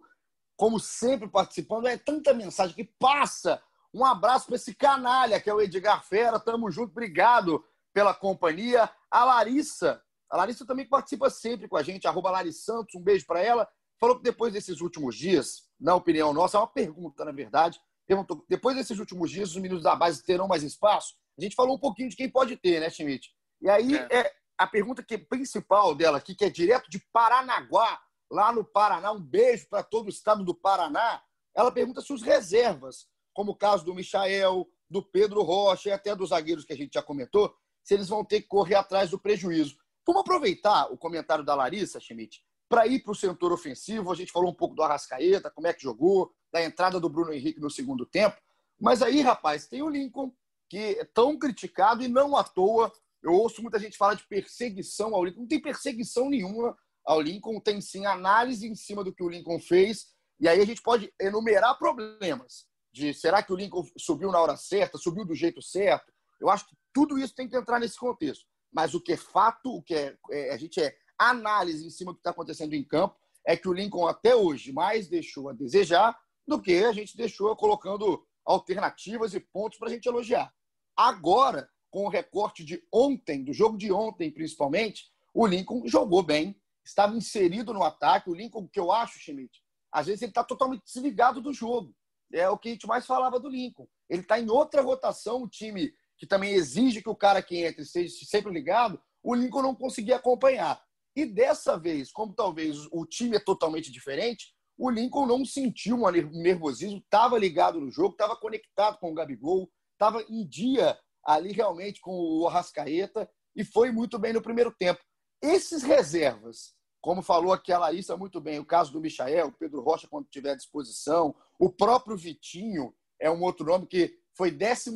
como 0.56 0.78
sempre 0.78 1.28
participando, 1.28 1.86
é 1.86 1.96
tanta 1.96 2.34
mensagem 2.34 2.74
que 2.74 2.84
passa. 2.84 3.62
Um 3.92 4.04
abraço 4.04 4.46
para 4.46 4.56
esse 4.56 4.74
canalha 4.74 5.40
que 5.40 5.48
é 5.48 5.54
o 5.54 5.60
Edgar 5.60 6.04
Fera. 6.04 6.38
Tamo 6.38 6.70
junto, 6.70 6.90
obrigado 6.90 7.64
pela 7.92 8.12
companhia. 8.12 8.90
A 9.10 9.24
Larissa, 9.24 10.02
a 10.28 10.36
Larissa 10.36 10.66
também 10.66 10.86
participa 10.86 11.30
sempre 11.30 11.68
com 11.68 11.76
a 11.76 11.82
gente, 11.82 12.06
arroba 12.06 12.30
Larissa 12.30 12.72
Santos, 12.72 12.94
um 12.94 13.00
beijo 13.00 13.24
para 13.26 13.40
ela. 13.40 13.68
Falou 14.00 14.16
que 14.16 14.22
depois 14.22 14.52
desses 14.52 14.80
últimos 14.80 15.16
dias, 15.16 15.68
na 15.80 15.94
opinião 15.94 16.32
nossa, 16.32 16.56
é 16.56 16.60
uma 16.60 16.66
pergunta, 16.66 17.24
na 17.24 17.32
verdade, 17.32 17.80
perguntou, 18.06 18.44
depois 18.48 18.76
desses 18.76 18.98
últimos 18.98 19.30
dias, 19.30 19.50
os 19.50 19.56
meninos 19.56 19.82
da 19.82 19.94
base 19.94 20.24
terão 20.24 20.48
mais 20.48 20.62
espaço? 20.62 21.14
A 21.38 21.42
gente 21.42 21.54
falou 21.54 21.76
um 21.76 21.80
pouquinho 21.80 22.08
de 22.08 22.16
quem 22.16 22.28
pode 22.28 22.56
ter, 22.56 22.80
né, 22.80 22.90
Schmidt? 22.90 23.30
E 23.60 23.68
aí, 23.68 23.96
é. 23.96 24.18
é 24.18 24.32
a 24.58 24.66
pergunta 24.66 25.02
que 25.02 25.14
é 25.14 25.18
principal 25.18 25.94
dela 25.94 26.18
aqui, 26.18 26.34
que 26.34 26.44
é 26.44 26.50
direto 26.50 26.90
de 26.90 26.98
Paranaguá, 27.12 28.00
lá 28.30 28.52
no 28.52 28.64
Paraná, 28.64 29.12
um 29.12 29.20
beijo 29.20 29.66
para 29.68 29.82
todo 29.82 30.06
o 30.06 30.10
estado 30.10 30.44
do 30.44 30.54
Paraná, 30.54 31.22
ela 31.54 31.70
pergunta 31.70 32.00
se 32.00 32.12
os 32.12 32.22
reservas, 32.22 33.06
como 33.32 33.52
o 33.52 33.56
caso 33.56 33.84
do 33.84 33.94
Michael, 33.94 34.68
do 34.90 35.02
Pedro 35.02 35.42
Rocha 35.42 35.88
e 35.88 35.92
até 35.92 36.14
dos 36.14 36.30
zagueiros 36.30 36.64
que 36.64 36.72
a 36.72 36.76
gente 36.76 36.94
já 36.94 37.02
comentou, 37.02 37.54
se 37.82 37.94
eles 37.94 38.08
vão 38.08 38.24
ter 38.24 38.42
que 38.42 38.48
correr 38.48 38.74
atrás 38.74 39.10
do 39.10 39.18
prejuízo. 39.18 39.76
Vamos 40.06 40.22
aproveitar 40.22 40.92
o 40.92 40.98
comentário 40.98 41.44
da 41.44 41.54
Larissa, 41.54 42.00
Schmidt, 42.00 42.42
para 42.68 42.86
ir 42.86 43.02
para 43.02 43.12
o 43.12 43.14
setor 43.14 43.52
ofensivo. 43.52 44.10
A 44.10 44.14
gente 44.14 44.32
falou 44.32 44.50
um 44.50 44.54
pouco 44.54 44.74
do 44.74 44.82
Arrascaeta, 44.82 45.50
como 45.50 45.66
é 45.66 45.72
que 45.72 45.82
jogou, 45.82 46.32
da 46.52 46.62
entrada 46.62 46.98
do 47.00 47.08
Bruno 47.08 47.32
Henrique 47.32 47.60
no 47.60 47.70
segundo 47.70 48.06
tempo. 48.06 48.36
Mas 48.80 49.02
aí, 49.02 49.20
rapaz, 49.20 49.66
tem 49.66 49.82
o 49.82 49.88
Lincoln, 49.88 50.32
que 50.68 50.78
é 50.98 51.04
tão 51.04 51.38
criticado 51.38 52.02
e 52.02 52.08
não 52.08 52.36
à 52.36 52.44
toa. 52.44 52.92
Eu 53.22 53.32
ouço 53.32 53.62
muita 53.62 53.78
gente 53.78 53.96
falar 53.96 54.14
de 54.14 54.26
perseguição 54.26 55.14
ao 55.14 55.24
Lincoln. 55.24 55.40
Não 55.40 55.48
tem 55.48 55.60
perseguição 55.60 56.28
nenhuma 56.28 56.76
ao 57.04 57.20
Lincoln, 57.20 57.60
tem 57.60 57.80
sim 57.80 58.06
análise 58.06 58.66
em 58.66 58.74
cima 58.74 59.04
do 59.04 59.14
que 59.14 59.22
o 59.22 59.28
Lincoln 59.28 59.60
fez. 59.60 60.06
E 60.40 60.48
aí 60.48 60.60
a 60.60 60.64
gente 60.64 60.82
pode 60.82 61.12
enumerar 61.20 61.78
problemas 61.78 62.66
de 62.92 63.12
será 63.12 63.42
que 63.42 63.52
o 63.52 63.56
Lincoln 63.56 63.84
subiu 63.98 64.30
na 64.30 64.40
hora 64.40 64.56
certa, 64.56 64.98
subiu 64.98 65.24
do 65.24 65.34
jeito 65.34 65.60
certo. 65.60 66.12
Eu 66.40 66.48
acho 66.48 66.66
que 66.66 66.76
tudo 66.92 67.18
isso 67.18 67.34
tem 67.34 67.48
que 67.48 67.56
entrar 67.56 67.78
nesse 67.78 67.98
contexto. 67.98 68.44
Mas 68.72 68.94
o 68.94 69.00
que 69.00 69.12
é 69.12 69.16
fato, 69.16 69.70
o 69.70 69.82
que 69.82 69.94
é, 69.94 70.16
é 70.30 70.52
a 70.52 70.56
gente 70.56 70.80
é 70.80 70.96
análise 71.18 71.86
em 71.86 71.90
cima 71.90 72.12
do 72.12 72.16
que 72.16 72.20
está 72.20 72.30
acontecendo 72.30 72.74
em 72.74 72.84
campo, 72.84 73.16
é 73.46 73.56
que 73.56 73.68
o 73.68 73.72
Lincoln 73.72 74.06
até 74.06 74.34
hoje 74.34 74.72
mais 74.72 75.08
deixou 75.08 75.48
a 75.48 75.52
desejar 75.52 76.18
do 76.46 76.60
que 76.60 76.84
a 76.84 76.92
gente 76.92 77.16
deixou 77.16 77.54
colocando 77.56 78.26
alternativas 78.44 79.34
e 79.34 79.40
pontos 79.40 79.78
para 79.78 79.88
a 79.88 79.92
gente 79.92 80.06
elogiar. 80.06 80.52
Agora, 80.96 81.68
com 81.90 82.06
o 82.06 82.08
recorte 82.08 82.64
de 82.64 82.82
ontem, 82.92 83.44
do 83.44 83.52
jogo 83.52 83.76
de 83.76 83.92
ontem 83.92 84.30
principalmente, 84.30 85.04
o 85.32 85.46
Lincoln 85.46 85.86
jogou 85.86 86.22
bem, 86.22 86.60
estava 86.84 87.16
inserido 87.16 87.72
no 87.72 87.82
ataque. 87.82 88.30
O 88.30 88.34
Lincoln, 88.34 88.68
que 88.68 88.78
eu 88.78 88.92
acho, 88.92 89.18
Schmidt, 89.18 89.62
às 89.90 90.06
vezes 90.06 90.22
ele 90.22 90.30
está 90.30 90.44
totalmente 90.44 90.84
desligado 90.84 91.40
do 91.40 91.52
jogo. 91.52 91.94
É 92.32 92.48
o 92.48 92.58
que 92.58 92.68
a 92.68 92.72
gente 92.72 92.86
mais 92.86 93.06
falava 93.06 93.38
do 93.38 93.48
Lincoln. 93.48 93.86
Ele 94.08 94.22
está 94.22 94.38
em 94.38 94.50
outra 94.50 94.82
rotação, 94.82 95.42
o 95.42 95.48
time 95.48 95.92
que 96.16 96.26
também 96.26 96.52
exige 96.52 97.02
que 97.02 97.08
o 97.08 97.16
cara 97.16 97.42
que 97.42 97.64
entra 97.64 97.82
esteja 97.82 98.12
sempre 98.26 98.52
ligado, 98.52 99.00
o 99.22 99.34
Lincoln 99.34 99.62
não 99.62 99.74
conseguia 99.74 100.16
acompanhar. 100.16 100.80
E 101.16 101.24
dessa 101.24 101.78
vez, 101.78 102.10
como 102.10 102.34
talvez 102.34 102.88
o 102.90 103.06
time 103.06 103.36
é 103.36 103.40
totalmente 103.40 103.90
diferente, 103.90 104.54
o 104.76 104.90
Lincoln 104.90 105.26
não 105.26 105.44
sentiu 105.44 105.96
um 105.96 106.10
nervosismo, 106.10 106.98
estava 106.98 107.38
ligado 107.38 107.80
no 107.80 107.90
jogo, 107.90 108.12
estava 108.12 108.36
conectado 108.36 108.98
com 108.98 109.12
o 109.12 109.14
Gabigol, 109.14 109.70
estava 109.92 110.22
em 110.28 110.46
dia 110.46 110.98
ali 111.24 111.52
realmente 111.52 112.00
com 112.00 112.12
o 112.12 112.48
Arrascaeta 112.48 113.30
e 113.54 113.64
foi 113.64 113.90
muito 113.90 114.18
bem 114.18 114.32
no 114.32 114.42
primeiro 114.42 114.74
tempo. 114.76 115.00
Esses 115.40 115.82
reservas, 115.82 116.74
como 117.00 117.22
falou 117.22 117.52
aqui 117.52 117.72
a 117.72 117.78
Larissa 117.78 118.16
muito 118.16 118.40
bem, 118.40 118.58
o 118.58 118.64
caso 118.64 118.92
do 118.92 119.00
Michael, 119.00 119.52
Pedro 119.52 119.80
Rocha, 119.80 120.08
quando 120.08 120.28
tiver 120.28 120.50
à 120.50 120.56
disposição, 120.56 121.34
o 121.58 121.70
próprio 121.70 122.16
Vitinho 122.16 122.94
é 123.20 123.30
um 123.30 123.42
outro 123.42 123.64
nome 123.64 123.86
que 123.86 124.18
foi 124.36 124.50
12 124.50 124.90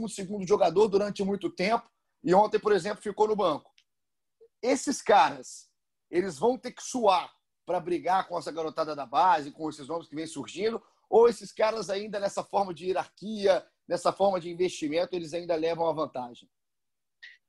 jogador 0.47 0.89
durante 0.89 1.23
muito 1.23 1.49
tempo 1.51 1.89
e 2.25 2.35
ontem, 2.35 2.59
por 2.59 2.73
exemplo, 2.73 3.03
ficou 3.03 3.29
no 3.29 3.37
banco. 3.37 3.71
Esses 4.61 5.01
caras, 5.01 5.68
eles 6.11 6.39
vão 6.39 6.59
ter 6.59 6.73
que 6.73 6.83
suar 6.83 7.33
para 7.67 7.81
brigar 7.81 8.27
com 8.27 8.39
essa 8.39 8.51
garotada 8.51 8.97
da 8.97 9.05
base, 9.05 9.53
com 9.53 9.69
esses 9.69 9.87
nomes 9.87 10.09
que 10.09 10.15
vêm 10.15 10.27
surgindo, 10.27 10.83
ou 11.09 11.29
esses 11.29 11.53
caras 11.53 11.91
ainda 11.91 12.19
nessa 12.19 12.43
forma 12.43 12.73
de 12.73 12.87
hierarquia, 12.87 13.67
nessa 13.87 14.13
forma 14.13 14.41
de 14.41 14.51
investimento, 14.51 15.15
eles 15.15 15.35
ainda 15.35 15.55
levam 15.55 15.89
a 15.89 15.93
vantagem? 15.93 16.49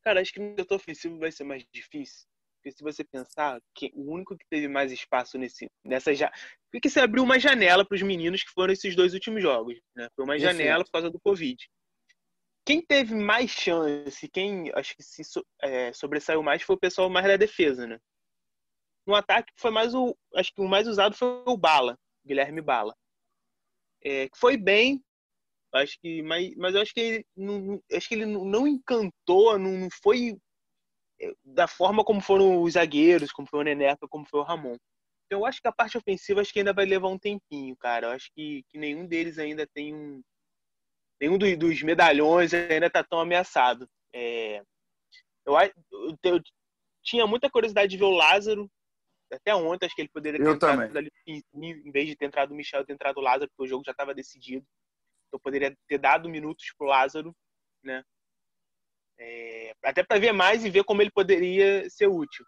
Cara, 0.01 0.21
acho 0.21 0.33
que 0.33 0.39
no 0.39 0.55
setor 0.55 0.75
ofensivo 0.75 1.19
vai 1.19 1.31
ser 1.31 1.43
mais 1.43 1.65
difícil. 1.73 2.27
Porque 2.61 2.75
se 2.75 2.83
você 2.83 3.03
pensar, 3.03 3.61
que 3.73 3.91
o 3.93 4.11
único 4.11 4.37
que 4.37 4.45
teve 4.49 4.67
mais 4.67 4.91
espaço 4.91 5.37
nesse, 5.37 5.69
nessa 5.83 6.13
já. 6.13 6.31
Porque 6.71 6.89
você 6.89 6.99
abriu 6.99 7.23
uma 7.23 7.39
janela 7.39 7.85
para 7.85 7.95
os 7.95 8.01
meninos 8.01 8.43
que 8.43 8.51
foram 8.51 8.73
esses 8.73 8.95
dois 8.95 9.13
últimos 9.13 9.41
jogos. 9.41 9.79
Né? 9.95 10.09
Foi 10.15 10.25
uma 10.25 10.33
Perfeito. 10.33 10.57
janela 10.57 10.83
por 10.83 10.91
causa 10.91 11.09
do 11.09 11.19
Covid. 11.19 11.57
Quem 12.65 12.81
teve 12.81 13.15
mais 13.15 13.49
chance, 13.49 14.27
quem 14.27 14.71
acho 14.75 14.95
que 14.95 15.01
se 15.01 15.23
é, 15.63 15.93
sobressaiu 15.93 16.43
mais 16.43 16.61
foi 16.61 16.75
o 16.75 16.79
pessoal 16.79 17.09
mais 17.09 17.25
da 17.25 17.37
defesa, 17.37 17.87
né? 17.87 17.97
No 19.09 19.15
ataque 19.15 19.51
foi 19.55 19.71
mais 19.71 19.95
o. 19.95 20.15
Acho 20.35 20.53
que 20.53 20.61
o 20.61 20.67
mais 20.67 20.87
usado 20.87 21.15
foi 21.15 21.27
o 21.47 21.57
Bala, 21.57 21.97
Guilherme 22.23 22.61
Bala. 22.61 22.95
É, 24.05 24.29
foi 24.35 24.55
bem, 24.55 25.03
acho 25.73 25.99
que, 25.99 26.21
mas, 26.21 26.55
mas 26.55 26.75
eu 26.75 26.81
acho 26.81 26.93
que 26.93 26.99
ele 26.99 27.25
não, 27.35 27.81
acho 27.91 28.07
que 28.07 28.13
ele 28.13 28.27
não 28.27 28.67
encantou, 28.67 29.57
não, 29.57 29.71
não 29.71 29.89
foi 30.03 30.37
da 31.43 31.67
forma 31.67 32.03
como 32.03 32.21
foram 32.21 32.61
os 32.61 32.73
zagueiros, 32.73 33.31
como 33.31 33.47
foi 33.47 33.61
o 33.61 33.63
Neneca, 33.63 34.07
como 34.07 34.27
foi 34.29 34.41
o 34.41 34.43
Ramon. 34.43 34.77
Então, 35.25 35.39
eu 35.39 35.45
acho 35.47 35.59
que 35.59 35.67
a 35.67 35.73
parte 35.73 35.97
ofensiva 35.97 36.41
acho 36.41 36.53
que 36.53 36.59
ainda 36.59 36.71
vai 36.71 36.85
levar 36.85 37.07
um 37.07 37.17
tempinho, 37.17 37.75
cara. 37.77 38.07
Eu 38.07 38.11
acho 38.11 38.31
que, 38.35 38.63
que 38.69 38.77
nenhum 38.77 39.07
deles 39.07 39.39
ainda 39.39 39.65
tem 39.73 39.91
um. 39.91 40.21
Nenhum 41.19 41.39
dos, 41.39 41.57
dos 41.57 41.81
medalhões 41.81 42.53
ainda 42.53 42.85
está 42.85 43.03
tão 43.03 43.19
ameaçado. 43.19 43.89
É, 44.13 44.61
eu, 45.47 45.55
eu, 45.91 46.17
eu, 46.23 46.41
tinha 47.03 47.25
muita 47.25 47.49
curiosidade 47.49 47.89
de 47.89 47.97
ver 47.97 48.05
o 48.05 48.15
Lázaro. 48.15 48.69
Até 49.31 49.53
ontem, 49.53 49.85
acho 49.85 49.95
que 49.95 50.01
ele 50.01 50.09
poderia 50.09 50.39
ter 50.39 50.47
eu 50.47 50.53
entrado 50.53 50.97
ali, 50.97 51.11
em 51.27 51.91
vez 51.91 52.07
de 52.07 52.15
ter 52.15 52.25
entrado 52.25 52.51
o 52.51 52.55
Michel, 52.55 52.85
ter 52.85 52.93
entrado 52.93 53.17
o 53.17 53.21
Lázaro, 53.21 53.49
porque 53.49 53.63
o 53.63 53.67
jogo 53.67 53.83
já 53.85 53.91
estava 53.91 54.13
decidido. 54.13 54.65
Então, 55.27 55.39
poderia 55.39 55.75
ter 55.87 55.97
dado 55.99 56.27
minutos 56.27 56.73
pro 56.77 56.87
Lázaro, 56.87 57.35
né? 57.83 58.03
É, 59.19 59.73
até 59.83 60.03
para 60.03 60.19
ver 60.19 60.31
mais 60.31 60.63
e 60.63 60.69
ver 60.69 60.83
como 60.83 61.01
ele 61.01 61.11
poderia 61.11 61.87
ser 61.89 62.07
útil. 62.07 62.45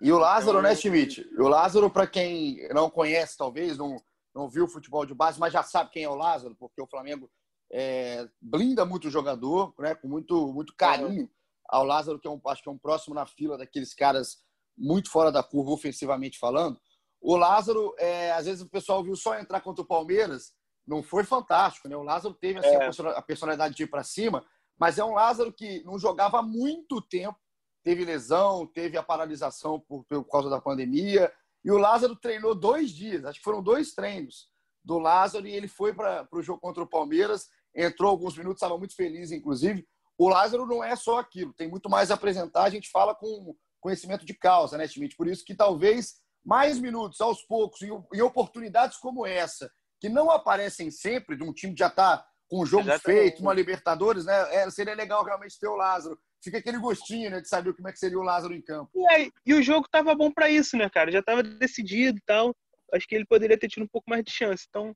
E 0.00 0.12
o 0.12 0.18
Lázaro, 0.18 0.58
então, 0.58 0.70
né, 0.70 0.76
Schmidt? 0.76 1.28
O 1.38 1.48
Lázaro, 1.48 1.90
para 1.90 2.06
quem 2.06 2.68
não 2.68 2.90
conhece, 2.90 3.36
talvez, 3.36 3.78
não, 3.78 4.00
não 4.34 4.48
viu 4.48 4.68
futebol 4.68 5.06
de 5.06 5.14
base, 5.14 5.40
mas 5.40 5.52
já 5.52 5.62
sabe 5.62 5.90
quem 5.90 6.04
é 6.04 6.08
o 6.08 6.14
Lázaro, 6.14 6.54
porque 6.56 6.80
o 6.80 6.86
Flamengo 6.86 7.30
é, 7.72 8.28
blinda 8.40 8.84
muito 8.84 9.08
o 9.08 9.10
jogador, 9.10 9.74
né, 9.78 9.94
com 9.94 10.08
muito, 10.08 10.52
muito 10.52 10.74
carinho 10.74 11.30
ao 11.68 11.84
Lázaro, 11.84 12.18
que 12.18 12.26
é 12.26 12.30
um, 12.30 12.40
acho 12.46 12.62
que 12.62 12.68
é 12.68 12.72
um 12.72 12.78
próximo 12.78 13.14
na 13.14 13.26
fila 13.26 13.58
daqueles 13.58 13.94
caras 13.94 14.42
muito 14.78 15.10
fora 15.10 15.32
da 15.32 15.42
curva, 15.42 15.72
ofensivamente 15.72 16.38
falando. 16.38 16.80
O 17.20 17.36
Lázaro, 17.36 17.94
é, 17.98 18.30
às 18.32 18.46
vezes 18.46 18.62
o 18.62 18.70
pessoal 18.70 19.02
viu 19.02 19.16
só 19.16 19.38
entrar 19.38 19.60
contra 19.60 19.82
o 19.82 19.86
Palmeiras, 19.86 20.52
não 20.86 21.02
foi 21.02 21.24
fantástico, 21.24 21.88
né? 21.88 21.96
O 21.96 22.02
Lázaro 22.02 22.34
teve 22.34 22.60
assim, 22.60 22.68
é. 22.68 23.16
a 23.16 23.22
personalidade 23.22 23.74
de 23.74 23.82
ir 23.82 23.88
para 23.88 24.04
cima, 24.04 24.44
mas 24.78 24.98
é 24.98 25.04
um 25.04 25.14
Lázaro 25.14 25.52
que 25.52 25.82
não 25.84 25.98
jogava 25.98 26.38
há 26.38 26.42
muito 26.42 27.02
tempo, 27.02 27.36
teve 27.82 28.04
lesão, 28.04 28.66
teve 28.66 28.96
a 28.96 29.02
paralisação 29.02 29.80
por, 29.80 30.04
por 30.04 30.24
causa 30.24 30.48
da 30.48 30.60
pandemia. 30.60 31.32
E 31.64 31.70
o 31.70 31.76
Lázaro 31.78 32.16
treinou 32.16 32.54
dois 32.54 32.90
dias, 32.90 33.24
acho 33.24 33.38
que 33.38 33.44
foram 33.44 33.62
dois 33.62 33.92
treinos 33.92 34.48
do 34.84 34.98
Lázaro, 34.98 35.46
e 35.46 35.52
ele 35.52 35.68
foi 35.68 35.92
para 35.92 36.26
o 36.32 36.42
jogo 36.42 36.60
contra 36.60 36.82
o 36.82 36.88
Palmeiras, 36.88 37.48
entrou 37.74 38.10
alguns 38.10 38.36
minutos, 38.38 38.62
estava 38.62 38.78
muito 38.78 38.94
feliz, 38.94 39.32
inclusive. 39.32 39.86
O 40.16 40.28
Lázaro 40.28 40.64
não 40.66 40.82
é 40.82 40.96
só 40.96 41.18
aquilo, 41.18 41.52
tem 41.52 41.68
muito 41.68 41.90
mais 41.90 42.10
a 42.10 42.14
apresentar, 42.14 42.64
a 42.64 42.70
gente 42.70 42.90
fala 42.90 43.14
com 43.14 43.54
conhecimento 43.80 44.24
de 44.24 44.34
causa, 44.34 44.76
né, 44.76 44.86
Schmidt? 44.86 45.16
Por 45.16 45.28
isso 45.28 45.44
que 45.44 45.54
talvez 45.54 46.16
mais 46.44 46.78
minutos 46.78 47.20
aos 47.20 47.42
poucos 47.42 47.80
e 47.82 48.22
oportunidades 48.22 48.96
como 48.96 49.26
essa, 49.26 49.70
que 50.00 50.08
não 50.08 50.30
aparecem 50.30 50.90
sempre, 50.90 51.36
de 51.36 51.42
um 51.42 51.52
time 51.52 51.74
que 51.74 51.80
já 51.80 51.88
está 51.88 52.24
com 52.48 52.60
o 52.60 52.66
jogo 52.66 52.88
Exatamente. 52.88 53.20
feito, 53.20 53.42
uma 53.42 53.52
Libertadores, 53.52 54.24
né? 54.24 54.54
É, 54.54 54.70
seria 54.70 54.94
legal 54.94 55.22
realmente 55.24 55.58
ter 55.58 55.68
o 55.68 55.76
Lázaro. 55.76 56.18
Fica 56.42 56.58
aquele 56.58 56.78
gostinho, 56.78 57.30
né, 57.30 57.40
de 57.40 57.48
saber 57.48 57.74
como 57.74 57.88
é 57.88 57.92
que 57.92 57.98
seria 57.98 58.18
o 58.18 58.22
Lázaro 58.22 58.54
em 58.54 58.62
campo. 58.62 58.90
E, 58.94 59.06
aí, 59.12 59.30
e 59.44 59.54
o 59.54 59.62
jogo 59.62 59.86
estava 59.86 60.14
bom 60.14 60.30
para 60.30 60.48
isso, 60.48 60.76
né, 60.76 60.88
cara? 60.88 61.10
Já 61.10 61.18
estava 61.18 61.42
decidido 61.42 62.16
e 62.16 62.22
tal. 62.24 62.54
Acho 62.94 63.06
que 63.06 63.14
ele 63.14 63.26
poderia 63.26 63.58
ter 63.58 63.68
tido 63.68 63.82
um 63.82 63.88
pouco 63.88 64.08
mais 64.08 64.24
de 64.24 64.30
chance. 64.30 64.64
Então, 64.68 64.94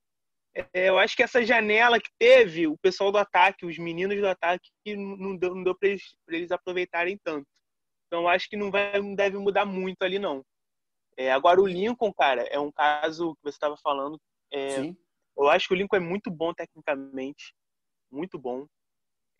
é, 0.54 0.88
eu 0.88 0.98
acho 0.98 1.16
que 1.16 1.22
essa 1.22 1.44
janela 1.44 1.98
que 1.98 2.10
teve, 2.18 2.66
o 2.66 2.76
pessoal 2.78 3.10
do 3.10 3.18
ataque, 3.18 3.66
os 3.66 3.78
meninos 3.78 4.18
do 4.18 4.28
ataque, 4.28 4.70
não 4.86 5.36
deu, 5.36 5.54
não 5.54 5.64
deu 5.64 5.76
para 5.76 5.88
eles, 5.88 6.02
eles, 6.28 6.50
aproveitarem 6.50 7.18
tanto. 7.22 7.46
Então, 8.12 8.28
acho 8.28 8.46
que 8.46 8.58
não, 8.58 8.70
vai, 8.70 9.00
não 9.00 9.14
deve 9.14 9.38
mudar 9.38 9.64
muito 9.64 10.02
ali, 10.02 10.18
não. 10.18 10.44
É, 11.16 11.32
agora, 11.32 11.58
o 11.62 11.66
Lincoln, 11.66 12.12
cara, 12.12 12.42
é 12.42 12.60
um 12.60 12.70
caso 12.70 13.34
que 13.36 13.44
você 13.44 13.56
estava 13.56 13.74
falando. 13.78 14.20
É. 14.52 14.82
Eu 15.34 15.48
acho 15.48 15.66
que 15.66 15.72
o 15.72 15.76
Lincoln 15.76 15.96
é 15.96 16.00
muito 16.00 16.30
bom 16.30 16.52
tecnicamente, 16.52 17.54
muito 18.10 18.38
bom. 18.38 18.66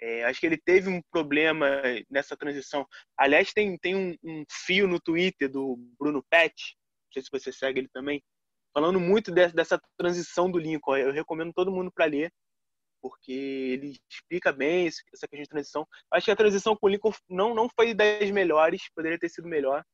É, 0.00 0.24
acho 0.24 0.40
que 0.40 0.46
ele 0.46 0.56
teve 0.56 0.88
um 0.88 1.02
problema 1.10 1.82
nessa 2.10 2.34
transição. 2.34 2.86
Aliás, 3.14 3.52
tem, 3.52 3.76
tem 3.76 3.94
um, 3.94 4.16
um, 4.24 4.42
fio 4.50 4.88
no 4.88 4.98
Twitter 4.98 5.50
do 5.50 5.76
Bruno 5.98 6.24
Pet, 6.30 6.54
não 6.54 7.12
sei 7.12 7.22
se 7.22 7.28
você 7.30 7.52
segue 7.52 7.80
ele 7.80 7.90
também, 7.92 8.22
falando 8.72 8.98
muito 8.98 9.30
de, 9.30 9.48
dessa 9.48 9.78
transição 9.98 10.50
do 10.50 10.58
Lincoln. 10.58 10.96
Eu 10.96 11.12
recomendo 11.12 11.52
todo 11.52 11.70
mundo 11.70 11.92
para 11.92 12.06
ler, 12.06 12.32
porque 13.02 13.32
ele 13.32 14.00
explica 14.08 14.52
bem 14.52 14.86
essa 14.86 15.02
questão 15.04 15.28
de 15.42 15.48
transição. 15.48 15.86
Acho 16.10 16.26
que 16.26 16.30
a 16.30 16.36
transição 16.36 16.76
com 16.76 16.86
o 16.86 16.88
Lincoln 16.88 17.12
não, 17.28 17.54
não 17.54 17.68
foi 17.68 17.92
das 17.92 18.30
melhores, 18.30 18.88
poderia 18.94 19.18
ter 19.18 19.28
sido 19.28 19.48
melhor. 19.48 19.84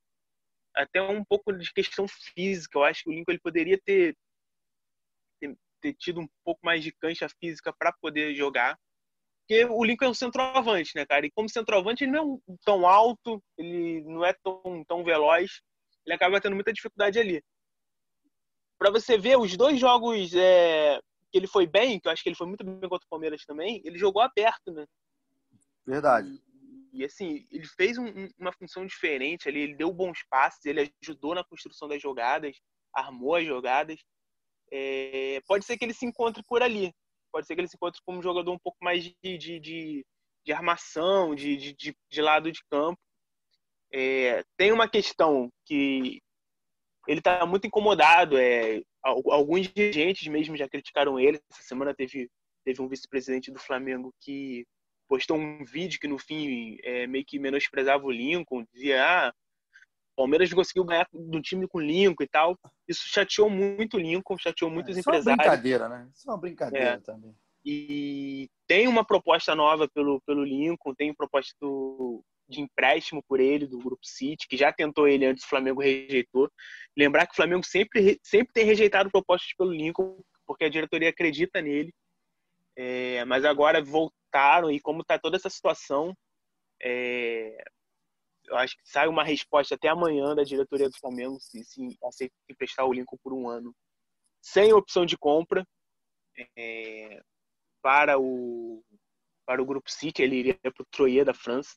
Até 0.77 1.01
um 1.01 1.25
pouco 1.25 1.53
de 1.53 1.73
questão 1.73 2.07
física. 2.07 2.79
Eu 2.79 2.85
acho 2.85 3.03
que 3.03 3.11
o 3.11 3.13
Lincoln 3.13 3.33
ele 3.33 3.41
poderia 3.41 3.81
ter, 3.83 4.15
ter, 5.41 5.57
ter 5.81 5.95
tido 5.95 6.21
um 6.21 6.29
pouco 6.45 6.61
mais 6.63 6.85
de 6.85 6.93
cancha 6.93 7.27
física 7.41 7.73
para 7.73 7.93
poder 8.01 8.35
jogar. 8.35 8.79
Porque 9.41 9.65
o 9.65 9.83
Lincoln 9.83 10.05
é 10.07 10.11
um 10.11 10.15
centroavante, 10.15 10.93
né, 10.95 11.07
cara? 11.07 11.25
E 11.25 11.31
como 11.31 11.49
centroavante, 11.49 12.05
ele 12.05 12.13
não 12.13 12.41
é 12.47 12.55
tão 12.63 12.87
alto, 12.87 13.43
ele 13.57 14.03
não 14.03 14.23
é 14.23 14.35
tão, 14.45 14.85
tão 14.87 15.03
veloz, 15.03 15.63
ele 16.05 16.15
acaba 16.15 16.41
tendo 16.41 16.55
muita 16.55 16.73
dificuldade 16.73 17.19
ali 17.19 17.43
para 18.79 18.93
você 18.93 19.19
ver 19.19 19.37
os 19.37 19.57
dois 19.57 19.79
jogos 19.79 20.33
é, 20.35 21.01
que 21.31 21.39
ele 21.39 21.47
foi 21.47 21.67
bem, 21.67 21.99
que 22.01 22.09
eu 22.09 22.13
acho 22.13 22.23
que 22.23 22.29
ele 22.29 22.37
foi 22.37 22.47
muito 22.47 22.65
bem 22.65 22.89
contra 22.89 23.05
o 23.05 23.11
Palmeiras 23.11 23.45
também, 23.45 23.81
ele 23.85 23.99
jogou 23.99 24.23
aberto, 24.23 24.73
né? 24.73 24.87
Verdade. 25.87 26.29
E, 26.93 27.01
e 27.01 27.05
assim, 27.05 27.47
ele 27.51 27.67
fez 27.67 27.99
um, 27.99 28.07
uma 28.39 28.53
função 28.53 28.87
diferente 28.87 29.49
ali, 29.49 29.61
ele 29.61 29.75
deu 29.75 29.93
bons 29.93 30.19
passes, 30.29 30.65
ele 30.65 30.93
ajudou 31.03 31.35
na 31.35 31.45
construção 31.45 31.89
das 31.89 32.01
jogadas, 32.01 32.57
armou 32.93 33.37
as 33.37 33.47
jogadas. 33.47 34.01
É, 34.71 35.41
pode 35.47 35.65
ser 35.65 35.79
que 35.79 35.85
ele 35.85 35.95
se 35.95 36.07
encontre 36.07 36.43
por 36.47 36.63
ali. 36.63 36.93
Pode 37.33 37.47
ser 37.47 37.55
que 37.55 37.61
ele 37.61 37.69
se 37.69 37.77
encontre 37.77 38.01
como 38.05 38.19
um 38.19 38.23
jogador 38.23 38.53
um 38.53 38.59
pouco 38.59 38.79
mais 38.83 39.05
de, 39.05 39.15
de, 39.23 39.61
de, 39.61 40.07
de 40.45 40.53
armação, 40.53 41.35
de, 41.35 41.57
de, 41.57 41.97
de, 42.11 42.23
lado 42.23 42.51
de 42.51 42.61
campo. 42.71 43.01
É, 43.93 44.43
tem 44.57 44.73
uma 44.73 44.89
questão 44.89 45.51
que 45.65 46.21
ele 47.07 47.21
está 47.21 47.45
muito 47.47 47.67
incomodado. 47.67 48.37
É, 48.39 48.83
alguns 49.03 49.69
dirigentes 49.69 50.27
mesmo 50.29 50.57
já 50.57 50.69
criticaram 50.69 51.19
ele. 51.19 51.41
Essa 51.51 51.63
semana 51.63 51.95
teve, 51.95 52.29
teve 52.65 52.83
um 52.83 52.89
vice-presidente 52.89 53.51
do 53.51 53.59
Flamengo 53.59 54.13
que 54.21 54.67
postou 55.09 55.37
um 55.37 55.65
vídeo 55.65 55.99
que 56.01 56.09
no 56.09 56.19
fim 56.19 56.77
é, 56.83 57.07
meio 57.07 57.25
que 57.25 57.39
menosprezava 57.39 58.05
o 58.05 58.11
Lincoln, 58.11 58.65
dizia 58.73 59.03
ah, 59.03 59.33
Palmeiras 60.19 60.53
conseguiu 60.53 60.85
ganhar 60.85 61.07
do 61.13 61.41
time 61.41 61.67
com 61.69 61.79
o 61.79 61.81
Lincoln 61.81 62.25
e 62.25 62.29
tal. 62.29 62.59
Isso 62.89 63.05
chateou 63.07 63.49
muito 63.49 63.97
o 63.97 64.01
Lincoln, 64.01 64.37
chateou 64.37 64.71
muitos 64.71 64.97
é, 64.97 65.01
empresários. 65.01 65.23
Isso 65.23 65.31
é 65.31 65.33
uma 65.33 65.57
brincadeira, 65.57 65.89
né? 65.89 66.09
Isso 66.13 66.29
é 66.29 66.33
uma 66.33 66.41
brincadeira 66.41 66.91
é. 66.91 66.99
também. 66.99 67.35
E 67.65 68.49
tem 68.67 68.89
uma 68.89 69.05
proposta 69.05 69.55
nova 69.55 69.89
pelo, 69.89 70.21
pelo 70.23 70.43
Lincoln, 70.43 70.95
tem 70.95 71.15
proposta 71.15 71.55
do, 71.61 72.25
de 72.49 72.61
empréstimo 72.61 73.23
por 73.29 73.41
ele 73.41 73.67
do 73.67 73.79
Grupo 73.79 74.05
City, 74.05 74.49
que 74.49 74.57
já 74.57 74.73
tentou 74.73 75.07
ele 75.07 75.27
antes, 75.27 75.45
o 75.45 75.49
Flamengo 75.49 75.81
rejeitou. 75.81 76.51
Lembrar 76.97 77.27
que 77.27 77.33
o 77.33 77.37
Flamengo 77.37 77.65
sempre, 77.65 78.19
sempre 78.23 78.53
tem 78.53 78.65
rejeitado 78.65 79.11
propostas 79.11 79.53
pelo 79.57 79.73
Lincoln, 79.73 80.21
porque 80.47 80.65
a 80.65 80.71
diretoria 80.71 81.11
acredita 81.11 81.61
nele. 81.61 81.93
É, 82.77 83.25
mas 83.25 83.45
agora 83.45 83.83
voltaram 83.83 84.71
e 84.71 84.81
como 84.81 85.03
está 85.03 85.19
toda 85.19 85.37
essa 85.37 85.51
situação, 85.51 86.17
é, 86.81 87.57
eu 88.47 88.57
acho 88.57 88.77
que 88.77 88.89
sai 88.89 89.09
uma 89.09 89.25
resposta 89.25 89.75
até 89.75 89.89
amanhã 89.89 90.35
da 90.35 90.45
diretoria 90.45 90.89
do 90.89 90.99
Flamengo 90.99 91.39
se, 91.41 91.63
se 91.65 91.99
aceita 92.05 92.35
emprestar 92.49 92.87
o 92.87 92.93
Lincoln 92.93 93.19
por 93.23 93.33
um 93.33 93.49
ano, 93.49 93.75
sem 94.41 94.73
opção 94.73 95.05
de 95.05 95.19
compra 95.19 95.67
é, 96.57 97.21
para 97.83 98.19
o 98.19 98.83
para 99.45 99.63
o 99.63 99.67
Grupo 99.67 99.91
City, 99.91 100.23
ele 100.23 100.37
iria 100.37 100.59
para 100.61 100.83
o 100.83 100.87
Troyer 100.91 101.25
da 101.25 101.33
França 101.33 101.75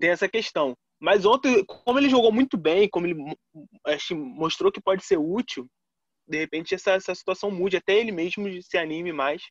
tem 0.00 0.10
essa 0.10 0.28
questão. 0.28 0.74
Mas 1.00 1.24
ontem, 1.24 1.64
como 1.64 1.98
ele 1.98 2.10
jogou 2.10 2.32
muito 2.32 2.56
bem, 2.58 2.88
como 2.88 3.06
ele 3.06 3.16
mostrou 4.12 4.72
que 4.72 4.80
pode 4.80 5.04
ser 5.04 5.18
útil, 5.18 5.66
de 6.28 6.38
repente 6.38 6.74
essa, 6.74 6.92
essa 6.92 7.14
situação 7.14 7.50
mude, 7.50 7.76
até 7.76 7.94
ele 7.98 8.12
mesmo 8.12 8.46
se 8.62 8.76
anime 8.76 9.12
mais 9.12 9.42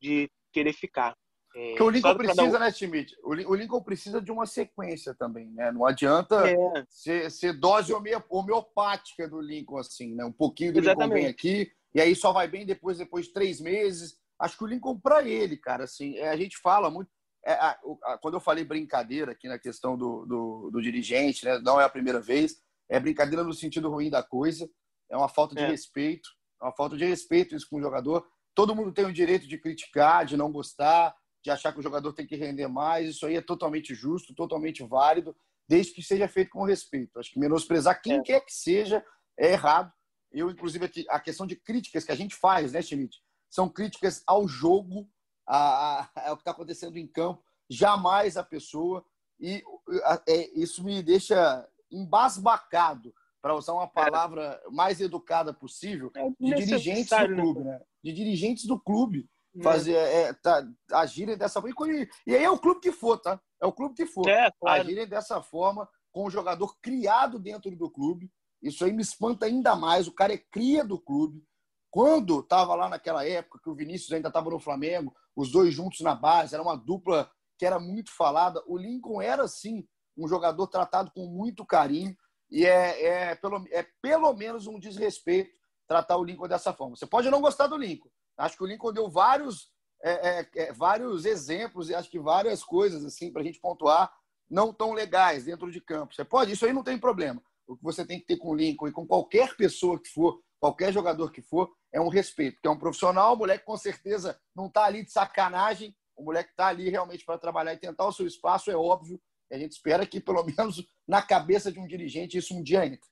de 0.00 0.28
querer 0.52 0.72
ficar. 0.72 1.14
É, 1.54 1.68
Porque 1.68 1.82
o 1.82 1.90
Lincoln 1.90 2.16
precisa, 2.16 2.56
um... 2.56 2.60
né, 2.60 2.72
Schmidt? 2.72 3.14
O 3.22 3.54
Lincoln 3.54 3.82
precisa 3.82 4.22
de 4.22 4.32
uma 4.32 4.46
sequência 4.46 5.14
também, 5.14 5.50
né? 5.50 5.70
Não 5.70 5.84
adianta 5.84 6.48
é. 6.48 6.84
ser, 6.88 7.30
ser, 7.30 7.52
dose 7.52 7.92
homeopática 8.30 9.28
do 9.28 9.40
Lincoln, 9.40 9.78
assim, 9.78 10.14
né? 10.14 10.24
Um 10.24 10.32
pouquinho 10.32 10.72
do 10.72 10.78
Exatamente. 10.78 11.08
Lincoln 11.08 11.22
vem 11.22 11.26
aqui, 11.26 11.72
e 11.94 12.00
aí 12.00 12.16
só 12.16 12.32
vai 12.32 12.48
bem 12.48 12.64
depois, 12.64 12.98
depois 12.98 13.26
de 13.26 13.34
três 13.34 13.60
meses. 13.60 14.18
Acho 14.38 14.56
que 14.56 14.64
o 14.64 14.66
Lincoln, 14.66 14.98
para 14.98 15.28
ele, 15.28 15.58
cara, 15.58 15.84
assim, 15.84 16.16
é, 16.16 16.30
a 16.30 16.36
gente 16.36 16.58
fala 16.58 16.90
muito 16.90 17.10
é, 17.44 17.52
a, 17.54 17.78
a, 18.04 18.18
quando 18.18 18.34
eu 18.34 18.40
falei 18.40 18.64
brincadeira 18.64 19.32
aqui 19.32 19.48
na 19.48 19.58
questão 19.58 19.96
do, 19.96 20.24
do, 20.26 20.70
do, 20.70 20.80
dirigente, 20.80 21.44
né, 21.44 21.58
não 21.58 21.80
é 21.80 21.84
a 21.84 21.88
primeira 21.88 22.20
vez, 22.20 22.56
é 22.88 23.00
brincadeira 23.00 23.42
no 23.42 23.52
sentido 23.52 23.90
ruim 23.90 24.10
da 24.10 24.22
coisa, 24.22 24.68
é 25.10 25.16
uma 25.16 25.28
falta 25.28 25.54
de 25.54 25.62
é. 25.62 25.66
respeito, 25.68 26.28
é 26.60 26.64
uma 26.64 26.72
falta 26.72 26.96
de 26.96 27.04
respeito 27.04 27.54
isso 27.54 27.68
com 27.68 27.76
o 27.76 27.82
jogador. 27.82 28.26
Todo 28.54 28.74
mundo 28.74 28.92
tem 28.92 29.04
o 29.04 29.12
direito 29.12 29.48
de 29.48 29.58
criticar, 29.58 30.24
de 30.24 30.36
não 30.36 30.52
gostar, 30.52 31.14
de 31.42 31.50
achar 31.50 31.72
que 31.72 31.80
o 31.80 31.82
jogador 31.82 32.12
tem 32.12 32.26
que 32.26 32.36
render 32.36 32.68
mais, 32.68 33.10
isso 33.10 33.26
aí 33.26 33.36
é 33.36 33.42
totalmente 33.42 33.94
justo, 33.94 34.34
totalmente 34.34 34.82
válido, 34.84 35.34
desde 35.68 35.92
que 35.92 36.02
seja 36.02 36.28
feito 36.28 36.50
com 36.50 36.64
respeito. 36.64 37.18
Acho 37.18 37.32
que 37.32 37.40
menosprezar 37.40 38.00
quem 38.00 38.18
é. 38.18 38.22
quer 38.22 38.40
que 38.40 38.52
seja 38.52 39.04
é 39.38 39.52
errado. 39.52 39.92
Eu, 40.30 40.50
inclusive, 40.50 40.90
a 41.08 41.20
questão 41.20 41.46
de 41.46 41.56
críticas 41.56 42.04
que 42.04 42.12
a 42.12 42.14
gente 42.14 42.34
faz, 42.34 42.72
né, 42.72 42.80
Schmidt? 42.80 43.18
São 43.50 43.68
críticas 43.68 44.22
ao 44.26 44.48
jogo, 44.48 45.08
a, 45.46 46.02
a, 46.02 46.26
é 46.26 46.32
o 46.32 46.36
que 46.36 46.42
está 46.42 46.50
acontecendo 46.50 46.96
em 46.96 47.06
campo, 47.06 47.42
jamais 47.68 48.36
a 48.36 48.44
pessoa. 48.44 49.04
E 49.40 49.62
a, 50.04 50.22
é, 50.28 50.50
isso 50.58 50.84
me 50.84 51.02
deixa 51.02 51.68
embasbacado, 51.90 53.12
para 53.42 53.56
usar 53.56 53.72
uma 53.72 53.88
palavra 53.88 54.62
mais 54.70 55.00
educada 55.00 55.52
possível, 55.52 56.12
é 56.14 56.30
de 56.30 56.64
dirigentes 56.64 57.08
do 57.10 57.28
né? 57.28 57.42
clube, 57.42 57.60
né? 57.60 57.80
De 58.02 58.12
dirigentes 58.12 58.66
do 58.66 58.78
clube 58.78 59.28
é. 59.56 59.62
fazer 59.62 59.94
é, 59.96 60.32
tá, 60.32 60.64
agirem 60.92 61.36
dessa 61.36 61.60
forma. 61.60 61.92
E, 61.92 62.08
e 62.24 62.36
aí 62.36 62.44
é 62.44 62.50
o 62.50 62.58
clube 62.58 62.80
que 62.80 62.92
for, 62.92 63.18
tá? 63.18 63.40
É 63.60 63.66
o 63.66 63.72
clube 63.72 63.96
que 63.96 64.06
for. 64.06 64.28
É, 64.28 64.50
claro. 64.60 64.82
Agirem 64.82 65.08
dessa 65.08 65.42
forma 65.42 65.88
com 66.12 66.24
o 66.24 66.30
jogador 66.30 66.76
criado 66.80 67.38
dentro 67.38 67.74
do 67.74 67.90
clube. 67.90 68.30
Isso 68.62 68.84
aí 68.84 68.92
me 68.92 69.02
espanta 69.02 69.46
ainda 69.46 69.74
mais. 69.74 70.06
O 70.06 70.12
cara 70.12 70.32
é 70.32 70.38
cria 70.38 70.84
do 70.84 70.98
clube. 70.98 71.44
Quando 71.90 72.40
estava 72.40 72.74
lá 72.76 72.88
naquela 72.88 73.26
época, 73.26 73.58
que 73.62 73.68
o 73.68 73.74
Vinícius 73.74 74.12
ainda 74.12 74.28
estava 74.28 74.48
no 74.50 74.60
Flamengo, 74.60 75.14
os 75.36 75.50
dois 75.50 75.74
juntos 75.74 76.00
na 76.00 76.14
base, 76.14 76.54
era 76.54 76.62
uma 76.62 76.76
dupla 76.76 77.30
que 77.58 77.66
era 77.66 77.78
muito 77.78 78.10
falada. 78.12 78.62
O 78.66 78.76
Lincoln 78.76 79.20
era, 79.20 79.46
sim, 79.48 79.86
um 80.16 80.28
jogador 80.28 80.66
tratado 80.66 81.10
com 81.14 81.26
muito 81.26 81.64
carinho 81.64 82.16
e 82.50 82.66
é, 82.66 83.06
é, 83.06 83.34
pelo, 83.34 83.64
é 83.70 83.86
pelo 84.02 84.32
menos 84.34 84.66
um 84.66 84.78
desrespeito 84.78 85.50
tratar 85.88 86.16
o 86.16 86.24
Lincoln 86.24 86.48
dessa 86.48 86.72
forma. 86.72 86.96
Você 86.96 87.06
pode 87.06 87.30
não 87.30 87.40
gostar 87.40 87.66
do 87.66 87.76
Lincoln. 87.76 88.10
Acho 88.36 88.56
que 88.56 88.62
o 88.62 88.66
Lincoln 88.66 88.92
deu 88.92 89.10
vários, 89.10 89.70
é, 90.02 90.40
é, 90.40 90.48
é 90.56 90.72
vários 90.72 91.24
exemplos 91.24 91.88
e 91.88 91.94
acho 91.94 92.10
que 92.10 92.18
várias 92.18 92.62
coisas 92.62 93.04
assim 93.04 93.32
para 93.32 93.42
a 93.42 93.44
gente 93.44 93.60
pontuar 93.60 94.12
não 94.50 94.72
tão 94.72 94.92
legais 94.92 95.44
dentro 95.44 95.70
de 95.70 95.80
campo. 95.80 96.14
Você 96.14 96.24
pode, 96.24 96.52
isso 96.52 96.66
aí 96.66 96.72
não 96.72 96.82
tem 96.82 96.98
problema. 96.98 97.42
O 97.66 97.76
que 97.76 97.82
você 97.82 98.04
tem 98.04 98.20
que 98.20 98.26
ter 98.26 98.36
com 98.36 98.50
o 98.50 98.54
Lincoln 98.54 98.88
e 98.88 98.92
com 98.92 99.06
qualquer 99.06 99.56
pessoa 99.56 99.98
que 99.98 100.08
for 100.10 100.42
qualquer 100.62 100.92
jogador 100.92 101.32
que 101.32 101.42
for, 101.42 101.74
é 101.92 102.00
um 102.00 102.08
respeito. 102.08 102.54
Porque 102.54 102.68
é 102.68 102.70
um 102.70 102.78
profissional, 102.78 103.34
o 103.34 103.36
moleque 103.36 103.64
com 103.64 103.76
certeza 103.76 104.40
não 104.54 104.68
está 104.68 104.84
ali 104.84 105.04
de 105.04 105.10
sacanagem, 105.10 105.92
o 106.16 106.22
moleque 106.22 106.50
está 106.50 106.68
ali 106.68 106.88
realmente 106.88 107.24
para 107.24 107.36
trabalhar 107.36 107.74
e 107.74 107.78
tentar 107.78 108.06
o 108.06 108.12
seu 108.12 108.28
espaço, 108.28 108.70
é 108.70 108.76
óbvio. 108.76 109.20
E 109.50 109.56
a 109.56 109.58
gente 109.58 109.72
espera 109.72 110.06
que, 110.06 110.20
pelo 110.20 110.44
menos 110.46 110.86
na 111.06 111.20
cabeça 111.20 111.72
de 111.72 111.80
um 111.80 111.86
dirigente, 111.86 112.38
isso 112.38 112.54
um 112.54 112.62
dia 112.62 112.86
entre. 112.86 113.10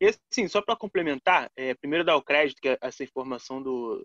E 0.00 0.06
assim, 0.08 0.48
só 0.48 0.60
para 0.60 0.74
complementar, 0.74 1.48
é, 1.54 1.72
primeiro 1.74 2.04
dar 2.04 2.16
o 2.16 2.24
crédito 2.24 2.60
que 2.60 2.76
essa 2.80 3.04
informação 3.04 3.62
do, 3.62 4.04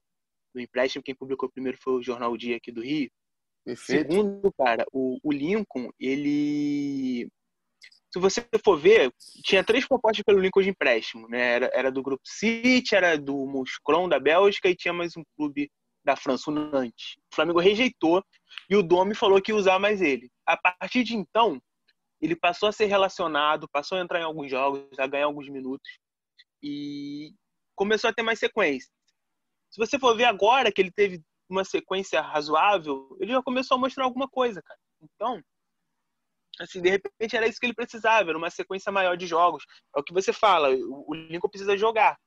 do 0.53 0.61
empréstimo, 0.61 1.03
quem 1.03 1.15
publicou 1.15 1.49
primeiro 1.49 1.79
foi 1.81 1.93
o 1.93 2.03
Jornal 2.03 2.31
o 2.31 2.37
Dia 2.37 2.57
aqui 2.57 2.71
do 2.71 2.83
Rio. 2.83 3.09
Perfeito. 3.65 4.11
Segundo, 4.13 4.53
cara, 4.53 4.85
o, 4.91 5.17
o 5.23 5.31
Lincoln, 5.31 5.89
ele 5.99 7.27
se 8.13 8.19
você 8.19 8.45
for 8.63 8.77
ver, 8.77 9.13
tinha 9.43 9.63
três 9.63 9.87
propostas 9.87 10.23
pelo 10.23 10.39
Lincoln 10.39 10.61
de 10.61 10.69
empréstimo, 10.69 11.29
né? 11.29 11.55
Era, 11.55 11.71
era 11.73 11.91
do 11.91 12.03
Grupo 12.03 12.23
City, 12.25 12.93
era 12.93 13.17
do 13.17 13.45
Muscron 13.45 14.09
da 14.09 14.19
Bélgica 14.19 14.69
e 14.69 14.75
tinha 14.75 14.93
mais 14.93 15.15
um 15.15 15.23
clube 15.37 15.71
da 16.03 16.15
França, 16.17 16.51
o 16.51 16.53
Nantes. 16.53 17.15
O 17.31 17.35
Flamengo 17.35 17.59
rejeitou 17.59 18.21
e 18.69 18.75
o 18.75 18.83
Domi 18.83 19.15
falou 19.15 19.41
que 19.41 19.51
ia 19.51 19.55
usar 19.55 19.79
mais 19.79 20.01
ele. 20.01 20.29
A 20.45 20.57
partir 20.57 21.03
de 21.03 21.15
então, 21.15 21.61
ele 22.19 22.35
passou 22.35 22.67
a 22.67 22.71
ser 22.71 22.85
relacionado, 22.85 23.69
passou 23.71 23.97
a 23.97 24.01
entrar 24.01 24.19
em 24.19 24.23
alguns 24.23 24.51
jogos, 24.51 24.83
a 24.99 25.07
ganhar 25.07 25.25
alguns 25.25 25.47
minutos 25.47 25.89
e 26.61 27.33
começou 27.75 28.09
a 28.09 28.13
ter 28.13 28.23
mais 28.23 28.39
sequência. 28.39 28.91
Se 29.69 29.77
você 29.79 29.97
for 29.97 30.15
ver 30.17 30.25
agora 30.25 30.71
que 30.71 30.81
ele 30.81 30.91
teve 30.91 31.21
uma 31.49 31.63
sequência 31.63 32.21
razoável, 32.21 33.15
ele 33.21 33.31
já 33.31 33.41
começou 33.41 33.75
a 33.75 33.79
mostrar 33.79 34.03
alguma 34.03 34.27
coisa, 34.27 34.61
cara. 34.61 34.79
Então, 35.01 35.41
assim, 36.61 36.81
de 36.81 36.89
repente 36.89 37.35
era 37.35 37.47
isso 37.47 37.59
que 37.59 37.65
ele 37.65 37.73
precisava, 37.73 38.29
era 38.29 38.37
uma 38.37 38.49
sequência 38.49 38.91
maior 38.91 39.17
de 39.17 39.25
jogos. 39.27 39.63
É 39.95 39.99
o 39.99 40.03
que 40.03 40.13
você 40.13 40.31
fala, 40.31 40.69
o 40.69 41.13
Lincoln 41.13 41.49
precisa 41.49 41.77
jogar. 41.77 42.17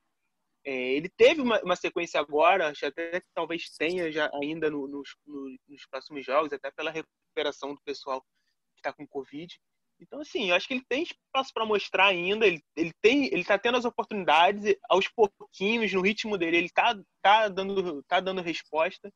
É, 0.67 0.73
ele 0.73 1.11
teve 1.11 1.43
uma, 1.43 1.61
uma, 1.63 1.77
sequência 1.77 2.19
agora, 2.19 2.71
acho 2.71 2.87
até 2.87 3.21
que 3.21 3.27
talvez 3.35 3.69
tenha 3.77 4.11
já 4.11 4.31
ainda 4.43 4.71
no, 4.71 4.89
nos, 4.89 5.15
no, 5.27 5.55
nos 5.69 5.87
próximos 5.91 6.25
jogos, 6.25 6.53
até 6.53 6.71
pela 6.71 6.91
recuperação 6.91 7.75
do 7.75 7.83
pessoal 7.83 8.23
que 8.23 8.79
está 8.79 8.93
com 8.93 9.07
Covid. 9.07 9.55
Então, 10.01 10.21
assim, 10.21 10.49
eu 10.49 10.57
acho 10.57 10.67
que 10.67 10.75
ele 10.75 10.85
tem 10.89 11.03
espaço 11.03 11.53
para 11.53 11.67
mostrar 11.67 12.07
ainda. 12.07 12.47
Ele, 12.47 12.63
ele 12.77 12.93
tem, 13.03 13.27
ele 13.27 13.43
está 13.43 13.59
tendo 13.59 13.77
as 13.77 13.85
oportunidades 13.85 14.75
aos 14.89 15.07
pouquinhos, 15.09 15.93
no 15.93 16.01
ritmo 16.01 16.39
dele, 16.39 16.57
ele 16.57 16.67
está 16.67 16.99
tá 17.23 17.49
dando, 17.49 18.03
tá 18.05 18.21
dando 18.21 18.41
resposta. 18.41 19.13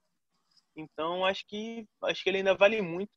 Então, 0.76 1.24
acho 1.24 1.44
que 1.46 1.84
acho 2.04 2.22
que 2.22 2.30
ele 2.30 2.38
ainda 2.38 2.54
vale 2.54 2.80
muito 2.82 3.10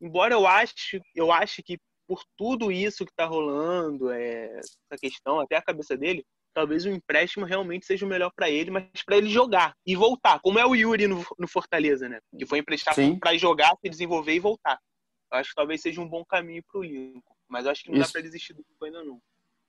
embora 0.00 0.34
eu 0.34 0.46
ache, 0.46 1.00
eu 1.14 1.32
ache 1.32 1.62
que 1.62 1.78
por 2.06 2.22
tudo 2.36 2.72
isso 2.72 3.04
que 3.04 3.12
está 3.12 3.24
rolando, 3.24 4.10
é, 4.10 4.58
essa 4.58 5.00
questão, 5.00 5.38
até 5.38 5.56
a 5.56 5.62
cabeça 5.62 5.96
dele, 5.96 6.24
talvez 6.52 6.84
o 6.84 6.90
empréstimo 6.90 7.46
realmente 7.46 7.86
seja 7.86 8.04
o 8.04 8.08
melhor 8.08 8.32
para 8.34 8.50
ele, 8.50 8.70
mas 8.70 8.84
para 9.04 9.16
ele 9.16 9.28
jogar 9.28 9.74
e 9.86 9.94
voltar, 9.94 10.40
como 10.40 10.58
é 10.58 10.66
o 10.66 10.74
Yuri 10.74 11.06
no, 11.06 11.24
no 11.38 11.46
Fortaleza, 11.46 12.08
né? 12.08 12.18
Que 12.36 12.46
foi 12.46 12.58
emprestado 12.58 12.96
para 13.18 13.36
jogar, 13.36 13.76
se 13.80 13.88
desenvolver 13.88 14.34
e 14.34 14.40
voltar. 14.40 14.78
Eu 15.32 15.38
acho 15.38 15.50
que 15.50 15.54
talvez 15.54 15.80
seja 15.80 16.00
um 16.00 16.08
bom 16.08 16.24
caminho 16.24 16.62
para 16.70 16.80
o 16.80 16.82
Lincoln, 16.82 17.36
mas 17.48 17.64
eu 17.64 17.70
acho 17.70 17.84
que 17.84 17.90
não 17.90 17.98
isso. 17.98 18.08
dá 18.08 18.12
para 18.12 18.22
desistir 18.22 18.54
do 18.54 18.64
Lincoln 18.68 18.86
ainda 18.86 19.04
não. 19.04 19.20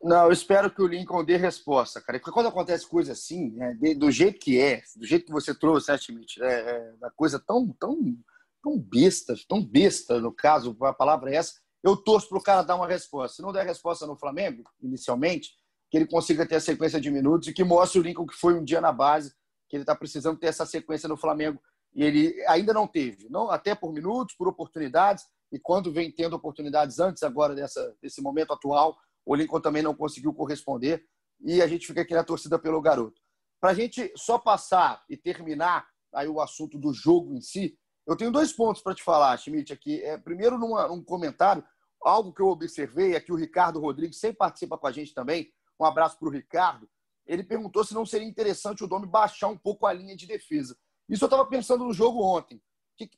Não, 0.03 0.25
eu 0.25 0.31
espero 0.31 0.71
que 0.71 0.81
o 0.81 0.87
Lincoln 0.87 1.23
dê 1.23 1.37
resposta, 1.37 2.01
cara. 2.01 2.17
Porque 2.17 2.31
quando 2.31 2.47
acontece 2.47 2.87
coisa 2.87 3.11
assim, 3.11 3.51
né, 3.51 3.75
do 3.95 4.09
jeito 4.09 4.39
que 4.39 4.59
é, 4.59 4.81
do 4.95 5.05
jeito 5.05 5.27
que 5.27 5.31
você 5.31 5.53
trouxe, 5.53 5.91
né, 5.91 5.97
Schmidt, 5.99 6.41
é, 6.41 6.47
é 6.47 6.93
uma 6.99 7.11
coisa 7.11 7.39
tão, 7.39 7.71
tão 7.79 8.17
tão 8.61 8.77
besta, 8.77 9.35
tão 9.47 9.63
besta, 9.63 10.19
no 10.19 10.31
caso, 10.33 10.75
a 10.81 10.93
palavra 10.93 11.31
é 11.31 11.35
essa, 11.35 11.53
eu 11.83 11.95
torço 11.97 12.29
para 12.29 12.37
o 12.37 12.43
cara 12.43 12.61
dar 12.61 12.75
uma 12.75 12.87
resposta. 12.87 13.37
Se 13.37 13.41
não 13.41 13.51
der 13.51 13.65
resposta 13.65 14.05
no 14.05 14.15
Flamengo, 14.15 14.63
inicialmente, 14.81 15.51
que 15.89 15.97
ele 15.97 16.07
consiga 16.07 16.45
ter 16.45 16.55
a 16.55 16.59
sequência 16.59 17.01
de 17.01 17.09
minutos 17.09 17.47
e 17.47 17.53
que 17.53 17.63
mostre 17.63 17.99
o 17.99 18.03
Lincoln 18.03 18.25
que 18.25 18.35
foi 18.35 18.53
um 18.53 18.63
dia 18.63 18.79
na 18.79 18.91
base, 18.91 19.33
que 19.67 19.75
ele 19.75 19.83
está 19.83 19.95
precisando 19.95 20.39
ter 20.39 20.47
essa 20.47 20.65
sequência 20.65 21.09
no 21.09 21.17
Flamengo. 21.17 21.59
E 21.93 22.03
ele 22.03 22.33
ainda 22.47 22.73
não 22.73 22.87
teve, 22.87 23.27
não 23.29 23.49
até 23.49 23.75
por 23.75 23.91
minutos, 23.91 24.35
por 24.35 24.47
oportunidades, 24.47 25.25
e 25.51 25.59
quando 25.59 25.91
vem 25.91 26.09
tendo 26.11 26.35
oportunidades 26.35 26.99
antes 26.99 27.23
agora 27.23 27.53
dessa, 27.53 27.93
desse 28.01 28.21
momento 28.21 28.53
atual, 28.53 28.97
o 29.25 29.35
Lincoln 29.35 29.59
também 29.59 29.83
não 29.83 29.93
conseguiu 29.93 30.33
corresponder 30.33 31.03
e 31.41 31.61
a 31.61 31.67
gente 31.67 31.87
fica 31.87 32.01
aqui 32.01 32.13
na 32.13 32.23
torcida 32.23 32.57
pelo 32.57 32.81
garoto. 32.81 33.19
Para 33.59 33.71
a 33.71 33.73
gente 33.73 34.11
só 34.15 34.39
passar 34.39 35.03
e 35.09 35.17
terminar 35.17 35.85
aí 36.13 36.27
o 36.27 36.39
assunto 36.39 36.77
do 36.77 36.93
jogo 36.93 37.35
em 37.35 37.41
si, 37.41 37.77
eu 38.11 38.17
tenho 38.17 38.31
dois 38.31 38.51
pontos 38.51 38.81
para 38.81 38.95
te 38.95 39.03
falar, 39.03 39.37
Schmidt, 39.37 39.71
aqui. 39.71 40.01
É, 40.01 40.17
primeiro, 40.17 40.57
numa, 40.57 40.87
num 40.87 41.03
comentário, 41.03 41.63
algo 42.01 42.33
que 42.33 42.41
eu 42.41 42.47
observei 42.47 43.15
é 43.15 43.19
que 43.19 43.31
o 43.31 43.35
Ricardo 43.35 43.79
Rodrigues 43.79 44.19
sempre 44.19 44.37
participa 44.37 44.77
com 44.77 44.87
a 44.87 44.91
gente 44.91 45.13
também. 45.13 45.51
Um 45.79 45.85
abraço 45.85 46.17
para 46.17 46.27
o 46.27 46.31
Ricardo. 46.31 46.89
Ele 47.25 47.43
perguntou 47.43 47.83
se 47.83 47.93
não 47.93 48.05
seria 48.05 48.27
interessante 48.27 48.83
o 48.83 48.87
Domi 48.87 49.07
baixar 49.07 49.47
um 49.47 49.57
pouco 49.57 49.85
a 49.85 49.93
linha 49.93 50.15
de 50.15 50.25
defesa. 50.25 50.77
Isso 51.07 51.23
eu 51.23 51.27
estava 51.27 51.45
pensando 51.45 51.83
no 51.85 51.93
jogo 51.93 52.21
ontem. 52.23 52.61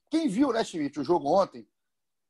Quem 0.10 0.28
viu, 0.28 0.54
né, 0.54 0.64
Schmidt, 0.64 1.00
o 1.00 1.04
jogo 1.04 1.28
ontem, 1.28 1.68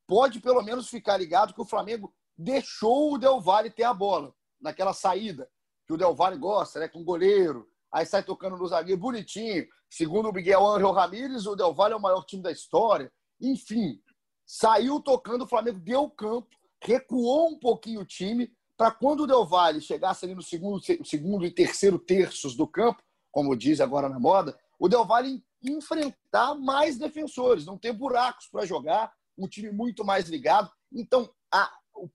pode 0.07 0.39
pelo 0.39 0.61
menos 0.61 0.89
ficar 0.89 1.17
ligado 1.17 1.53
que 1.53 1.61
o 1.61 1.65
Flamengo 1.65 2.13
deixou 2.37 3.13
o 3.13 3.17
Del 3.17 3.39
Valle 3.39 3.69
ter 3.69 3.83
a 3.83 3.93
bola 3.93 4.33
naquela 4.59 4.93
saída 4.93 5.49
que 5.85 5.93
o 5.93 5.97
Del 5.97 6.15
Valle 6.15 6.37
gosta, 6.37 6.79
né, 6.79 6.87
com 6.87 7.01
o 7.01 7.03
goleiro, 7.03 7.69
aí 7.93 8.05
sai 8.05 8.23
tocando 8.23 8.57
no 8.57 8.67
zagueiro, 8.67 8.99
bonitinho. 8.99 9.67
Segundo 9.89 10.29
o 10.29 10.33
Miguel 10.33 10.65
Angel 10.65 10.91
Ramírez, 10.91 11.45
o 11.45 11.55
Del 11.55 11.73
Valle 11.73 11.93
é 11.93 11.97
o 11.97 12.01
maior 12.01 12.25
time 12.25 12.41
da 12.41 12.51
história. 12.51 13.11
Enfim, 13.39 14.01
saiu 14.45 14.99
tocando, 14.99 15.43
o 15.43 15.47
Flamengo 15.47 15.79
deu 15.79 16.09
campo, 16.09 16.49
recuou 16.81 17.49
um 17.49 17.59
pouquinho 17.59 18.01
o 18.01 18.05
time, 18.05 18.51
para 18.75 18.89
quando 18.89 19.21
o 19.21 19.27
Del 19.27 19.45
Valle 19.45 19.79
chegasse 19.79 20.25
ali 20.25 20.33
no 20.33 20.41
segundo, 20.41 20.81
segundo 21.05 21.45
e 21.45 21.51
terceiro 21.51 21.99
terços 21.99 22.55
do 22.55 22.67
campo, 22.67 23.03
como 23.31 23.55
diz 23.55 23.79
agora 23.79 24.09
na 24.09 24.19
moda, 24.19 24.57
o 24.79 24.89
Del 24.89 25.05
Valle 25.05 25.43
enfrentar 25.61 26.55
mais 26.55 26.97
defensores, 26.97 27.65
não 27.65 27.77
ter 27.77 27.93
buracos 27.93 28.47
para 28.51 28.65
jogar, 28.65 29.13
um 29.37 29.47
time 29.47 29.71
muito 29.71 30.03
mais 30.03 30.27
ligado. 30.27 30.71
Então, 30.91 31.29
a, 31.51 31.71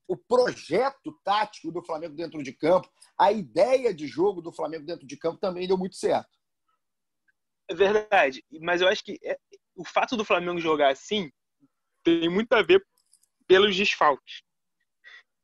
o, 0.07 0.17
projeto 0.17 1.17
tático 1.23 1.71
do 1.71 1.83
Flamengo 1.83 2.15
dentro 2.15 2.43
de 2.43 2.53
campo, 2.53 2.89
a 3.17 3.31
ideia 3.31 3.93
de 3.93 4.07
jogo 4.07 4.41
do 4.41 4.51
Flamengo 4.51 4.85
dentro 4.85 5.07
de 5.07 5.17
campo 5.17 5.39
também 5.39 5.67
deu 5.67 5.77
muito 5.77 5.95
certo. 5.95 6.29
É 7.69 7.73
verdade, 7.73 8.43
mas 8.61 8.81
eu 8.81 8.87
acho 8.87 9.03
que 9.03 9.19
é, 9.23 9.37
o 9.75 9.85
fato 9.85 10.17
do 10.17 10.25
Flamengo 10.25 10.59
jogar 10.59 10.91
assim 10.91 11.31
tem 12.03 12.29
muito 12.29 12.51
a 12.53 12.61
ver 12.61 12.85
pelos 13.47 13.75
desfalques. 13.75 14.41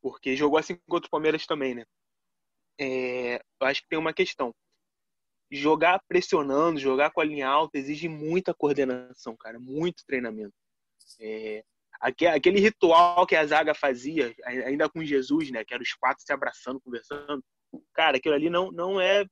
Porque 0.02 0.36
jogou 0.36 0.58
assim 0.58 0.76
contra 0.88 1.06
o 1.06 1.10
Palmeiras 1.10 1.46
também, 1.46 1.74
né? 1.74 1.84
É, 2.78 3.36
eu 3.36 3.66
acho 3.66 3.82
que 3.82 3.88
tem 3.88 3.98
uma 3.98 4.12
questão. 4.12 4.54
Jogar 5.50 6.00
pressionando, 6.08 6.80
jogar 6.80 7.10
com 7.10 7.20
a 7.20 7.24
linha 7.24 7.48
alta 7.48 7.78
exige 7.78 8.08
muita 8.08 8.52
coordenação, 8.52 9.36
cara, 9.36 9.58
muito 9.58 10.04
treinamento. 10.04 10.54
É, 11.20 11.64
aquele 12.06 12.60
ritual 12.60 13.26
que 13.26 13.34
a 13.34 13.46
zaga 13.46 13.74
fazia, 13.74 14.34
ainda 14.44 14.88
com 14.88 15.04
Jesus, 15.04 15.50
né? 15.50 15.64
Que 15.64 15.74
era 15.74 15.82
os 15.82 15.92
quatro 15.94 16.22
se 16.24 16.32
abraçando, 16.32 16.80
conversando. 16.80 17.42
Cara, 17.92 18.16
aquilo 18.16 18.34
ali 18.34 18.48
não, 18.48 18.70
não 18.70 19.00
é 19.00 19.24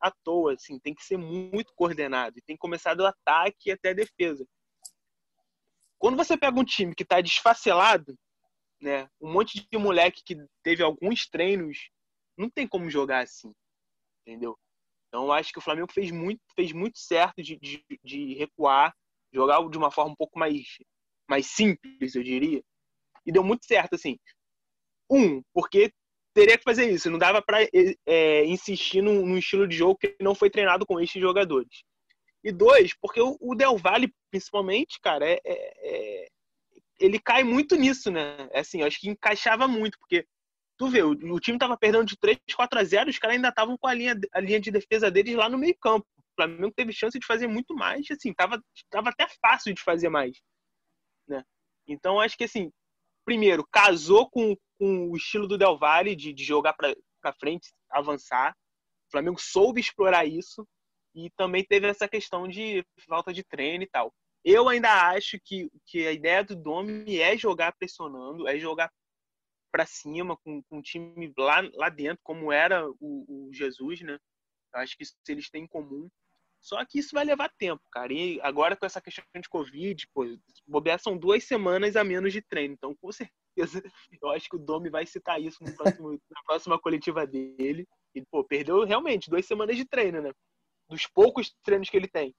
à 0.00 0.10
toa, 0.24 0.54
assim, 0.54 0.78
tem 0.78 0.94
que 0.94 1.04
ser 1.04 1.16
muito 1.16 1.72
coordenado. 1.74 2.38
E 2.38 2.42
tem 2.42 2.56
que 2.56 2.60
começar 2.60 2.94
do 2.94 3.06
ataque 3.06 3.70
até 3.70 3.90
a 3.90 3.94
defesa. 3.94 4.46
Quando 5.98 6.16
você 6.16 6.36
pega 6.36 6.58
um 6.58 6.64
time 6.64 6.94
que 6.94 7.02
está 7.02 7.20
desfacelado, 7.20 8.16
né? 8.80 9.08
Um 9.20 9.32
monte 9.32 9.66
de 9.70 9.78
moleque 9.78 10.22
que 10.24 10.36
teve 10.62 10.82
alguns 10.82 11.28
treinos, 11.28 11.88
não 12.36 12.50
tem 12.50 12.66
como 12.66 12.90
jogar 12.90 13.20
assim. 13.20 13.52
Entendeu? 14.26 14.58
Então, 15.08 15.30
acho 15.30 15.52
que 15.52 15.58
o 15.58 15.62
Flamengo 15.62 15.92
fez 15.92 16.10
muito, 16.10 16.40
fez 16.54 16.72
muito 16.72 16.98
certo 16.98 17.42
de, 17.42 17.56
de, 17.58 17.84
de 18.02 18.34
recuar, 18.34 18.94
jogar 19.32 19.66
de 19.68 19.78
uma 19.78 19.90
forma 19.90 20.12
um 20.12 20.16
pouco 20.16 20.38
mais 20.38 20.78
mais 21.28 21.46
simples, 21.46 22.14
eu 22.14 22.22
diria. 22.22 22.62
E 23.24 23.32
deu 23.32 23.44
muito 23.44 23.66
certo, 23.66 23.94
assim. 23.94 24.18
Um, 25.10 25.42
porque 25.52 25.92
teria 26.34 26.56
que 26.56 26.64
fazer 26.64 26.90
isso, 26.90 27.10
não 27.10 27.18
dava 27.18 27.42
para 27.42 27.58
é, 28.06 28.44
insistir 28.46 29.02
num, 29.02 29.26
num, 29.26 29.36
estilo 29.36 29.68
de 29.68 29.76
jogo 29.76 29.98
que 29.98 30.16
não 30.20 30.34
foi 30.34 30.50
treinado 30.50 30.86
com 30.86 30.98
estes 30.98 31.20
jogadores. 31.20 31.82
E 32.42 32.50
dois, 32.50 32.94
porque 33.00 33.20
o, 33.20 33.36
o 33.40 33.54
Del 33.54 33.76
Valle, 33.76 34.12
principalmente, 34.30 34.98
cara, 35.00 35.28
é, 35.28 35.40
é, 35.44 36.24
é 36.24 36.28
ele 36.98 37.18
cai 37.18 37.44
muito 37.44 37.76
nisso, 37.76 38.10
né? 38.10 38.48
É 38.52 38.60
assim, 38.60 38.82
acho 38.82 39.00
que 39.00 39.08
encaixava 39.08 39.66
muito, 39.68 39.98
porque 39.98 40.26
tu 40.78 40.88
vê, 40.88 41.02
o, 41.02 41.10
o 41.10 41.40
time 41.40 41.58
tava 41.58 41.76
perdendo 41.76 42.04
de 42.04 42.16
3, 42.16 42.38
4 42.54 42.78
a 42.78 42.84
0, 42.84 43.10
os 43.10 43.18
caras 43.18 43.36
ainda 43.36 43.48
estavam 43.48 43.76
com 43.76 43.86
a 43.86 43.94
linha, 43.94 44.18
a 44.32 44.40
linha 44.40 44.60
de 44.60 44.70
defesa 44.70 45.10
deles 45.10 45.34
lá 45.34 45.48
no 45.48 45.58
meio 45.58 45.76
campo. 45.80 46.06
O 46.18 46.34
Flamengo 46.34 46.72
teve 46.74 46.92
chance 46.92 47.18
de 47.18 47.26
fazer 47.26 47.46
muito 47.46 47.74
mais, 47.74 48.06
assim, 48.10 48.32
tava, 48.32 48.62
tava 48.90 49.10
até 49.10 49.26
fácil 49.40 49.74
de 49.74 49.82
fazer 49.82 50.08
mais? 50.08 50.40
Então 51.86 52.20
acho 52.20 52.36
que 52.36 52.44
assim, 52.44 52.70
primeiro, 53.24 53.66
casou 53.70 54.28
com, 54.30 54.56
com 54.78 55.10
o 55.10 55.16
estilo 55.16 55.46
do 55.46 55.58
Del 55.58 55.78
Valle 55.78 56.16
de, 56.16 56.32
de 56.32 56.44
jogar 56.44 56.74
para 56.74 57.32
frente, 57.38 57.72
avançar. 57.90 58.54
O 59.08 59.10
Flamengo 59.12 59.40
soube 59.40 59.80
explorar 59.80 60.26
isso 60.26 60.66
e 61.14 61.30
também 61.36 61.64
teve 61.64 61.86
essa 61.86 62.08
questão 62.08 62.48
de 62.48 62.84
falta 63.06 63.32
de 63.32 63.44
treino 63.44 63.84
e 63.84 63.88
tal. 63.88 64.12
Eu 64.44 64.68
ainda 64.68 65.10
acho 65.10 65.38
que, 65.44 65.70
que 65.86 66.06
a 66.06 66.12
ideia 66.12 66.42
do 66.42 66.56
Domi 66.56 67.18
é 67.18 67.36
jogar 67.36 67.72
pressionando, 67.76 68.48
é 68.48 68.58
jogar 68.58 68.90
para 69.70 69.86
cima 69.86 70.36
com, 70.38 70.62
com 70.64 70.78
o 70.78 70.82
time 70.82 71.32
lá, 71.38 71.62
lá 71.74 71.88
dentro, 71.88 72.18
como 72.22 72.50
era 72.50 72.88
o, 73.00 73.48
o 73.48 73.52
Jesus, 73.52 74.00
né? 74.00 74.18
Eu 74.74 74.80
acho 74.80 74.96
que 74.96 75.04
isso 75.04 75.14
eles 75.28 75.48
têm 75.48 75.64
em 75.64 75.68
comum. 75.68 76.08
Só 76.62 76.82
que 76.84 77.00
isso 77.00 77.10
vai 77.12 77.24
levar 77.24 77.52
tempo, 77.58 77.82
cara. 77.90 78.12
E 78.12 78.40
agora 78.40 78.76
com 78.76 78.86
essa 78.86 79.00
questão 79.00 79.24
de 79.34 79.48
Covid, 79.48 80.06
pô, 80.14 80.24
bobear 80.66 80.98
são 81.00 81.18
duas 81.18 81.42
semanas 81.42 81.96
a 81.96 82.04
menos 82.04 82.32
de 82.32 82.40
treino. 82.40 82.74
Então, 82.74 82.94
com 82.94 83.10
certeza, 83.10 83.32
eu 84.22 84.30
acho 84.30 84.48
que 84.48 84.54
o 84.54 84.60
Domi 84.60 84.88
vai 84.88 85.04
citar 85.04 85.42
isso 85.42 85.58
próximo, 85.76 86.12
na 86.30 86.42
próxima 86.46 86.78
coletiva 86.78 87.26
dele. 87.26 87.84
E, 88.14 88.22
pô, 88.30 88.44
perdeu 88.44 88.84
realmente 88.84 89.28
duas 89.28 89.44
semanas 89.44 89.76
de 89.76 89.84
treino, 89.84 90.22
né? 90.22 90.30
Dos 90.88 91.04
poucos 91.06 91.52
treinos 91.64 91.90
que 91.90 91.96
ele 91.96 92.08
tem. 92.08 92.32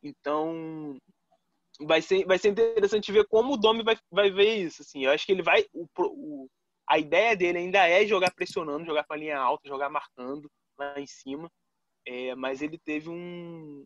Então, 0.00 0.96
vai 1.80 2.00
ser, 2.00 2.24
vai 2.24 2.38
ser 2.38 2.50
interessante 2.50 3.10
ver 3.10 3.26
como 3.26 3.54
o 3.54 3.56
Domi 3.56 3.82
vai, 3.82 3.98
vai 4.12 4.30
ver 4.30 4.54
isso. 4.58 4.82
Assim. 4.82 5.04
Eu 5.04 5.10
acho 5.10 5.26
que 5.26 5.32
ele 5.32 5.42
vai. 5.42 5.66
O, 5.72 5.88
o, 5.98 6.48
a 6.88 7.00
ideia 7.00 7.36
dele 7.36 7.58
ainda 7.58 7.84
é 7.88 8.06
jogar 8.06 8.32
pressionando, 8.32 8.86
jogar 8.86 9.02
com 9.04 9.14
a 9.14 9.16
linha 9.16 9.38
alta, 9.38 9.68
jogar 9.68 9.90
marcando 9.90 10.48
lá 10.78 11.00
em 11.00 11.06
cima. 11.06 11.50
É, 12.06 12.34
mas 12.34 12.62
ele 12.62 12.78
teve 12.78 13.08
um. 13.08 13.84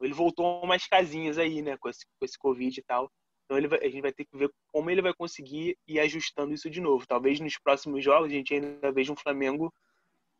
Ele 0.00 0.12
voltou 0.12 0.62
umas 0.64 0.86
casinhas 0.86 1.38
aí, 1.38 1.62
né, 1.62 1.76
com 1.78 1.88
esse, 1.88 2.04
com 2.18 2.24
esse 2.24 2.36
Covid 2.36 2.78
e 2.78 2.82
tal. 2.82 3.10
Então 3.44 3.56
ele 3.56 3.68
vai, 3.68 3.78
a 3.80 3.88
gente 3.88 4.00
vai 4.00 4.12
ter 4.12 4.24
que 4.24 4.36
ver 4.36 4.50
como 4.72 4.90
ele 4.90 5.02
vai 5.02 5.12
conseguir 5.14 5.76
ir 5.86 6.00
ajustando 6.00 6.52
isso 6.52 6.68
de 6.68 6.80
novo. 6.80 7.06
Talvez 7.06 7.38
nos 7.38 7.58
próximos 7.58 8.02
jogos 8.02 8.30
a 8.30 8.34
gente 8.34 8.52
ainda 8.52 8.90
veja 8.90 9.12
um 9.12 9.16
Flamengo 9.16 9.72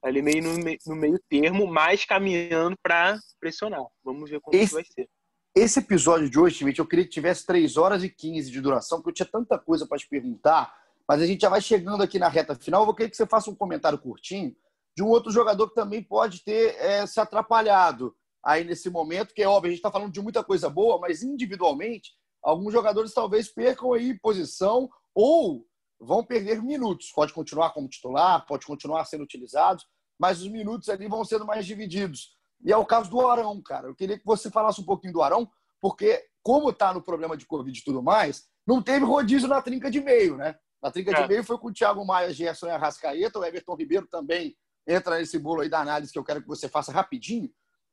ali 0.02 0.20
meio 0.20 0.42
no, 0.42 0.54
no 0.86 0.96
meio 0.96 1.20
termo, 1.28 1.66
mas 1.66 2.04
caminhando 2.04 2.76
para 2.82 3.18
pressionar. 3.38 3.84
Vamos 4.02 4.28
ver 4.28 4.40
como 4.40 4.56
esse, 4.56 4.74
vai 4.74 4.84
ser. 4.84 5.08
Esse 5.54 5.78
episódio 5.78 6.28
de 6.28 6.38
hoje, 6.38 6.58
Timite, 6.58 6.80
eu 6.80 6.86
queria 6.86 7.04
que 7.04 7.10
tivesse 7.10 7.46
3 7.46 7.76
horas 7.76 8.02
e 8.02 8.08
15 8.08 8.50
de 8.50 8.60
duração, 8.60 8.98
porque 8.98 9.10
eu 9.10 9.14
tinha 9.14 9.30
tanta 9.30 9.58
coisa 9.58 9.86
para 9.86 9.98
te 9.98 10.08
perguntar, 10.08 10.74
mas 11.06 11.20
a 11.20 11.26
gente 11.26 11.42
já 11.42 11.48
vai 11.48 11.60
chegando 11.60 12.02
aqui 12.02 12.18
na 12.18 12.28
reta 12.28 12.54
final. 12.54 12.82
Eu 12.82 12.86
vou 12.86 12.94
querer 12.94 13.10
que 13.10 13.16
você 13.16 13.26
faça 13.26 13.50
um 13.50 13.54
comentário 13.54 13.98
curtinho 13.98 14.56
de 14.96 15.02
um 15.02 15.08
outro 15.08 15.30
jogador 15.30 15.68
que 15.68 15.74
também 15.74 16.02
pode 16.02 16.44
ter 16.44 16.76
é, 16.76 17.06
se 17.06 17.20
atrapalhado 17.20 18.14
aí 18.44 18.64
nesse 18.64 18.90
momento, 18.90 19.34
que 19.34 19.42
é 19.42 19.48
óbvio, 19.48 19.68
a 19.68 19.70
gente 19.70 19.78
está 19.78 19.90
falando 19.90 20.12
de 20.12 20.20
muita 20.20 20.42
coisa 20.42 20.68
boa, 20.68 20.98
mas 20.98 21.22
individualmente, 21.22 22.10
alguns 22.42 22.72
jogadores 22.72 23.14
talvez 23.14 23.48
percam 23.48 23.92
aí 23.92 24.18
posição 24.18 24.90
ou 25.14 25.64
vão 26.00 26.24
perder 26.24 26.60
minutos. 26.60 27.12
Pode 27.14 27.32
continuar 27.32 27.70
como 27.70 27.88
titular, 27.88 28.44
pode 28.46 28.66
continuar 28.66 29.04
sendo 29.04 29.22
utilizados, 29.22 29.86
mas 30.18 30.40
os 30.40 30.48
minutos 30.48 30.88
ali 30.88 31.06
vão 31.06 31.24
sendo 31.24 31.46
mais 31.46 31.64
divididos. 31.64 32.36
E 32.64 32.72
é 32.72 32.76
o 32.76 32.86
caso 32.86 33.10
do 33.10 33.26
Arão, 33.26 33.60
cara. 33.62 33.88
Eu 33.88 33.94
queria 33.94 34.18
que 34.18 34.24
você 34.24 34.50
falasse 34.50 34.80
um 34.80 34.84
pouquinho 34.84 35.12
do 35.12 35.22
Arão, 35.22 35.48
porque 35.80 36.24
como 36.42 36.70
está 36.70 36.92
no 36.92 37.02
problema 37.02 37.36
de 37.36 37.46
Covid 37.46 37.76
e 37.76 37.84
tudo 37.84 38.02
mais, 38.02 38.44
não 38.66 38.82
teve 38.82 39.04
rodízio 39.04 39.48
na 39.48 39.62
trinca 39.62 39.90
de 39.90 40.00
meio, 40.00 40.36
né? 40.36 40.56
Na 40.82 40.90
trinca 40.90 41.12
é. 41.12 41.22
de 41.22 41.28
meio 41.28 41.44
foi 41.44 41.58
com 41.58 41.68
o 41.68 41.72
Thiago 41.72 42.04
Maia, 42.04 42.32
Gerson 42.32 42.66
e 42.66 42.70
Arrascaeta, 42.70 43.38
o 43.38 43.44
Everton 43.44 43.76
Ribeiro 43.76 44.06
também 44.08 44.56
entra 44.86 45.18
nesse 45.18 45.38
bolo 45.38 45.60
aí 45.60 45.68
da 45.68 45.80
análise 45.80 46.12
que 46.12 46.18
eu 46.18 46.24
quero 46.24 46.42
que 46.42 46.48
você 46.48 46.68
faça 46.68 46.92
rapidinho. 46.92 47.50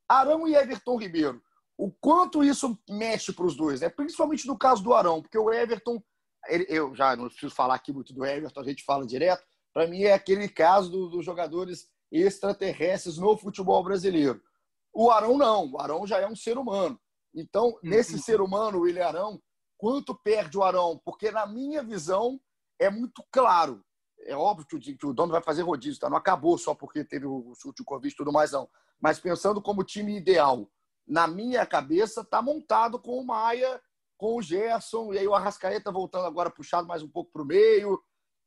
Arão 0.07 0.47
e 0.47 0.55
Everton 0.55 0.97
Ribeiro. 0.97 1.41
O 1.77 1.91
quanto 1.91 2.43
isso 2.43 2.77
mexe 2.89 3.31
para 3.31 3.45
os 3.45 3.55
dois, 3.55 3.81
né? 3.81 3.89
principalmente 3.89 4.45
no 4.47 4.57
caso 4.57 4.83
do 4.83 4.93
Arão, 4.93 5.21
porque 5.21 5.37
o 5.37 5.51
Everton 5.51 6.03
ele, 6.47 6.65
eu 6.69 6.95
já 6.95 7.15
não 7.15 7.27
preciso 7.27 7.53
falar 7.53 7.75
aqui 7.75 7.91
muito 7.91 8.13
do 8.13 8.25
Everton, 8.25 8.59
a 8.59 8.63
gente 8.63 8.83
fala 8.83 9.05
direto. 9.05 9.43
Para 9.73 9.87
mim, 9.87 10.03
é 10.03 10.13
aquele 10.13 10.47
caso 10.47 10.89
do, 10.89 11.09
dos 11.09 11.25
jogadores 11.25 11.87
extraterrestres 12.11 13.17
no 13.17 13.37
futebol 13.37 13.83
brasileiro. 13.83 14.41
O 14.93 15.11
Arão 15.11 15.37
não, 15.37 15.71
o 15.71 15.79
Arão 15.79 16.07
já 16.07 16.19
é 16.19 16.27
um 16.27 16.35
ser 16.35 16.57
humano. 16.57 16.99
Então, 17.33 17.67
uhum. 17.67 17.79
nesse 17.83 18.17
ser 18.19 18.41
humano, 18.41 18.79
o 18.79 18.81
William 18.81 19.05
Arão, 19.05 19.41
quanto 19.77 20.15
perde 20.15 20.57
o 20.57 20.63
Arão? 20.63 20.99
Porque, 21.05 21.29
na 21.31 21.45
minha 21.45 21.83
visão, 21.83 22.39
é 22.79 22.89
muito 22.89 23.23
claro. 23.31 23.83
É 24.25 24.35
óbvio 24.35 24.65
que 24.65 24.75
o, 24.75 24.79
que 24.79 25.05
o 25.05 25.13
dono 25.13 25.31
vai 25.31 25.41
fazer 25.41 25.61
rodízio, 25.61 25.99
tá? 25.99 26.09
não 26.09 26.17
acabou 26.17 26.57
só 26.57 26.75
porque 26.75 27.03
teve 27.03 27.25
o 27.25 27.53
chute 27.55 27.81
de 27.81 27.85
Covid 27.85 28.13
e 28.13 28.17
tudo 28.17 28.31
mais, 28.31 28.51
não. 28.51 28.69
Mas 28.99 29.19
pensando 29.19 29.61
como 29.61 29.83
time 29.83 30.17
ideal, 30.17 30.69
na 31.07 31.27
minha 31.27 31.65
cabeça, 31.65 32.21
está 32.21 32.41
montado 32.41 32.99
com 32.99 33.19
o 33.19 33.25
Maia 33.25 33.81
com 34.19 34.35
o 34.35 34.41
Gerson, 34.41 35.13
e 35.13 35.17
aí 35.17 35.25
o 35.25 35.33
Arrascaeta 35.33 35.93
voltando 35.93 36.25
agora 36.25 36.51
puxado 36.51 36.85
mais 36.85 37.01
um 37.01 37.07
pouco 37.07 37.31
para 37.31 37.41
o 37.41 37.45
meio. 37.45 38.03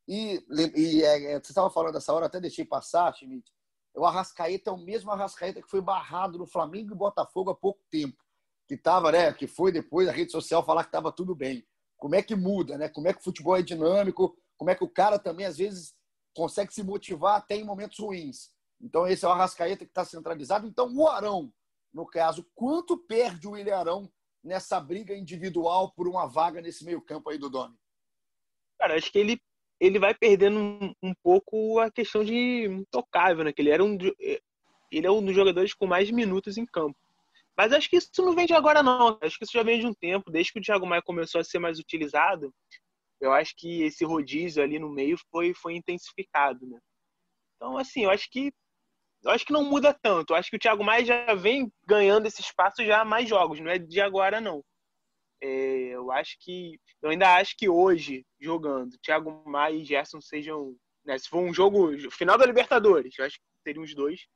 E, 0.07 0.45
e 0.77 1.03
é, 1.03 1.33
é, 1.33 1.41
você 1.41 1.51
estava 1.51 1.71
falando 1.71 1.95
dessa 1.95 2.13
hora, 2.13 2.27
até 2.27 2.39
deixei 2.39 2.65
passar, 2.65 3.15
Schmidt. 3.15 3.51
O 3.97 4.05
Arrascaeta 4.05 4.69
é 4.69 4.73
o 4.73 4.77
mesmo 4.77 5.11
Arrascaeta 5.11 5.63
que 5.63 5.71
foi 5.71 5.81
barrado 5.81 6.37
no 6.37 6.47
Flamengo 6.47 6.93
e 6.93 6.97
Botafogo 6.97 7.51
há 7.51 7.55
pouco 7.55 7.81
tempo. 7.91 8.23
Que 8.69 8.77
tava, 8.77 9.11
né? 9.13 9.33
Que 9.33 9.47
foi 9.47 9.73
depois 9.73 10.07
da 10.07 10.13
rede 10.13 10.31
social 10.31 10.65
falar 10.65 10.83
que 10.85 10.89
estava 10.89 11.11
tudo 11.11 11.35
bem. 11.35 11.67
Como 11.97 12.15
é 12.15 12.23
que 12.23 12.37
muda, 12.37 12.77
né? 12.77 12.91
Como 12.91 13.09
é 13.09 13.15
que 13.15 13.21
o 13.21 13.25
futebol 13.25 13.57
é 13.57 13.63
dinâmico? 13.63 14.37
Como 14.63 14.71
é 14.71 14.77
que 14.77 14.85
o 14.85 14.89
cara 14.89 15.19
também, 15.19 15.45
às 15.45 15.59
vezes, 15.59 15.93
consegue 16.37 16.73
se 16.73 16.85
motivar 16.85 17.35
até 17.35 17.57
em 17.57 17.65
momentos 17.65 17.99
ruins? 17.99 18.53
Então, 18.81 19.09
esse 19.09 19.25
é 19.25 19.29
o 19.29 19.33
Arrascaeta 19.33 19.85
que 19.85 19.91
está 19.91 20.05
centralizado. 20.05 20.69
Então, 20.69 20.89
o 20.95 21.09
Arão, 21.09 21.53
no 21.93 22.07
caso, 22.07 22.49
quanto 22.55 22.97
perde 22.97 23.49
o 23.49 23.51
William 23.51 23.77
Arão 23.77 24.09
nessa 24.41 24.79
briga 24.79 25.17
individual 25.17 25.91
por 25.97 26.07
uma 26.07 26.29
vaga 26.29 26.61
nesse 26.61 26.85
meio-campo 26.85 27.29
aí 27.29 27.39
do 27.39 27.51
Domi? 27.51 27.75
Cara, 28.79 28.95
acho 28.95 29.11
que 29.11 29.19
ele, 29.19 29.43
ele 29.81 29.99
vai 29.99 30.15
perdendo 30.15 30.61
um, 30.61 30.95
um, 31.03 31.13
pouco 31.25 31.81
a 31.81 31.91
questão 31.91 32.23
de 32.23 32.67
intocável, 32.67 33.43
né? 33.43 33.53
Que 33.53 33.63
ele 33.63 33.71
era 33.71 33.83
um 33.83 33.99
ele 34.93 35.07
é 35.09 35.11
um 35.11 35.25
dos 35.25 35.35
jogadores 35.35 35.75
com 35.75 35.89
mais 35.89 36.09
minutos 36.09 36.57
em 36.57 36.65
campo. 36.67 36.97
Mas 37.57 37.73
acho 37.73 37.91
que 37.91 37.97
isso 37.97 38.11
não 38.19 38.33
vem 38.33 38.47
de 38.47 38.55
agora, 38.55 38.81
não. 38.81 39.19
Acho 39.21 39.39
que 39.39 39.45
isso 39.45 39.55
já 39.55 39.65
vem 39.65 39.81
de 39.81 39.89
um 39.89 39.93
tempo. 39.95 40.31
Desde 40.31 40.53
que 40.53 40.61
o 40.61 40.63
Thiago 40.63 40.87
Maia 40.87 41.03
começou 41.03 41.41
a 41.41 41.45
ser 41.45 41.59
mais 41.59 41.81
utilizado, 41.81 42.55
eu 43.23 43.33
acho 43.33 43.55
que 43.57 43.83
esse 43.83 44.05
rodízio 44.05 44.63
ali 44.63 44.79
no 44.79 44.91
meio 44.91 45.17
foi, 45.31 45.55
foi 45.55 45.75
intensificado, 45.75 46.67
né? 46.67 46.79
Então, 47.57 47.79
assim, 47.79 48.03
eu 48.05 48.11
acho 48.11 48.29
que 48.29 48.53
eu 49.23 49.31
acho 49.31 49.47
que 49.47 49.53
não 49.53 49.65
muda 49.65 49.95
tanto. 49.95 50.33
Eu 50.33 50.37
acho 50.37 50.51
que 50.51 50.57
o 50.57 50.59
Thiago 50.59 50.83
Maia 50.83 51.05
já 51.05 51.33
vem 51.35 51.73
ganhando 51.87 52.27
esse 52.27 52.41
espaço 52.41 52.85
já 52.85 53.03
há 53.03 53.05
mais 53.05 53.29
jogos, 53.29 53.61
não 53.61 53.71
é 53.71 53.79
de 53.79 54.01
agora, 54.01 54.41
não. 54.41 54.65
É, 55.41 55.91
eu 55.91 56.11
acho 56.11 56.37
que. 56.41 56.79
Eu 57.01 57.11
ainda 57.11 57.37
acho 57.37 57.57
que 57.57 57.69
hoje, 57.69 58.25
jogando, 58.41 58.99
Thiago 58.99 59.45
Maia 59.49 59.75
e 59.75 59.85
Gerson 59.85 60.21
sejam. 60.21 60.77
Né, 61.05 61.17
se 61.19 61.29
for 61.29 61.39
um 61.39 61.55
jogo. 61.55 61.97
Final 62.11 62.37
da 62.37 62.47
Libertadores, 62.47 63.17
eu 63.17 63.25
acho 63.25 63.37
que 63.37 63.45
seriam 63.63 63.85
os 63.85 63.95
dois. 63.95 64.27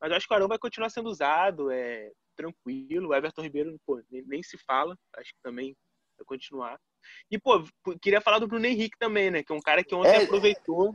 Mas 0.00 0.10
eu 0.10 0.16
acho 0.16 0.26
que 0.28 0.32
o 0.32 0.36
Arão 0.36 0.48
vai 0.48 0.58
continuar 0.58 0.90
sendo 0.90 1.08
usado, 1.08 1.70
é 1.70 2.12
tranquilo. 2.36 3.08
O 3.08 3.14
Everton 3.14 3.42
Ribeiro, 3.42 3.76
pô, 3.84 4.00
nem, 4.10 4.22
nem 4.26 4.42
se 4.42 4.56
fala. 4.58 4.96
Acho 5.16 5.32
que 5.32 5.40
também 5.42 5.74
vai 6.16 6.24
continuar. 6.24 6.78
E, 7.30 7.38
pô, 7.38 7.64
queria 8.00 8.20
falar 8.20 8.38
do 8.38 8.48
Bruno 8.48 8.66
Henrique 8.66 8.98
também, 8.98 9.30
né? 9.30 9.42
Que 9.42 9.52
é 9.52 9.56
um 9.56 9.60
cara 9.60 9.82
que 9.82 9.94
ontem 9.94 10.08
é, 10.08 10.24
aproveitou. 10.24 10.94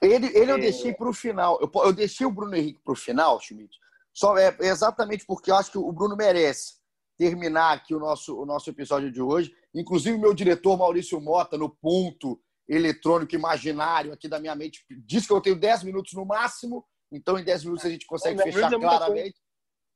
Ele, 0.00 0.26
ele 0.36 0.50
eu 0.50 0.56
é. 0.56 0.60
deixei 0.60 0.92
para 0.92 1.08
o 1.08 1.12
final. 1.12 1.58
Eu, 1.60 1.70
eu 1.84 1.92
deixei 1.92 2.26
o 2.26 2.32
Bruno 2.32 2.56
Henrique 2.56 2.80
para 2.82 2.92
o 2.92 2.96
final, 2.96 3.40
Schmidt, 3.40 3.78
só 4.12 4.36
é, 4.36 4.54
é 4.60 4.68
exatamente 4.68 5.24
porque 5.24 5.50
eu 5.50 5.56
acho 5.56 5.70
que 5.70 5.78
o 5.78 5.92
Bruno 5.92 6.16
merece 6.16 6.74
terminar 7.16 7.72
aqui 7.72 7.94
o 7.94 7.98
nosso, 7.98 8.38
o 8.38 8.44
nosso 8.44 8.68
episódio 8.68 9.10
de 9.10 9.22
hoje. 9.22 9.54
Inclusive, 9.74 10.18
meu 10.18 10.34
diretor 10.34 10.76
Maurício 10.76 11.20
Mota, 11.20 11.56
no 11.56 11.70
ponto 11.70 12.40
eletrônico 12.68 13.34
imaginário 13.34 14.12
aqui 14.12 14.28
da 14.28 14.38
minha 14.38 14.54
mente, 14.54 14.84
diz 15.06 15.26
que 15.26 15.32
eu 15.32 15.40
tenho 15.40 15.56
10 15.56 15.84
minutos 15.84 16.12
no 16.12 16.26
máximo. 16.26 16.84
Então, 17.10 17.38
em 17.38 17.44
10 17.44 17.64
minutos 17.64 17.84
a 17.84 17.90
gente 17.90 18.06
consegue 18.06 18.40
é, 18.40 18.44
fechar 18.44 18.70
claramente. 18.70 19.36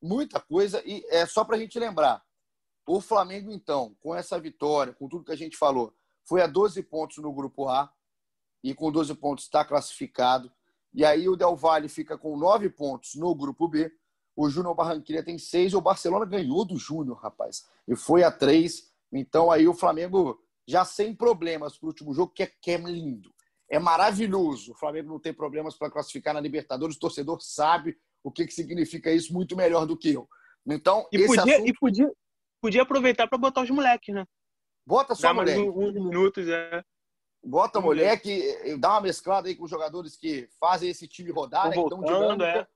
Muita 0.03 0.41
coisa. 0.41 0.83
E 0.85 1.05
é 1.11 1.27
só 1.27 1.45
para 1.45 1.57
a 1.57 1.59
gente 1.59 1.79
lembrar. 1.79 2.23
O 2.87 3.01
Flamengo, 3.01 3.51
então, 3.51 3.97
com 4.01 4.15
essa 4.15 4.39
vitória, 4.39 4.93
com 4.93 5.09
tudo 5.09 5.25
que 5.25 5.33
a 5.33 5.37
gente 5.37 5.57
falou, 5.57 5.93
foi 6.25 6.41
a 6.41 6.47
12 6.47 6.83
pontos 6.85 7.19
no 7.19 7.33
grupo 7.33 7.69
A 7.69 7.93
e 8.63 8.75
com 8.75 8.93
12 8.93 9.15
pontos 9.15 9.45
está 9.45 9.65
classificado. 9.65 10.53
E 10.95 11.05
aí 11.05 11.29
o 11.29 11.37
Del 11.37 11.57
Valle 11.57 11.89
fica 11.89 12.17
com 12.17 12.37
9 12.37 12.71
pontos 12.71 13.17
no 13.17 13.35
grupo 13.35 13.69
B. 13.69 13.93
O 14.37 14.49
Júnior 14.49 14.75
Barranquilla 14.75 15.23
tem 15.23 15.37
6. 15.37 15.75
O 15.75 15.81
Barcelona 15.81 16.25
ganhou 16.25 16.65
do 16.65 16.77
Júnior, 16.77 17.19
rapaz. 17.19 17.67
E 17.89 17.97
foi 17.97 18.23
a 18.23 18.31
3. 18.31 18.91
Então 19.13 19.51
aí 19.51 19.67
o 19.67 19.75
Flamengo 19.75 20.41
já 20.67 20.85
sem 20.85 21.15
problemas 21.15 21.77
para 21.77 21.87
o 21.87 21.89
último 21.89 22.15
jogo, 22.15 22.33
que 22.33 22.43
é, 22.43 22.47
que 22.47 22.71
é 22.71 22.77
lindo. 22.77 23.33
É 23.69 23.79
maravilhoso. 23.79 24.73
O 24.73 24.75
Flamengo 24.75 25.09
não 25.09 25.19
tem 25.19 25.35
problemas 25.35 25.77
para 25.77 25.91
classificar 25.91 26.35
na 26.35 26.41
Libertadores. 26.41 26.97
O 26.97 27.01
torcedor 27.01 27.41
sabe 27.41 27.97
o 28.23 28.31
que, 28.31 28.47
que 28.47 28.55
significa 28.55 29.11
isso 29.11 29.33
muito 29.33 29.57
melhor 29.57 29.87
do 29.87 29.97
que 29.97 30.13
eu. 30.13 30.29
Então, 30.67 31.07
e 31.13 31.27
podia, 31.27 31.55
assunto... 31.55 31.69
e 31.69 31.75
podia, 31.75 32.13
podia 32.61 32.83
aproveitar 32.83 33.29
para 33.29 33.39
botar 33.39 33.63
os 33.63 33.71
moleques, 33.71 34.15
né? 34.15 34.25
Bota 34.87 35.15
só 35.15 35.35
moleque. 35.35 35.61
uns 35.61 35.95
minutos, 35.95 36.49
é. 36.49 36.83
Bota 37.45 37.81
moleque, 37.81 38.77
dá 38.79 38.91
uma 38.91 39.03
mesclada 39.03 39.49
aí 39.49 39.55
com 39.55 39.65
os 39.65 39.71
jogadores 39.71 40.17
que 40.17 40.49
fazem 40.59 40.91
esse 40.91 41.07
time 41.07 41.31
rodar, 41.31 41.71
né, 41.71 41.77
então 41.77 42.01
dinâmica, 42.01 42.69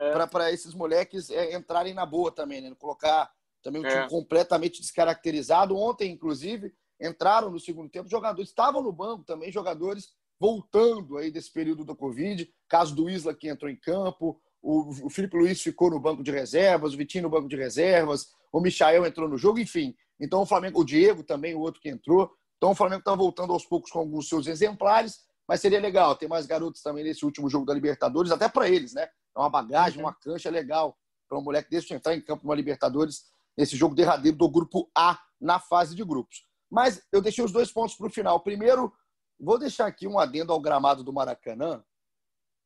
é. 0.00 0.08
é. 0.08 0.26
para 0.26 0.50
esses 0.50 0.74
moleques 0.74 1.30
é, 1.30 1.54
entrarem 1.54 1.92
na 1.92 2.06
boa 2.06 2.30
também, 2.30 2.60
né? 2.60 2.74
Colocar 2.78 3.30
também 3.62 3.82
um 3.82 3.88
time 3.88 4.04
é. 4.04 4.08
completamente 4.08 4.80
descaracterizado. 4.80 5.76
Ontem, 5.76 6.10
inclusive, 6.10 6.74
entraram 7.00 7.50
no 7.50 7.60
segundo 7.60 7.90
tempo 7.90 8.08
jogadores, 8.08 8.50
estavam 8.50 8.82
no 8.82 8.92
banco 8.92 9.24
também, 9.24 9.52
jogadores 9.52 10.12
voltando 10.38 11.16
aí 11.16 11.30
desse 11.30 11.52
período 11.52 11.84
do 11.84 11.96
Covid. 11.96 12.48
Caso 12.68 12.94
do 12.94 13.08
Isla 13.08 13.34
que 13.34 13.48
entrou 13.48 13.70
em 13.70 13.76
campo, 13.76 14.40
o, 14.64 15.06
o 15.06 15.10
Felipe 15.10 15.36
Luiz 15.36 15.60
ficou 15.60 15.90
no 15.90 16.00
banco 16.00 16.22
de 16.22 16.30
reservas, 16.30 16.94
o 16.94 16.96
Vitinho 16.96 17.24
no 17.24 17.30
banco 17.30 17.48
de 17.48 17.54
reservas, 17.54 18.28
o 18.50 18.60
Michael 18.60 19.04
entrou 19.04 19.28
no 19.28 19.36
jogo, 19.36 19.58
enfim. 19.58 19.94
Então 20.18 20.40
o 20.40 20.46
Flamengo, 20.46 20.80
o 20.80 20.84
Diego 20.84 21.22
também, 21.22 21.54
o 21.54 21.60
outro 21.60 21.82
que 21.82 21.90
entrou. 21.90 22.32
Então 22.56 22.70
o 22.70 22.74
Flamengo 22.74 23.00
está 23.00 23.14
voltando 23.14 23.52
aos 23.52 23.66
poucos 23.66 23.90
com 23.90 23.98
alguns 23.98 24.26
seus 24.26 24.46
exemplares, 24.46 25.18
mas 25.46 25.60
seria 25.60 25.78
legal 25.78 26.16
ter 26.16 26.28
mais 26.28 26.46
garotos 26.46 26.80
também 26.80 27.04
nesse 27.04 27.26
último 27.26 27.50
jogo 27.50 27.66
da 27.66 27.74
Libertadores, 27.74 28.32
até 28.32 28.48
para 28.48 28.66
eles, 28.66 28.94
né? 28.94 29.02
É 29.36 29.38
uma 29.38 29.50
bagagem, 29.50 30.00
uma 30.00 30.14
cancha 30.14 30.48
legal 30.48 30.96
para 31.28 31.38
um 31.38 31.42
moleque 31.42 31.68
desse 31.68 31.92
entrar 31.92 32.14
em 32.14 32.22
campo 32.22 32.44
numa 32.44 32.54
Libertadores 32.54 33.24
nesse 33.56 33.76
jogo 33.76 33.94
derradeiro 33.94 34.38
do 34.38 34.48
grupo 34.48 34.90
A 34.96 35.20
na 35.38 35.60
fase 35.60 35.94
de 35.94 36.02
grupos. 36.02 36.46
Mas 36.70 37.02
eu 37.12 37.20
deixei 37.20 37.44
os 37.44 37.52
dois 37.52 37.70
pontos 37.70 37.94
para 37.96 38.06
o 38.06 38.10
final. 38.10 38.40
Primeiro, 38.40 38.90
vou 39.38 39.58
deixar 39.58 39.86
aqui 39.86 40.06
um 40.06 40.18
adendo 40.18 40.52
ao 40.52 40.60
gramado 40.60 41.04
do 41.04 41.12
Maracanã. 41.12 41.84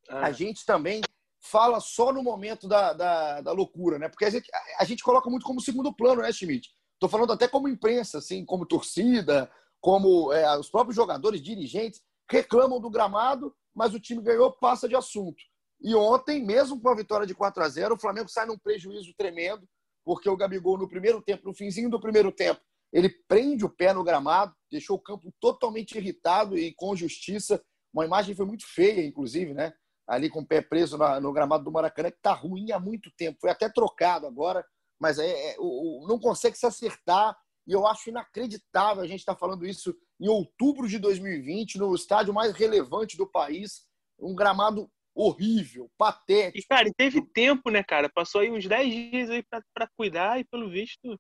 Ah. 0.08 0.26
A 0.26 0.32
gente 0.32 0.64
também 0.64 1.02
fala 1.40 1.80
só 1.80 2.12
no 2.12 2.22
momento 2.22 2.66
da, 2.66 2.92
da, 2.92 3.40
da 3.40 3.52
loucura, 3.52 3.98
né? 3.98 4.08
Porque 4.08 4.24
a 4.24 4.30
gente, 4.30 4.48
a, 4.78 4.84
gente 4.84 5.02
coloca 5.02 5.30
muito 5.30 5.44
como 5.44 5.60
segundo 5.60 5.94
plano, 5.94 6.22
né, 6.22 6.32
Schmidt? 6.32 6.68
Estou 6.94 7.08
falando 7.08 7.32
até 7.32 7.46
como 7.46 7.68
imprensa, 7.68 8.18
assim, 8.18 8.44
como 8.44 8.66
torcida, 8.66 9.50
como 9.80 10.32
é, 10.32 10.58
os 10.58 10.68
próprios 10.68 10.96
jogadores, 10.96 11.40
dirigentes, 11.40 12.02
reclamam 12.30 12.80
do 12.80 12.90
gramado, 12.90 13.54
mas 13.74 13.94
o 13.94 14.00
time 14.00 14.22
ganhou, 14.22 14.52
passa 14.52 14.88
de 14.88 14.96
assunto. 14.96 15.42
E 15.80 15.94
ontem, 15.94 16.44
mesmo 16.44 16.80
com 16.80 16.88
a 16.88 16.94
vitória 16.94 17.26
de 17.26 17.34
4 17.34 17.62
a 17.62 17.68
0 17.68 17.94
o 17.94 18.00
Flamengo 18.00 18.28
sai 18.28 18.46
num 18.46 18.58
prejuízo 18.58 19.14
tremendo, 19.16 19.66
porque 20.04 20.28
o 20.28 20.36
Gabigol, 20.36 20.76
no 20.76 20.88
primeiro 20.88 21.22
tempo, 21.22 21.46
no 21.46 21.54
finzinho 21.54 21.88
do 21.88 22.00
primeiro 22.00 22.32
tempo, 22.32 22.60
ele 22.92 23.10
prende 23.28 23.64
o 23.64 23.68
pé 23.68 23.92
no 23.92 24.02
gramado, 24.02 24.54
deixou 24.70 24.96
o 24.96 25.00
campo 25.00 25.32
totalmente 25.38 25.96
irritado 25.96 26.58
e 26.58 26.74
com 26.74 26.96
justiça. 26.96 27.62
Uma 27.92 28.06
imagem 28.06 28.34
foi 28.34 28.46
muito 28.46 28.66
feia, 28.66 29.06
inclusive, 29.06 29.52
né? 29.52 29.72
Ali 30.08 30.30
com 30.30 30.40
o 30.40 30.46
pé 30.46 30.62
preso 30.62 30.96
no 31.20 31.32
gramado 31.32 31.64
do 31.64 31.70
Maracanã, 31.70 32.10
que 32.10 32.16
está 32.16 32.32
ruim 32.32 32.72
há 32.72 32.80
muito 32.80 33.10
tempo. 33.16 33.38
Foi 33.40 33.50
até 33.50 33.68
trocado 33.68 34.26
agora, 34.26 34.64
mas 34.98 35.18
é, 35.18 35.52
é, 35.52 35.56
o, 35.58 36.06
não 36.08 36.18
consegue 36.18 36.56
se 36.56 36.66
acertar. 36.66 37.36
E 37.66 37.72
eu 37.72 37.86
acho 37.86 38.08
inacreditável 38.08 39.02
a 39.02 39.06
gente 39.06 39.20
estar 39.20 39.34
tá 39.34 39.38
falando 39.38 39.66
isso 39.66 39.94
em 40.18 40.28
outubro 40.28 40.88
de 40.88 40.98
2020, 40.98 41.76
no 41.76 41.94
estádio 41.94 42.32
mais 42.32 42.54
relevante 42.54 43.16
do 43.16 43.26
país. 43.26 43.86
Um 44.18 44.34
gramado 44.34 44.90
horrível, 45.14 45.90
patético. 45.98 46.58
E, 46.58 46.62
cara, 46.62 46.90
teve 46.96 47.20
tempo, 47.20 47.70
né, 47.70 47.82
cara? 47.82 48.08
Passou 48.08 48.40
aí 48.40 48.50
uns 48.50 48.66
10 48.66 49.10
dias 49.10 49.30
aí 49.30 49.44
para 49.74 49.90
cuidar 49.96 50.38
e, 50.38 50.44
pelo 50.44 50.70
visto, 50.70 51.18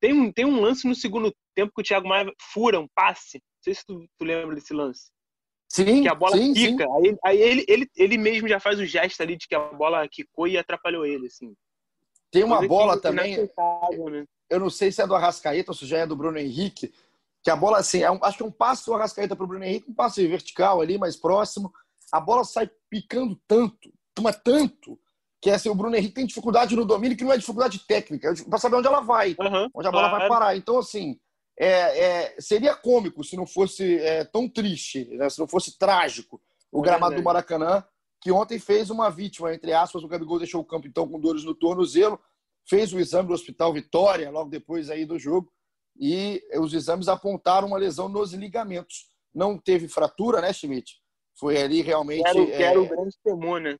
tem 0.00 0.12
um, 0.12 0.30
tem 0.30 0.44
um 0.44 0.60
lance 0.60 0.86
no 0.86 0.94
segundo 0.94 1.34
tempo 1.54 1.72
que 1.74 1.80
o 1.80 1.84
Thiago 1.84 2.06
Maia 2.06 2.30
fura 2.52 2.78
um 2.78 2.86
passe. 2.94 3.38
Não 3.38 3.62
sei 3.64 3.74
se 3.74 3.84
tu, 3.86 4.06
tu 4.18 4.24
lembra 4.24 4.54
desse 4.54 4.72
lance. 4.72 5.10
Sim, 5.68 6.02
que 6.02 6.08
a 6.08 6.14
bola 6.14 6.36
sim, 6.36 6.54
quica. 6.54 6.84
Sim. 6.84 6.92
Aí, 6.96 7.18
aí 7.24 7.42
ele, 7.42 7.64
ele, 7.68 7.90
ele 7.94 8.18
mesmo 8.18 8.48
já 8.48 8.58
faz 8.58 8.78
o 8.78 8.86
gesto 8.86 9.20
ali 9.20 9.36
de 9.36 9.46
que 9.46 9.54
a 9.54 9.60
bola 9.60 10.08
quicou 10.08 10.48
e 10.48 10.56
atrapalhou 10.56 11.04
ele, 11.04 11.26
assim. 11.26 11.54
Tem 12.30 12.42
uma 12.42 12.58
Coisa 12.58 12.68
bola 12.68 13.00
também. 13.00 13.36
Né? 13.36 14.24
Eu 14.50 14.60
não 14.60 14.70
sei 14.70 14.90
se 14.90 15.02
é 15.02 15.06
do 15.06 15.14
Arrascaeta 15.14 15.70
ou 15.70 15.74
se 15.74 15.86
já 15.86 15.98
é 15.98 16.06
do 16.06 16.16
Bruno 16.16 16.38
Henrique. 16.38 16.92
Que 17.42 17.50
a 17.50 17.56
bola, 17.56 17.78
assim, 17.78 18.02
é 18.02 18.10
um, 18.10 18.18
acho 18.22 18.36
que 18.36 18.42
é 18.42 18.46
um 18.46 18.50
passe 18.50 18.86
do 18.86 18.94
Arrascaeta 18.94 19.36
para 19.36 19.44
o 19.44 19.46
Bruno 19.46 19.64
Henrique, 19.64 19.90
um 19.90 19.94
passe 19.94 20.26
vertical 20.26 20.80
ali, 20.80 20.98
mais 20.98 21.16
próximo. 21.16 21.72
A 22.10 22.20
bola 22.20 22.44
sai 22.44 22.68
picando 22.90 23.38
tanto, 23.46 23.92
toma 24.14 24.32
tanto, 24.32 24.98
que 25.40 25.50
é 25.50 25.54
assim, 25.54 25.68
o 25.68 25.74
Bruno 25.74 25.94
Henrique 25.94 26.14
tem 26.14 26.26
dificuldade 26.26 26.74
no 26.74 26.84
domínio, 26.84 27.16
que 27.16 27.24
não 27.24 27.32
é 27.32 27.38
dificuldade 27.38 27.80
técnica, 27.86 28.30
é 28.30 28.44
para 28.44 28.58
saber 28.58 28.76
onde 28.76 28.88
ela 28.88 29.00
vai, 29.00 29.36
uhum, 29.38 29.68
onde 29.74 29.86
a 29.86 29.92
bola 29.92 30.08
claro. 30.08 30.18
vai 30.18 30.28
parar. 30.28 30.56
Então, 30.56 30.78
assim, 30.78 31.18
é, 31.58 32.04
é, 32.04 32.36
seria 32.40 32.74
cômico 32.74 33.24
se 33.24 33.36
não 33.36 33.46
fosse 33.46 33.98
é, 33.98 34.24
tão 34.24 34.48
triste, 34.48 35.04
né? 35.16 35.28
se 35.28 35.38
não 35.38 35.48
fosse 35.48 35.76
trágico 35.76 36.40
o 36.70 36.80
gramado 36.80 37.16
do 37.16 37.22
Maracanã, 37.22 37.82
que 38.20 38.30
ontem 38.30 38.58
fez 38.58 38.90
uma 38.90 39.10
vítima, 39.10 39.54
entre 39.54 39.72
aspas, 39.72 40.02
o 40.02 40.08
Gabigol 40.08 40.38
deixou 40.38 40.60
o 40.60 40.64
campo 40.64 40.86
então 40.86 41.08
com 41.08 41.18
dores 41.18 41.44
no 41.44 41.54
tornozelo, 41.54 42.20
fez 42.68 42.92
o 42.92 43.00
exame 43.00 43.28
do 43.28 43.34
Hospital 43.34 43.72
Vitória 43.72 44.30
logo 44.30 44.50
depois 44.50 44.90
aí 44.90 45.04
do 45.04 45.18
jogo 45.18 45.50
e 45.98 46.42
os 46.54 46.72
exames 46.74 47.08
apontaram 47.08 47.68
uma 47.68 47.78
lesão 47.78 48.08
nos 48.08 48.32
ligamentos. 48.32 49.08
Não 49.34 49.58
teve 49.58 49.88
fratura, 49.88 50.40
né, 50.40 50.52
Schmidt? 50.52 51.00
Foi 51.38 51.60
ali 51.60 51.82
realmente. 51.82 52.26
Era, 52.26 52.38
é, 52.38 52.62
era 52.62 52.80
o 52.80 52.88
grande 52.88 53.16
temor, 53.22 53.60
né? 53.60 53.76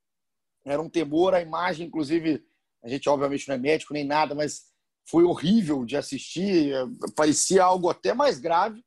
Era 0.64 0.82
um 0.82 0.88
temor, 0.88 1.34
a 1.34 1.40
imagem, 1.40 1.86
inclusive, 1.86 2.42
a 2.82 2.88
gente 2.88 3.08
obviamente 3.08 3.46
não 3.48 3.54
é 3.54 3.58
médico 3.58 3.92
nem 3.92 4.04
nada, 4.04 4.34
mas 4.34 4.64
foi 5.08 5.24
horrível 5.24 5.84
de 5.84 5.96
assistir. 5.96 6.74
Parecia 7.16 7.64
algo 7.64 7.88
até 7.88 8.12
mais 8.12 8.38
grave. 8.38 8.84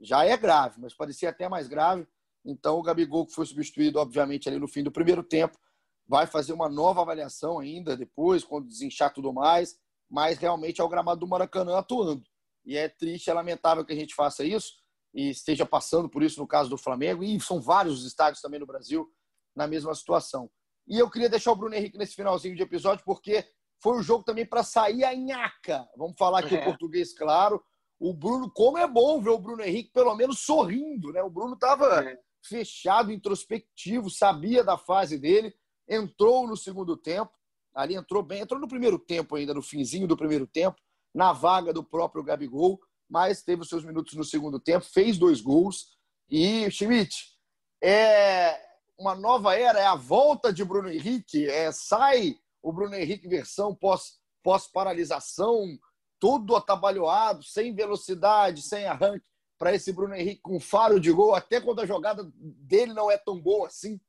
Já 0.00 0.24
é 0.24 0.36
grave, 0.36 0.80
mas 0.80 0.94
parecia 0.94 1.30
até 1.30 1.48
mais 1.48 1.66
grave. 1.66 2.06
Então, 2.44 2.78
o 2.78 2.82
Gabigol, 2.82 3.26
que 3.26 3.34
foi 3.34 3.44
substituído, 3.44 3.98
obviamente, 3.98 4.48
ali 4.48 4.58
no 4.58 4.68
fim 4.68 4.82
do 4.82 4.92
primeiro 4.92 5.22
tempo, 5.22 5.58
vai 6.06 6.26
fazer 6.26 6.52
uma 6.52 6.68
nova 6.68 7.00
avaliação 7.00 7.58
ainda 7.58 7.96
depois, 7.96 8.44
quando 8.44 8.68
desinchar 8.68 9.12
tudo 9.12 9.32
mais. 9.32 9.76
Mas 10.08 10.38
realmente 10.38 10.80
é 10.80 10.84
o 10.84 10.88
gramado 10.88 11.20
do 11.20 11.26
Maracanã 11.26 11.78
atuando. 11.78 12.22
E 12.64 12.76
é 12.76 12.88
triste, 12.88 13.28
é 13.28 13.34
lamentável 13.34 13.84
que 13.84 13.92
a 13.92 13.96
gente 13.96 14.14
faça 14.14 14.44
isso 14.44 14.74
e 15.12 15.30
esteja 15.30 15.66
passando 15.66 16.08
por 16.08 16.22
isso 16.22 16.38
no 16.38 16.46
caso 16.46 16.70
do 16.70 16.78
Flamengo. 16.78 17.24
E 17.24 17.40
são 17.40 17.60
vários 17.60 18.04
estádios 18.04 18.40
também 18.40 18.60
no 18.60 18.66
Brasil 18.66 19.08
na 19.54 19.66
mesma 19.66 19.92
situação. 19.94 20.48
E 20.86 20.98
eu 20.98 21.10
queria 21.10 21.28
deixar 21.28 21.50
o 21.50 21.56
Bruno 21.56 21.74
Henrique 21.74 21.98
nesse 21.98 22.14
finalzinho 22.14 22.54
de 22.54 22.62
episódio, 22.62 23.04
porque 23.04 23.44
foi 23.80 23.98
um 23.98 24.02
jogo 24.02 24.24
também 24.24 24.46
para 24.46 24.62
sair 24.62 25.04
a 25.04 25.14
nhaca. 25.14 25.88
Vamos 25.96 26.16
falar 26.18 26.40
aqui 26.40 26.56
é. 26.56 26.64
português, 26.64 27.12
claro. 27.12 27.62
O 27.98 28.12
Bruno, 28.12 28.50
como 28.50 28.78
é 28.78 28.86
bom 28.86 29.20
ver 29.20 29.30
o 29.30 29.38
Bruno 29.38 29.62
Henrique 29.62 29.90
pelo 29.92 30.14
menos 30.14 30.40
sorrindo, 30.40 31.12
né? 31.12 31.22
O 31.22 31.30
Bruno 31.30 31.54
estava 31.54 32.04
é. 32.04 32.18
fechado, 32.44 33.12
introspectivo, 33.12 34.10
sabia 34.10 34.62
da 34.62 34.76
fase 34.76 35.18
dele, 35.18 35.54
entrou 35.88 36.46
no 36.46 36.56
segundo 36.56 36.96
tempo, 36.96 37.32
ali 37.74 37.94
entrou 37.94 38.22
bem, 38.22 38.40
entrou 38.40 38.60
no 38.60 38.68
primeiro 38.68 38.98
tempo 38.98 39.36
ainda, 39.36 39.54
no 39.54 39.62
finzinho 39.62 40.06
do 40.06 40.16
primeiro 40.16 40.46
tempo, 40.46 40.76
na 41.14 41.32
vaga 41.32 41.72
do 41.72 41.82
próprio 41.82 42.22
Gabigol, 42.22 42.78
mas 43.08 43.42
teve 43.42 43.62
os 43.62 43.68
seus 43.68 43.84
minutos 43.84 44.14
no 44.14 44.24
segundo 44.24 44.58
tempo, 44.60 44.84
fez 44.84 45.16
dois 45.16 45.40
gols. 45.40 45.96
E, 46.28 46.68
Schmidt, 46.70 47.36
é, 47.82 48.58
uma 48.98 49.14
nova 49.14 49.54
era, 49.54 49.78
é 49.78 49.86
a 49.86 49.94
volta 49.94 50.52
de 50.52 50.64
Bruno 50.64 50.90
Henrique, 50.90 51.48
é, 51.48 51.70
sai 51.70 52.36
o 52.66 52.72
Bruno 52.72 52.96
Henrique 52.96 53.28
versão 53.28 53.72
pós, 53.72 54.18
pós-paralisação, 54.42 55.78
todo 56.18 56.56
atabalhoado, 56.56 57.44
sem 57.44 57.72
velocidade, 57.72 58.60
sem 58.60 58.86
arranque, 58.86 59.30
para 59.56 59.72
esse 59.72 59.92
Bruno 59.92 60.16
Henrique 60.16 60.42
com 60.42 60.58
faro 60.58 60.98
de 60.98 61.12
gol, 61.12 61.32
até 61.32 61.60
quando 61.60 61.80
a 61.80 61.86
jogada 61.86 62.28
dele 62.34 62.92
não 62.92 63.08
é 63.08 63.16
tão 63.16 63.40
boa 63.40 63.68
assim. 63.68 64.00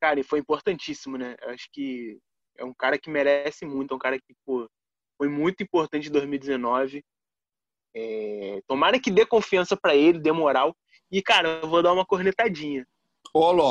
Cara, 0.00 0.18
e 0.18 0.24
foi 0.24 0.40
importantíssimo, 0.40 1.16
né? 1.16 1.36
Acho 1.42 1.68
que 1.72 2.18
é 2.58 2.64
um 2.64 2.74
cara 2.74 2.98
que 2.98 3.08
merece 3.08 3.64
muito, 3.64 3.94
é 3.94 3.96
um 3.96 4.00
cara 4.00 4.18
que 4.18 4.34
pô, 4.44 4.68
foi 5.16 5.28
muito 5.28 5.62
importante 5.62 6.08
em 6.08 6.12
2019. 6.12 7.04
É, 7.94 8.60
tomara 8.66 9.00
que 9.00 9.12
dê 9.12 9.24
confiança 9.24 9.76
para 9.76 9.94
ele, 9.94 10.18
dê 10.18 10.32
moral. 10.32 10.76
E, 11.08 11.22
cara, 11.22 11.60
eu 11.62 11.68
vou 11.68 11.84
dar 11.84 11.92
uma 11.92 12.04
cornetadinha. 12.04 12.84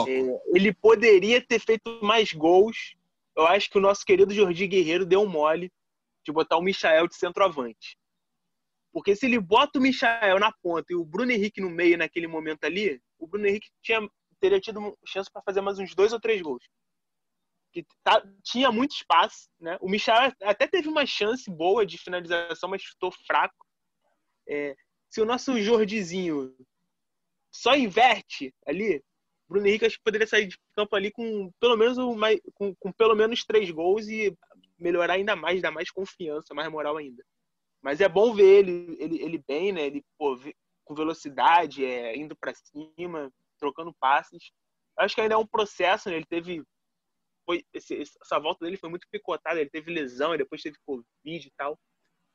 É, 0.08 0.41
ele 0.54 0.74
poderia 0.74 1.45
ter 1.45 1.60
feito 1.60 1.99
mais 2.04 2.34
gols. 2.34 2.95
Eu 3.36 3.47
acho 3.47 3.70
que 3.70 3.78
o 3.78 3.82
nosso 3.82 4.06
querido 4.06 4.34
Jordi 4.34 4.68
Guerreiro 4.68 5.06
deu 5.06 5.22
um 5.22 5.30
mole 5.30 5.72
de 6.26 6.32
botar 6.32 6.58
o 6.58 6.62
Michael 6.62 7.08
de 7.08 7.16
centroavante. 7.16 7.97
Porque 8.91 9.16
se 9.16 9.26
ele 9.26 9.39
bota 9.39 9.80
o 9.80 9.82
Michael 9.82 10.39
na 10.39 10.51
ponta 10.51 10.86
e 10.91 10.95
o 10.95 11.04
Bruno 11.04 11.32
Henrique 11.32 11.60
no 11.60 11.70
meio 11.70 11.97
naquele 11.97 12.28
momento 12.28 12.64
ali, 12.64 13.01
o 13.18 13.28
Bruno 13.28 13.47
Henrique 13.47 13.70
tinha, 13.82 13.99
teria 14.39 14.60
tido 14.60 14.95
chance 15.06 15.30
para 15.32 15.41
fazer 15.41 15.62
mais 15.62 15.80
uns 15.80 15.95
dois 15.95 16.14
ou 16.14 16.20
três 16.20 16.41
gols. 16.41 16.64
Que 17.72 17.84
tá, 18.04 18.24
tinha 18.43 18.72
muito 18.72 18.91
espaço, 18.91 19.49
né? 19.60 19.78
O 19.82 19.89
Michael 19.89 20.32
até 20.43 20.68
teve 20.68 20.88
uma 20.88 21.08
chance 21.08 21.49
boa 21.49 21.84
de 21.84 21.97
finalização, 21.97 22.70
mas 22.70 22.84
chutou 22.84 23.12
fraco. 23.26 23.66
É, 24.47 24.76
se 25.10 25.20
o 25.20 25.26
nosso 25.26 25.60
Jordizinho 25.60 26.56
só 27.51 27.76
inverte 27.76 28.54
ali, 28.66 29.04
Bruno 29.48 29.68
Henrique 29.68 29.86
acho 29.86 29.98
que 29.98 30.04
poderia 30.04 30.28
sair 30.28 30.48
de 30.48 30.58
campo 30.76 30.96
ali 30.96 31.12
com 31.12 31.52
pelo 31.60 31.78
menos 31.78 31.98
uma, 31.98 32.28
com, 32.54 32.74
com, 32.76 32.91
pelo 32.91 33.16
menos 33.16 33.44
três 33.44 33.70
gols 33.70 34.08
e 34.08 34.36
melhorar 34.80 35.14
ainda 35.14 35.36
mais, 35.36 35.62
dar 35.62 35.72
mais 35.72 35.91
confiança, 35.91 36.54
mais 36.54 36.70
moral 36.70 36.98
ainda. 36.98 37.24
Mas 37.82 38.02
é 38.02 38.08
bom 38.08 38.34
ver 38.34 38.60
ele, 38.60 38.98
ele, 39.00 39.22
ele 39.22 39.44
bem, 39.48 39.72
né? 39.72 39.86
Ele 39.86 40.04
pô, 40.18 40.39
com 40.86 40.96
velocidade, 40.96 41.86
é, 41.86 42.16
indo 42.16 42.36
para 42.36 42.54
cima, 42.54 43.32
trocando 43.60 43.94
passes. 44.00 44.52
Acho 44.98 45.16
que 45.16 45.22
ainda 45.22 45.36
é 45.36 45.38
um 45.38 45.48
processo, 45.48 46.10
né? 46.10 46.16
Ele 46.16 46.26
teve 46.26 46.64
foi 47.46 47.66
esse, 47.74 48.02
essa 48.02 48.39
volta 48.39 48.64
dele 48.64 48.78
foi 48.78 48.89
muito 48.89 49.08
picotada, 49.12 49.60
ele 49.60 49.70
teve 49.70 49.91
lesão, 49.91 50.34
e 50.34 50.38
depois 50.38 50.62
teve 50.62 50.78
covid 50.86 51.48
e 51.48 51.52
tal. 51.58 51.78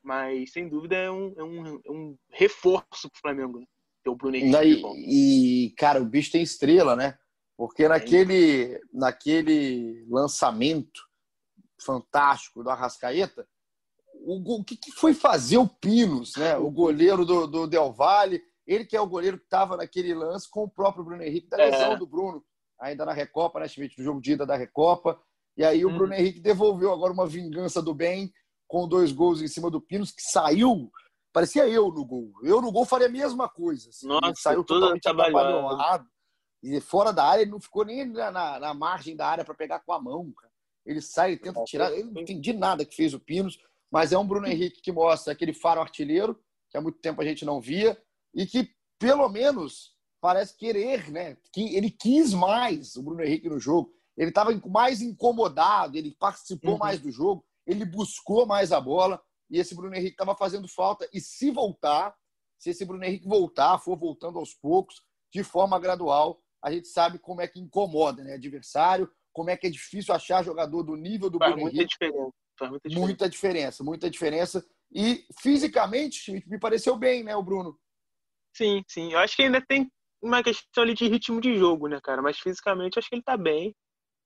Mas 0.01 0.51
sem 0.51 0.69
dúvida 0.69 0.95
é 0.95 1.11
um, 1.11 1.33
é 1.37 1.43
um, 1.43 1.81
é 1.85 1.91
um 1.91 2.17
reforço 2.29 3.09
para 3.09 3.17
o 3.17 3.21
Flamengo. 3.21 3.67
Né? 4.05 4.11
o 4.11 4.15
Bruno 4.15 4.35
Henrique. 4.35 4.83
E, 4.97 5.73
cara, 5.77 6.01
o 6.01 6.05
bicho 6.05 6.31
tem 6.31 6.41
estrela, 6.41 6.95
né? 6.95 7.17
Porque 7.57 7.87
naquele, 7.87 8.79
naquele 8.93 10.05
lançamento 10.09 11.01
fantástico 11.81 12.63
do 12.63 12.69
Arrascaeta, 12.69 13.47
o, 14.13 14.59
o 14.59 14.63
que, 14.63 14.77
que, 14.77 14.91
foi 14.91 15.13
fazer 15.13 15.57
o 15.57 15.67
Pinos, 15.67 16.35
né? 16.35 16.57
O 16.57 16.69
goleiro 16.69 17.25
do, 17.25 17.47
do 17.47 17.67
Del 17.67 17.91
Valle, 17.91 18.41
ele 18.65 18.85
que 18.85 18.95
é 18.95 19.01
o 19.01 19.07
goleiro 19.07 19.37
que 19.37 19.45
estava 19.45 19.77
naquele 19.77 20.13
lance 20.13 20.49
com 20.49 20.63
o 20.63 20.69
próprio 20.69 21.03
Bruno 21.03 21.23
Henrique, 21.23 21.49
da 21.49 21.57
lesão 21.57 21.93
é. 21.93 21.97
do 21.97 22.07
Bruno, 22.07 22.43
ainda 22.79 23.05
na 23.05 23.13
Recopa, 23.13 23.59
né, 23.59 23.67
Schmidt, 23.67 23.97
no 23.97 24.03
jogo 24.03 24.21
de 24.21 24.33
ida 24.33 24.45
da 24.45 24.55
Recopa. 24.55 25.19
E 25.57 25.63
aí 25.63 25.83
o 25.83 25.89
hum. 25.89 25.97
Bruno 25.97 26.13
Henrique 26.13 26.39
devolveu 26.39 26.93
agora 26.93 27.11
uma 27.11 27.27
vingança 27.27 27.81
do 27.81 27.93
bem 27.93 28.31
com 28.67 28.87
dois 28.87 29.11
gols 29.11 29.41
em 29.41 29.47
cima 29.47 29.69
do 29.69 29.81
Pinos, 29.81 30.11
que 30.11 30.21
saiu 30.21 30.91
Parecia 31.31 31.67
eu 31.67 31.91
no 31.91 32.05
gol. 32.05 32.31
Eu 32.43 32.61
no 32.61 32.71
gol 32.71 32.85
faria 32.85 33.07
a 33.07 33.11
mesma 33.11 33.47
coisa. 33.47 33.89
Assim. 33.89 34.07
Nossa, 34.07 34.33
saiu 34.35 34.63
totalmente 34.63 35.03
trabalhado. 35.03 36.07
E 36.61 36.79
fora 36.81 37.13
da 37.13 37.23
área, 37.23 37.43
ele 37.43 37.51
não 37.51 37.59
ficou 37.59 37.85
nem 37.85 38.05
na, 38.05 38.31
na, 38.31 38.59
na 38.59 38.73
margem 38.73 39.15
da 39.15 39.27
área 39.27 39.45
para 39.45 39.53
pegar 39.53 39.79
com 39.79 39.93
a 39.93 40.01
mão. 40.01 40.31
Cara. 40.33 40.51
Ele 40.85 41.01
sai, 41.01 41.37
tenta 41.37 41.63
tirar. 41.63 41.91
Eu 41.91 42.07
não 42.07 42.21
entendi 42.21 42.51
nada 42.51 42.83
que 42.83 42.95
fez 42.95 43.13
o 43.13 43.19
Pinos, 43.19 43.59
mas 43.91 44.11
é 44.11 44.17
um 44.17 44.27
Bruno 44.27 44.47
Henrique 44.47 44.81
que 44.81 44.91
mostra 44.91 45.31
aquele 45.31 45.53
faro 45.53 45.79
artilheiro, 45.79 46.39
que 46.69 46.77
há 46.77 46.81
muito 46.81 46.99
tempo 46.99 47.21
a 47.21 47.25
gente 47.25 47.45
não 47.45 47.61
via, 47.61 47.97
e 48.33 48.45
que, 48.45 48.71
pelo 48.99 49.29
menos, 49.29 49.95
parece 50.19 50.57
querer, 50.57 51.09
né? 51.11 51.37
Que 51.53 51.75
ele 51.75 51.89
quis 51.89 52.33
mais 52.33 52.95
o 52.95 53.03
Bruno 53.03 53.23
Henrique 53.23 53.49
no 53.49 53.59
jogo. 53.59 53.93
Ele 54.17 54.29
estava 54.29 54.51
mais 54.67 55.01
incomodado, 55.01 55.97
ele 55.97 56.15
participou 56.19 56.73
uhum. 56.73 56.77
mais 56.77 56.99
do 56.99 57.09
jogo, 57.09 57.45
ele 57.65 57.85
buscou 57.85 58.45
mais 58.45 58.71
a 58.71 58.81
bola 58.81 59.21
e 59.49 59.59
esse 59.59 59.75
Bruno 59.75 59.95
Henrique 59.95 60.11
estava 60.11 60.35
fazendo 60.35 60.67
falta. 60.67 61.09
E 61.13 61.19
se 61.19 61.51
voltar, 61.51 62.15
se 62.57 62.69
esse 62.69 62.85
Bruno 62.85 63.03
Henrique 63.03 63.27
voltar, 63.27 63.79
for 63.79 63.97
voltando 63.97 64.37
aos 64.39 64.53
poucos, 64.53 65.01
de 65.31 65.43
forma 65.43 65.79
gradual. 65.79 66.41
A 66.61 66.71
gente 66.71 66.87
sabe 66.87 67.19
como 67.19 67.41
é 67.41 67.47
que 67.47 67.59
incomoda, 67.59 68.23
né? 68.23 68.33
Adversário, 68.33 69.09
como 69.31 69.49
é 69.49 69.57
que 69.57 69.67
é 69.67 69.69
difícil 69.69 70.13
achar 70.13 70.43
jogador 70.43 70.83
do 70.83 70.95
nível 70.95 71.29
do 71.29 71.37
Faz 71.37 71.51
Bruno 71.51 71.63
muita 71.63 71.77
Henrique. 71.77 71.91
diferença. 71.91 72.33
Faz 72.57 72.71
muita 72.71 72.89
diferença. 72.89 73.05
Muita 73.05 73.29
diferença, 73.29 73.83
muita 73.83 74.09
diferença. 74.09 74.65
E 74.91 75.25
fisicamente, 75.39 76.43
me 76.47 76.59
pareceu 76.59 76.97
bem, 76.97 77.23
né, 77.23 77.35
o 77.35 77.43
Bruno? 77.43 77.79
Sim, 78.55 78.83
sim. 78.87 79.13
Eu 79.13 79.19
acho 79.19 79.35
que 79.35 79.43
ainda 79.43 79.63
tem 79.65 79.89
uma 80.21 80.43
questão 80.43 80.83
ali 80.83 80.93
de 80.93 81.07
ritmo 81.07 81.39
de 81.39 81.57
jogo, 81.57 81.87
né, 81.87 81.99
cara? 82.03 82.21
Mas 82.21 82.39
fisicamente 82.39 82.97
eu 82.97 82.99
acho 82.99 83.09
que 83.09 83.15
ele 83.15 83.23
tá 83.23 83.37
bem. 83.37 83.73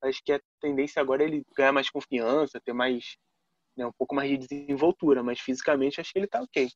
Acho 0.02 0.22
que 0.26 0.34
a 0.34 0.42
tendência 0.60 1.02
agora 1.02 1.24
é 1.24 1.28
ele 1.28 1.44
ganhar 1.56 1.72
mais 1.72 1.90
confiança, 1.90 2.60
ter 2.64 2.74
mais. 2.74 3.16
Né, 3.76 3.86
um 3.86 3.92
pouco 3.92 4.14
mais 4.14 4.30
de 4.30 4.48
desenvoltura, 4.48 5.24
mas 5.24 5.40
fisicamente 5.40 6.00
acho 6.00 6.12
que 6.14 6.20
ele 6.20 6.28
tá 6.28 6.42
ok. 6.42 6.70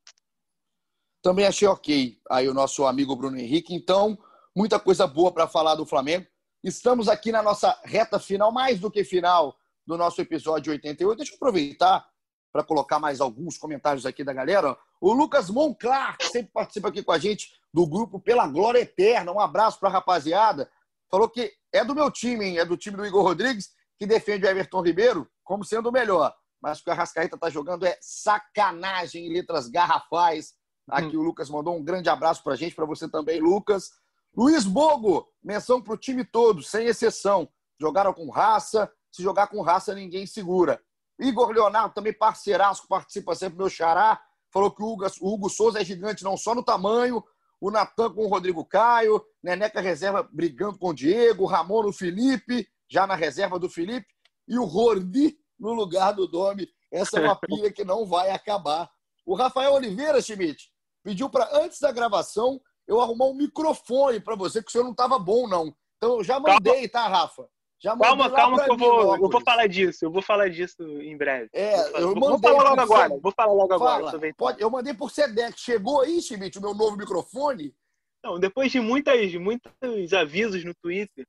Também 1.22 1.46
achei 1.46 1.68
ok 1.68 2.18
aí 2.30 2.48
o 2.48 2.54
nosso 2.54 2.86
amigo 2.86 3.16
Bruno 3.16 3.38
Henrique. 3.38 3.74
Então, 3.74 4.18
muita 4.56 4.80
coisa 4.80 5.06
boa 5.06 5.32
para 5.32 5.48
falar 5.48 5.76
do 5.76 5.86
Flamengo. 5.86 6.26
Estamos 6.64 7.08
aqui 7.08 7.32
na 7.32 7.44
nossa 7.44 7.80
reta 7.84 8.20
final, 8.20 8.52
mais 8.52 8.80
do 8.80 8.90
que 8.90 9.04
final, 9.04 9.56
do 9.86 9.98
nosso 9.98 10.20
episódio 10.22 10.72
88. 10.72 11.18
Deixa 11.18 11.34
eu 11.34 11.36
aproveitar 11.36 12.08
para 12.52 12.64
colocar 12.64 12.98
mais 12.98 13.22
alguns 13.22 13.58
comentários 13.58 14.06
aqui 14.06 14.24
da 14.24 14.34
galera. 14.34 14.76
O 15.00 15.14
Lucas 15.14 15.50
Monclar, 15.50 16.18
que 16.18 16.28
sempre 16.28 16.52
participa 16.52 16.88
aqui 16.88 17.04
com 17.04 17.12
a 17.12 17.20
gente 17.20 17.52
do 17.72 17.86
grupo 17.86 18.20
Pela 18.20 18.48
Glória 18.48 18.80
Eterna. 18.80 19.32
Um 19.32 19.40
abraço 19.40 19.80
para 19.80 19.90
a 19.90 19.92
rapaziada. 19.92 20.70
Falou 21.10 21.30
que 21.30 21.54
é 21.72 21.86
do 21.86 21.94
meu 21.94 22.10
time, 22.10 22.46
hein? 22.46 22.58
É 22.58 22.66
do 22.66 22.76
time 22.76 22.98
do 22.98 23.06
Igor 23.06 23.24
Rodrigues, 23.24 23.70
que 23.98 24.06
defende 24.06 24.46
o 24.46 24.50
Everton 24.50 24.82
Ribeiro 24.82 25.30
como 25.44 25.64
sendo 25.64 25.90
o 25.90 25.92
melhor. 25.92 26.34
Mas 26.62 26.80
o 26.80 26.84
que 26.84 26.90
a 26.90 26.94
Rascaeta 26.94 27.36
está 27.36 27.50
jogando 27.50 27.86
é 27.86 27.98
sacanagem 28.02 29.28
em 29.28 29.34
letras 29.34 29.68
garrafais. 29.68 30.54
Aqui 30.90 31.18
hum. 31.18 31.22
o 31.22 31.24
Lucas 31.24 31.50
mandou 31.50 31.76
um 31.76 31.84
grande 31.84 32.10
abraço 32.10 32.44
para 32.44 32.54
a 32.54 32.56
gente, 32.56 32.76
para 32.76 32.86
você 32.86 33.10
também, 33.10 33.40
Lucas. 33.40 33.90
Luiz 34.36 34.66
Bogo, 34.66 35.28
menção 35.44 35.82
para 35.82 35.94
o 35.94 35.98
time 35.98 36.24
todo, 36.24 36.62
sem 36.62 36.88
exceção. 36.88 37.50
Jogaram 37.80 38.14
com 38.14 38.30
raça. 38.30 38.92
Se 39.12 39.24
jogar 39.24 39.48
com 39.48 39.62
raça, 39.62 39.96
ninguém 39.96 40.26
segura. 40.26 40.82
Igor 41.20 41.50
Leonardo, 41.50 41.94
também 41.94 42.14
parceiraço, 42.14 42.88
participa 42.88 43.34
sempre, 43.36 43.58
meu 43.58 43.70
xará. 43.70 44.22
Falou 44.52 44.72
que 44.72 44.82
o 44.82 44.86
Hugo, 44.86 45.06
o 45.22 45.34
Hugo 45.34 45.50
Souza 45.50 45.82
é 45.82 45.86
gigante 45.86 46.24
não 46.24 46.38
só 46.38 46.54
no 46.54 46.64
tamanho, 46.64 47.24
o 47.60 47.72
Natan 47.72 48.14
com 48.14 48.26
o 48.26 48.28
Rodrigo 48.28 48.64
Caio, 48.64 49.24
Neneca 49.44 49.82
reserva 49.82 50.28
brigando 50.32 50.78
com 50.78 50.90
o 50.90 50.94
Diego, 50.94 51.46
Ramon 51.46 51.84
no 51.84 51.94
Felipe, 51.94 52.68
já 52.90 53.08
na 53.08 53.16
reserva 53.16 53.60
do 53.60 53.70
Felipe, 53.70 54.08
e 54.48 54.58
o 54.58 54.64
Rordi 54.64 55.38
no 55.60 55.74
lugar 55.74 56.14
do 56.14 56.28
Domi. 56.28 56.68
Essa 56.92 57.20
é 57.20 57.24
uma 57.24 57.36
pilha 57.40 57.72
que 57.72 57.84
não 57.84 58.06
vai 58.06 58.30
acabar. 58.32 58.90
O 59.26 59.36
Rafael 59.36 59.74
Oliveira, 59.74 60.22
Schmidt, 60.22 60.70
pediu 61.04 61.30
para, 61.30 61.50
antes 61.58 61.80
da 61.80 61.92
gravação, 61.92 62.62
eu 62.88 63.02
arrumar 63.02 63.26
um 63.26 63.34
microfone 63.34 64.20
para 64.20 64.36
você, 64.36 64.62
que 64.62 64.70
o 64.70 64.72
senhor 64.72 64.84
não 64.84 64.92
estava 64.92 65.20
bom, 65.20 65.48
não. 65.48 65.76
Então 65.98 66.18
eu 66.18 66.24
já 66.24 66.40
mandei, 66.40 66.88
tá, 66.88 67.08
Rafa? 67.08 67.48
Já 67.80 67.96
calma, 67.96 68.32
calma 68.32 68.64
que 68.64 68.72
eu 68.72 68.78
vou, 68.78 69.16
eu 69.16 69.30
vou 69.30 69.42
falar 69.42 69.68
disso, 69.68 70.04
eu 70.04 70.12
vou 70.12 70.22
falar 70.22 70.50
disso 70.50 70.82
em 71.00 71.16
breve. 71.16 71.48
É, 71.54 72.02
eu 72.02 72.16
vou, 72.16 72.30
vou 72.32 72.40
falar 72.40 72.64
logo 72.64 72.82
agora, 72.82 73.20
vou 73.20 73.32
falar 73.32 73.54
logo 73.54 73.78
Fala. 73.78 74.10
agora. 74.10 74.34
Pode, 74.36 74.62
eu 74.62 74.70
mandei 74.70 74.96
por 74.96 75.12
Sedex. 75.12 75.60
Chegou 75.60 76.02
aí, 76.02 76.20
Schmidt, 76.20 76.58
o 76.58 76.62
meu 76.62 76.74
novo 76.74 76.98
microfone? 76.98 77.76
Não, 78.24 78.40
depois 78.40 78.72
de 78.72 78.80
muitas, 78.80 79.32
muitos 79.36 79.72
avisos 80.12 80.64
no 80.66 80.74
Twitter, 80.74 81.28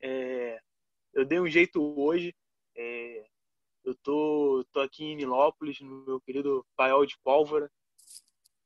é, 0.00 0.60
eu 1.14 1.24
dei 1.24 1.40
um 1.40 1.48
jeito 1.48 1.82
hoje. 2.00 2.32
É, 2.76 3.24
eu 3.84 3.94
tô, 4.02 4.64
tô 4.72 4.80
aqui 4.80 5.04
em 5.04 5.16
Nilópolis, 5.16 5.80
no 5.80 6.04
meu 6.04 6.20
querido 6.20 6.64
Paiol 6.76 7.04
de 7.04 7.16
Pólvora, 7.22 7.70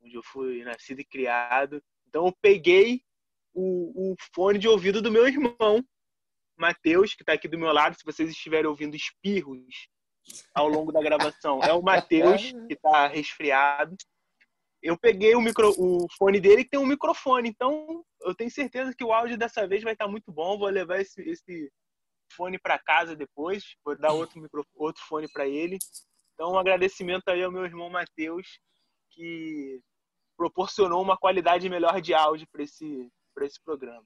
onde 0.02 0.14
eu 0.14 0.22
fui 0.22 0.62
nascido 0.64 1.00
e 1.00 1.04
criado. 1.04 1.82
Então 2.08 2.26
eu 2.26 2.34
peguei 2.40 3.02
o, 3.54 4.12
o 4.12 4.16
fone 4.34 4.58
de 4.58 4.68
ouvido 4.68 5.00
do 5.00 5.10
meu 5.10 5.26
irmão, 5.26 5.82
Matheus, 6.56 7.14
que 7.14 7.22
está 7.22 7.32
aqui 7.32 7.48
do 7.48 7.58
meu 7.58 7.72
lado. 7.72 7.96
Se 7.96 8.04
vocês 8.04 8.30
estiverem 8.30 8.66
ouvindo 8.66 8.96
espirros 8.96 9.88
ao 10.54 10.68
longo 10.68 10.92
da 10.92 11.02
gravação, 11.02 11.60
é 11.62 11.72
o 11.72 11.82
Matheus, 11.82 12.52
que 12.66 12.74
está 12.74 13.06
resfriado. 13.08 13.96
Eu 14.82 14.98
peguei 14.98 15.34
o, 15.34 15.40
micro, 15.40 15.74
o 15.78 16.06
fone 16.16 16.38
dele 16.38 16.62
que 16.62 16.70
tem 16.70 16.80
um 16.80 16.86
microfone, 16.86 17.48
então 17.48 18.04
eu 18.20 18.34
tenho 18.34 18.50
certeza 18.50 18.94
que 18.94 19.02
o 19.02 19.12
áudio 19.12 19.36
dessa 19.36 19.66
vez 19.66 19.82
vai 19.82 19.94
estar 19.94 20.04
tá 20.04 20.10
muito 20.10 20.30
bom. 20.30 20.58
Vou 20.58 20.68
levar 20.68 21.00
esse, 21.00 21.20
esse 21.22 21.72
fone 22.34 22.58
para 22.58 22.78
casa 22.78 23.14
depois, 23.14 23.64
vou 23.84 23.96
dar 23.98 24.12
outro, 24.12 24.40
micro, 24.40 24.64
outro 24.74 25.02
fone 25.04 25.28
para 25.32 25.46
ele. 25.46 25.78
Então, 26.34 26.52
um 26.52 26.58
agradecimento 26.58 27.28
aí 27.28 27.42
ao 27.42 27.52
meu 27.52 27.64
irmão 27.64 27.88
Matheus, 27.88 28.46
que 29.10 29.80
proporcionou 30.36 31.02
uma 31.02 31.16
qualidade 31.16 31.68
melhor 31.68 32.00
de 32.00 32.12
áudio 32.12 32.46
para 32.52 32.62
esse, 32.62 33.10
esse 33.40 33.62
programa. 33.64 34.04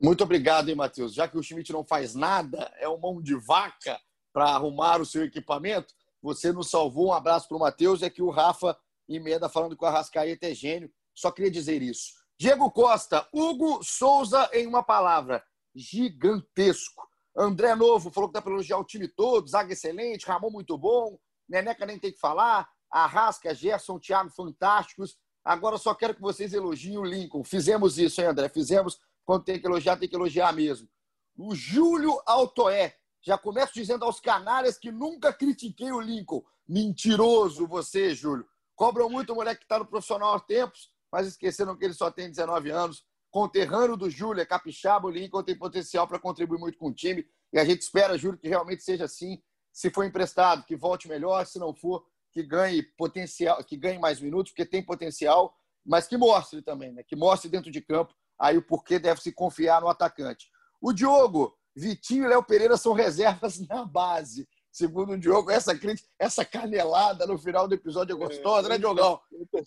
Muito 0.00 0.22
obrigado, 0.22 0.68
hein, 0.68 0.74
Matheus. 0.74 1.14
Já 1.14 1.26
que 1.26 1.36
o 1.36 1.42
Schmidt 1.42 1.72
não 1.72 1.84
faz 1.84 2.14
nada, 2.14 2.72
é 2.78 2.88
um 2.88 2.98
mão 2.98 3.20
de 3.20 3.34
vaca 3.34 4.00
para 4.32 4.50
arrumar 4.50 5.00
o 5.00 5.06
seu 5.06 5.24
equipamento, 5.24 5.92
você 6.22 6.52
nos 6.52 6.70
salvou. 6.70 7.08
Um 7.08 7.12
abraço 7.12 7.48
para 7.48 7.56
o 7.56 7.60
Matheus. 7.60 8.02
É 8.02 8.10
que 8.10 8.22
o 8.22 8.30
Rafa 8.30 8.78
emenda 9.08 9.48
falando 9.48 9.76
que 9.76 9.84
o 9.84 9.86
Arrascaeta 9.86 10.46
é 10.46 10.54
gênio. 10.54 10.92
Só 11.14 11.30
queria 11.32 11.50
dizer 11.50 11.82
isso. 11.82 12.12
Diego 12.38 12.70
Costa, 12.70 13.26
Hugo 13.32 13.82
Souza 13.82 14.48
em 14.52 14.66
uma 14.66 14.82
palavra. 14.82 15.44
Gigantesco. 15.74 17.07
André 17.38 17.72
Novo 17.76 18.10
falou 18.10 18.28
que 18.28 18.34
dá 18.34 18.42
para 18.42 18.52
elogiar 18.52 18.78
o 18.78 18.84
time 18.84 19.06
todo. 19.06 19.48
Zaga 19.48 19.72
excelente, 19.72 20.26
Ramon 20.26 20.50
muito 20.50 20.76
bom. 20.76 21.16
Neneca 21.48 21.86
nem 21.86 21.96
tem 21.96 22.12
que 22.12 22.18
falar. 22.18 22.68
Arrasca, 22.90 23.54
Gerson, 23.54 24.00
Thiago 24.00 24.30
fantásticos. 24.30 25.16
Agora 25.44 25.78
só 25.78 25.94
quero 25.94 26.14
que 26.14 26.20
vocês 26.20 26.52
elogiem 26.52 26.98
o 26.98 27.04
Lincoln. 27.04 27.44
Fizemos 27.44 27.96
isso, 27.96 28.20
hein, 28.20 28.26
André? 28.26 28.48
Fizemos. 28.48 28.98
Quando 29.24 29.44
tem 29.44 29.60
que 29.60 29.66
elogiar, 29.66 29.96
tem 29.96 30.08
que 30.08 30.16
elogiar 30.16 30.52
mesmo. 30.52 30.88
O 31.36 31.54
Júlio 31.54 32.20
Altoé. 32.26 32.96
Já 33.22 33.38
começo 33.38 33.72
dizendo 33.74 34.04
aos 34.04 34.20
canalhas 34.20 34.76
que 34.76 34.90
nunca 34.90 35.32
critiquei 35.32 35.92
o 35.92 36.00
Lincoln. 36.00 36.42
Mentiroso 36.66 37.68
você, 37.68 38.14
Júlio. 38.14 38.46
Cobram 38.74 39.08
muito 39.08 39.32
o 39.32 39.36
moleque 39.36 39.60
que 39.60 39.64
está 39.64 39.78
no 39.78 39.86
profissional 39.86 40.34
há 40.34 40.40
tempos, 40.40 40.90
mas 41.12 41.26
esqueceram 41.26 41.76
que 41.76 41.84
ele 41.84 41.94
só 41.94 42.10
tem 42.10 42.28
19 42.28 42.70
anos. 42.70 43.04
Conterrâneo 43.30 43.96
do 43.96 44.08
Júlio, 44.08 44.40
é 44.40 44.46
capixaba, 44.46 45.06
o 45.06 45.10
Lincoln 45.10 45.42
tem 45.42 45.56
potencial 45.56 46.06
para 46.06 46.18
contribuir 46.18 46.58
muito 46.58 46.78
com 46.78 46.88
o 46.88 46.94
time. 46.94 47.26
E 47.52 47.58
a 47.58 47.64
gente 47.64 47.82
espera, 47.82 48.18
Júlio, 48.18 48.38
que 48.38 48.48
realmente 48.48 48.82
seja 48.82 49.04
assim. 49.04 49.42
Se 49.72 49.90
for 49.90 50.04
emprestado, 50.04 50.64
que 50.64 50.76
volte 50.76 51.08
melhor. 51.08 51.46
Se 51.46 51.58
não 51.58 51.74
for, 51.74 52.04
que 52.32 52.42
ganhe 52.42 52.82
potencial, 52.96 53.62
que 53.64 53.76
ganhe 53.76 53.98
mais 53.98 54.20
minutos, 54.20 54.52
porque 54.52 54.64
tem 54.64 54.82
potencial, 54.84 55.54
mas 55.84 56.06
que 56.06 56.16
mostre 56.16 56.62
também, 56.62 56.92
né? 56.92 57.02
Que 57.02 57.16
mostre 57.16 57.50
dentro 57.50 57.70
de 57.70 57.80
campo 57.80 58.14
aí 58.38 58.56
o 58.56 58.62
porquê 58.62 58.98
deve 58.98 59.20
se 59.20 59.32
confiar 59.32 59.80
no 59.80 59.88
atacante. 59.88 60.48
O 60.80 60.92
Diogo, 60.92 61.56
Vitinho 61.74 62.24
e 62.24 62.28
Léo 62.28 62.42
Pereira 62.42 62.76
são 62.76 62.92
reservas 62.92 63.58
na 63.68 63.84
base. 63.84 64.48
Segundo 64.70 65.14
o 65.14 65.18
Diogo, 65.18 65.50
essa 65.50 65.76
crítica, 65.76 66.08
essa 66.18 66.44
canelada 66.44 67.26
no 67.26 67.38
final 67.38 67.66
do 67.66 67.74
episódio 67.74 68.14
é 68.14 68.18
gostosa, 68.18 68.68
é, 68.68 68.70
né, 68.70 68.78
Diogão? 68.78 69.20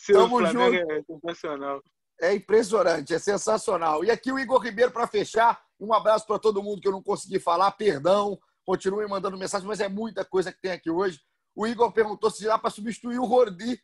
Tamo 0.07 0.45
junto. 0.45 0.75
É 0.75 1.03
sensacional. 1.03 1.81
É 2.21 2.35
impressionante, 2.35 3.13
é 3.13 3.19
sensacional. 3.19 4.05
E 4.05 4.11
aqui 4.11 4.31
o 4.31 4.37
Igor 4.37 4.61
Ribeiro 4.61 4.91
para 4.91 5.07
fechar. 5.07 5.59
Um 5.79 5.91
abraço 5.91 6.27
para 6.27 6.37
todo 6.37 6.61
mundo 6.61 6.79
que 6.79 6.87
eu 6.87 6.91
não 6.91 7.01
consegui 7.01 7.39
falar, 7.39 7.71
perdão. 7.71 8.39
Continuem 8.63 9.09
mandando 9.09 9.37
mensagem, 9.37 9.67
mas 9.67 9.79
é 9.79 9.89
muita 9.89 10.23
coisa 10.23 10.53
que 10.53 10.61
tem 10.61 10.71
aqui 10.71 10.91
hoje. 10.91 11.19
O 11.55 11.65
Igor 11.65 11.91
perguntou 11.91 12.29
se 12.29 12.45
dá 12.45 12.59
para 12.59 12.69
substituir 12.69 13.17
o 13.17 13.25
Rordi 13.25 13.81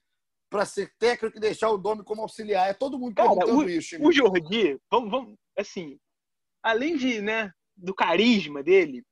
para 0.49 0.65
ser 0.65 0.93
técnico 0.99 1.37
e 1.37 1.41
deixar 1.41 1.69
o 1.69 1.77
Domi 1.77 2.03
como 2.03 2.21
auxiliar. 2.21 2.69
É 2.69 2.73
todo 2.73 2.99
mundo 2.99 3.15
Cara, 3.15 3.29
perguntando 3.29 3.57
o, 3.57 3.69
isso. 3.69 3.97
O 4.01 4.11
Jordi, 4.11 4.79
vamos, 4.89 5.09
vamos, 5.09 5.35
assim, 5.57 5.99
além 6.63 6.95
de, 6.95 7.21
né, 7.21 7.51
do 7.75 7.93
carisma 7.93 8.63
dele, 8.63 9.03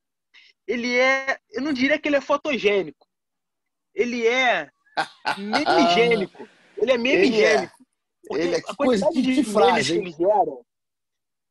ele 0.66 0.96
é, 0.96 1.38
eu 1.50 1.62
não 1.62 1.72
diria 1.72 1.98
que 1.98 2.08
ele 2.08 2.16
é 2.16 2.20
fotogênico. 2.20 3.06
Ele 3.94 4.26
é 4.26 4.70
memigênico. 5.36 6.48
ele 6.76 6.92
é 6.92 6.98
memigênico. 6.98 7.75
É, 8.32 8.36
ele 8.36 8.62
que 8.62 8.76
coisa 8.76 9.08
de, 9.10 9.22
de 9.22 9.44
frase, 9.44 9.92
que 9.92 9.98
ele 9.98 10.10
gera, 10.12 10.60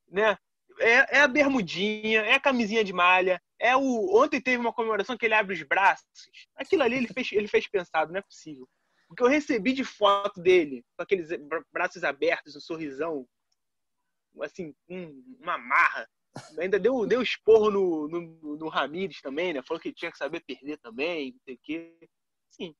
né? 0.10 0.38
É, 0.80 1.18
é 1.18 1.22
a 1.22 1.28
bermudinha, 1.28 2.22
é 2.22 2.34
a 2.34 2.40
camisinha 2.40 2.84
de 2.84 2.92
malha, 2.92 3.42
é 3.60 3.76
o. 3.76 4.16
Ontem 4.16 4.42
teve 4.42 4.58
uma 4.58 4.74
comemoração 4.74 5.18
que 5.18 5.26
ele 5.26 5.34
abre 5.34 5.54
os 5.54 5.64
braços. 5.64 6.06
Aquilo 6.56 6.84
ali 6.84 6.98
ele 6.98 7.08
fez, 7.08 7.32
ele 7.32 7.48
fez 7.48 7.68
pensado, 7.68 8.12
não 8.12 8.20
é 8.20 8.24
possível. 8.24 8.68
Porque 9.08 9.24
eu 9.24 9.28
recebi 9.28 9.72
de 9.72 9.84
foto 9.84 10.42
dele, 10.42 10.84
com 10.98 11.04
aqueles 11.04 11.30
braços 11.72 12.04
abertos, 12.04 12.56
um 12.56 12.60
sorrisão, 12.60 13.28
assim, 14.42 14.74
um, 14.90 15.38
uma 15.40 15.58
marra. 15.58 16.10
Ainda 16.60 16.78
deu, 16.78 17.06
deu 17.06 17.22
esporro 17.22 17.72
no, 17.72 18.08
no, 18.10 18.58
no 18.58 18.68
Ramires 18.68 19.22
também, 19.22 19.54
né? 19.54 19.62
Falou 19.62 19.80
que 19.80 19.94
tinha 19.94 20.12
que 20.12 20.18
saber 20.18 20.42
perder 20.42 20.78
também, 20.80 21.32
não 21.32 21.40
sei 21.46 21.56
o 21.56 21.60
quê. 21.64 22.10
Sim. 22.50 22.76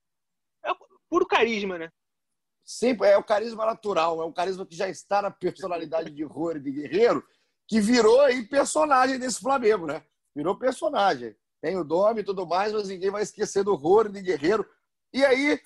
É 0.62 0.70
puro 1.08 1.26
carisma, 1.26 1.78
né? 1.78 1.90
Sempre 2.66 3.08
é 3.08 3.16
o 3.16 3.22
carisma 3.22 3.64
natural, 3.64 4.20
é 4.20 4.24
o 4.24 4.32
carisma 4.32 4.66
que 4.66 4.74
já 4.74 4.88
está 4.88 5.22
na 5.22 5.30
personalidade 5.30 6.10
de 6.10 6.24
Rory 6.24 6.58
de 6.58 6.72
Guerreiro, 6.72 7.24
que 7.68 7.80
virou 7.80 8.20
aí 8.22 8.42
personagem 8.42 9.20
desse 9.20 9.38
Flamengo, 9.38 9.86
né? 9.86 10.02
Virou 10.34 10.58
personagem. 10.58 11.36
Tem 11.62 11.76
o 11.76 11.84
nome 11.84 12.22
e 12.22 12.24
tudo 12.24 12.44
mais, 12.44 12.72
mas 12.72 12.88
ninguém 12.88 13.08
vai 13.08 13.22
esquecer 13.22 13.62
do 13.62 13.76
Rory 13.76 14.10
de 14.10 14.20
Guerreiro. 14.20 14.66
E 15.12 15.24
aí, 15.24 15.60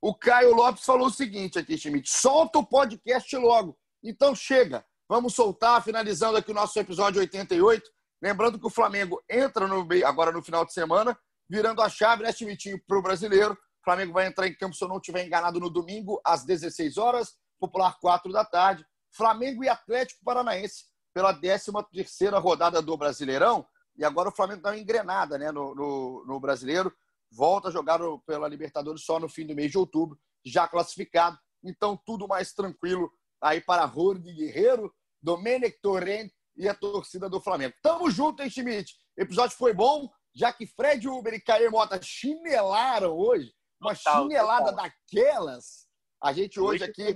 o 0.00 0.14
Caio 0.14 0.54
Lopes 0.54 0.84
falou 0.84 1.06
o 1.06 1.10
seguinte 1.10 1.58
aqui, 1.58 1.78
Schmidt: 1.78 2.10
solta 2.10 2.58
o 2.58 2.66
podcast 2.66 3.34
logo. 3.36 3.78
Então 4.02 4.34
chega. 4.34 4.84
Vamos 5.08 5.34
soltar, 5.34 5.82
finalizando 5.82 6.36
aqui 6.36 6.50
o 6.50 6.54
nosso 6.54 6.78
episódio 6.78 7.20
88. 7.20 7.82
Lembrando 8.20 8.58
que 8.58 8.66
o 8.66 8.70
Flamengo 8.70 9.22
entra 9.28 9.66
no, 9.66 9.86
agora 10.06 10.30
no 10.30 10.42
final 10.42 10.64
de 10.66 10.72
semana, 10.72 11.18
virando 11.48 11.80
a 11.80 11.88
chave, 11.88 12.22
né, 12.22 12.32
Chimitinho, 12.32 12.80
para 12.86 12.98
o 12.98 13.02
brasileiro. 13.02 13.56
O 13.82 13.84
Flamengo 13.84 14.12
vai 14.12 14.28
entrar 14.28 14.46
em 14.46 14.54
campo, 14.54 14.76
se 14.76 14.84
eu 14.84 14.88
não 14.88 14.98
estiver 14.98 15.26
enganado, 15.26 15.58
no 15.58 15.68
domingo, 15.68 16.20
às 16.24 16.44
16 16.44 16.98
horas, 16.98 17.34
popular 17.58 17.98
4 18.00 18.32
da 18.32 18.44
tarde. 18.44 18.86
Flamengo 19.10 19.64
e 19.64 19.68
Atlético 19.68 20.24
Paranaense 20.24 20.84
pela 21.12 21.34
13 21.34 21.72
terceira 21.92 22.38
rodada 22.38 22.80
do 22.80 22.96
Brasileirão. 22.96 23.66
E 23.96 24.04
agora 24.04 24.28
o 24.28 24.32
Flamengo 24.32 24.62
dá 24.62 24.70
uma 24.70 24.78
engrenada 24.78 25.36
né, 25.36 25.50
no, 25.50 25.74
no, 25.74 26.24
no 26.24 26.38
brasileiro. 26.38 26.94
Volta 27.28 27.68
a 27.68 27.70
jogar 27.72 27.98
pela 28.24 28.46
Libertadores 28.46 29.04
só 29.04 29.18
no 29.18 29.28
fim 29.28 29.44
do 29.44 29.54
mês 29.54 29.72
de 29.72 29.78
outubro, 29.78 30.16
já 30.46 30.68
classificado. 30.68 31.36
Então, 31.64 32.00
tudo 32.06 32.28
mais 32.28 32.52
tranquilo 32.52 33.12
aí 33.40 33.60
para 33.60 33.88
Jorge 33.88 34.32
Guerreiro, 34.32 34.94
Domenech 35.20 35.76
Torrent 35.82 36.30
e 36.56 36.68
a 36.68 36.74
torcida 36.74 37.28
do 37.28 37.40
Flamengo. 37.40 37.74
Tamo 37.82 38.08
junto, 38.12 38.44
hein, 38.44 38.48
Schmidt? 38.48 38.94
O 39.18 39.22
episódio 39.22 39.56
foi 39.56 39.74
bom, 39.74 40.08
já 40.32 40.52
que 40.52 40.68
Fred 40.68 41.08
Uber 41.08 41.34
e 41.34 41.40
Caio 41.40 41.72
Mota 41.72 42.00
chinelaram 42.00 43.12
hoje. 43.12 43.52
Uma 43.82 43.94
total, 43.94 44.22
chinelada 44.22 44.70
total. 44.70 44.84
daquelas. 44.84 45.88
A 46.22 46.32
gente 46.32 46.60
hoje 46.60 46.84
aqui 46.84 47.14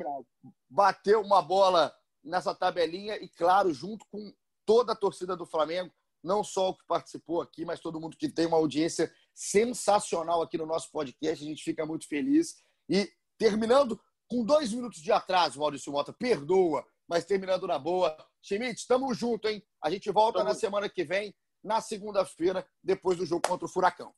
bateu 0.68 1.20
uma 1.20 1.40
bola 1.40 1.94
nessa 2.24 2.54
tabelinha 2.54 3.16
e, 3.16 3.28
claro, 3.28 3.72
junto 3.72 4.04
com 4.10 4.32
toda 4.66 4.92
a 4.92 4.96
torcida 4.96 5.36
do 5.36 5.46
Flamengo, 5.46 5.92
não 6.22 6.42
só 6.42 6.70
o 6.70 6.76
que 6.76 6.84
participou 6.86 7.40
aqui, 7.40 7.64
mas 7.64 7.78
todo 7.78 8.00
mundo 8.00 8.16
que 8.16 8.28
tem 8.28 8.46
uma 8.46 8.56
audiência 8.56 9.12
sensacional 9.32 10.42
aqui 10.42 10.58
no 10.58 10.66
nosso 10.66 10.90
podcast. 10.90 11.44
A 11.44 11.48
gente 11.48 11.62
fica 11.62 11.86
muito 11.86 12.08
feliz. 12.08 12.56
E 12.88 13.08
terminando 13.38 14.00
com 14.28 14.44
dois 14.44 14.72
minutos 14.72 15.00
de 15.00 15.12
atraso, 15.12 15.60
Maurício 15.60 15.92
Mota, 15.92 16.12
perdoa, 16.12 16.84
mas 17.08 17.24
terminando 17.24 17.66
na 17.68 17.78
boa. 17.78 18.16
Schmidt, 18.42 18.80
estamos 18.80 19.16
junto, 19.16 19.46
hein? 19.46 19.64
A 19.80 19.88
gente 19.88 20.10
volta 20.10 20.38
tamo... 20.38 20.48
na 20.48 20.54
semana 20.54 20.88
que 20.88 21.04
vem, 21.04 21.32
na 21.62 21.80
segunda-feira, 21.80 22.66
depois 22.82 23.18
do 23.18 23.26
jogo 23.26 23.46
contra 23.46 23.66
o 23.66 23.68
Furacão. 23.68 24.12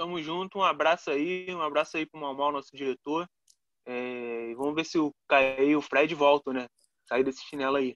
Tamo 0.00 0.18
junto, 0.22 0.56
um 0.56 0.62
abraço 0.62 1.10
aí, 1.10 1.54
um 1.54 1.60
abraço 1.60 1.98
aí 1.98 2.06
pro 2.06 2.18
Mamal, 2.18 2.50
nosso 2.50 2.74
diretor. 2.74 3.28
É... 3.84 4.54
vamos 4.54 4.74
ver 4.74 4.86
se 4.86 4.98
o 4.98 5.12
Caio 5.28 5.62
e 5.62 5.76
o 5.76 5.82
Fred 5.82 6.14
voltam, 6.14 6.54
né? 6.54 6.66
Sair 7.06 7.22
desse 7.22 7.42
chinelo 7.42 7.76
aí. 7.76 7.94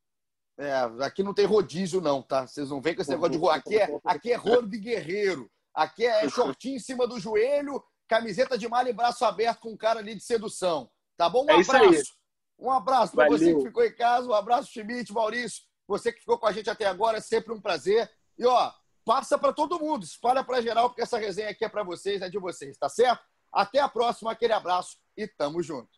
É, 0.59 0.75
aqui 1.01 1.23
não 1.23 1.33
tem 1.33 1.47
rodízio, 1.47 2.03
não, 2.03 2.21
tá? 2.21 2.47
Vocês 2.47 2.69
não 2.69 2.83
vêm 2.83 2.95
com 2.95 3.01
esse 3.01 3.11
negócio 3.11 3.33
de 3.33 3.39
rua. 3.39 3.55
Aqui 3.55 3.79
é, 3.79 3.89
aqui 4.05 4.33
é 4.33 4.37
rolo 4.37 4.69
de 4.69 4.77
guerreiro. 4.77 5.51
Aqui 5.73 6.05
é 6.05 6.29
shortinho 6.29 6.77
em 6.77 6.79
cima 6.79 7.07
do 7.07 7.19
joelho, 7.19 7.83
camiseta 8.07 8.59
de 8.59 8.69
malha 8.69 8.91
e 8.91 8.93
braço 8.93 9.25
aberto 9.25 9.61
com 9.61 9.75
cara 9.75 10.01
ali 10.01 10.15
de 10.15 10.23
sedução. 10.23 10.91
Tá 11.17 11.31
bom? 11.31 11.47
Um 11.47 11.51
é 11.53 11.55
abraço. 11.55 12.15
Um 12.59 12.71
abraço 12.71 13.15
para 13.15 13.29
você 13.29 13.55
que 13.55 13.63
ficou 13.63 13.83
em 13.83 13.97
casa. 13.97 14.29
Um 14.29 14.35
abraço, 14.35 14.71
Schmidt, 14.71 15.11
Maurício. 15.11 15.63
Você 15.89 16.13
que 16.13 16.21
ficou 16.21 16.37
com 16.39 16.47
a 16.47 16.53
gente 16.53 16.69
até 16.69 16.85
agora, 16.85 17.17
é 17.17 17.23
sempre 17.23 17.51
um 17.55 17.63
prazer. 17.63 18.13
E, 18.37 18.45
ó, 18.45 18.71
passa 19.05 19.39
para 19.39 19.53
todo 19.53 19.79
mundo, 19.79 20.05
espalha 20.05 20.43
para 20.43 20.63
geral, 20.63 20.89
porque 20.89 21.03
essa 21.03 21.19
resenha 21.19 21.51
aqui 21.51 21.65
é 21.65 21.69
para 21.69 21.83
vocês, 21.83 22.23
é 22.23 22.29
de 22.29 22.39
vocês, 22.39 22.77
tá 22.77 22.89
certo? 22.89 23.23
Até 23.53 23.81
a 23.81 23.89
próxima, 23.89 24.33
aquele 24.33 24.53
abraço 24.53 24.97
e 25.17 25.29
tamo 25.29 25.63
junto. 25.63 25.91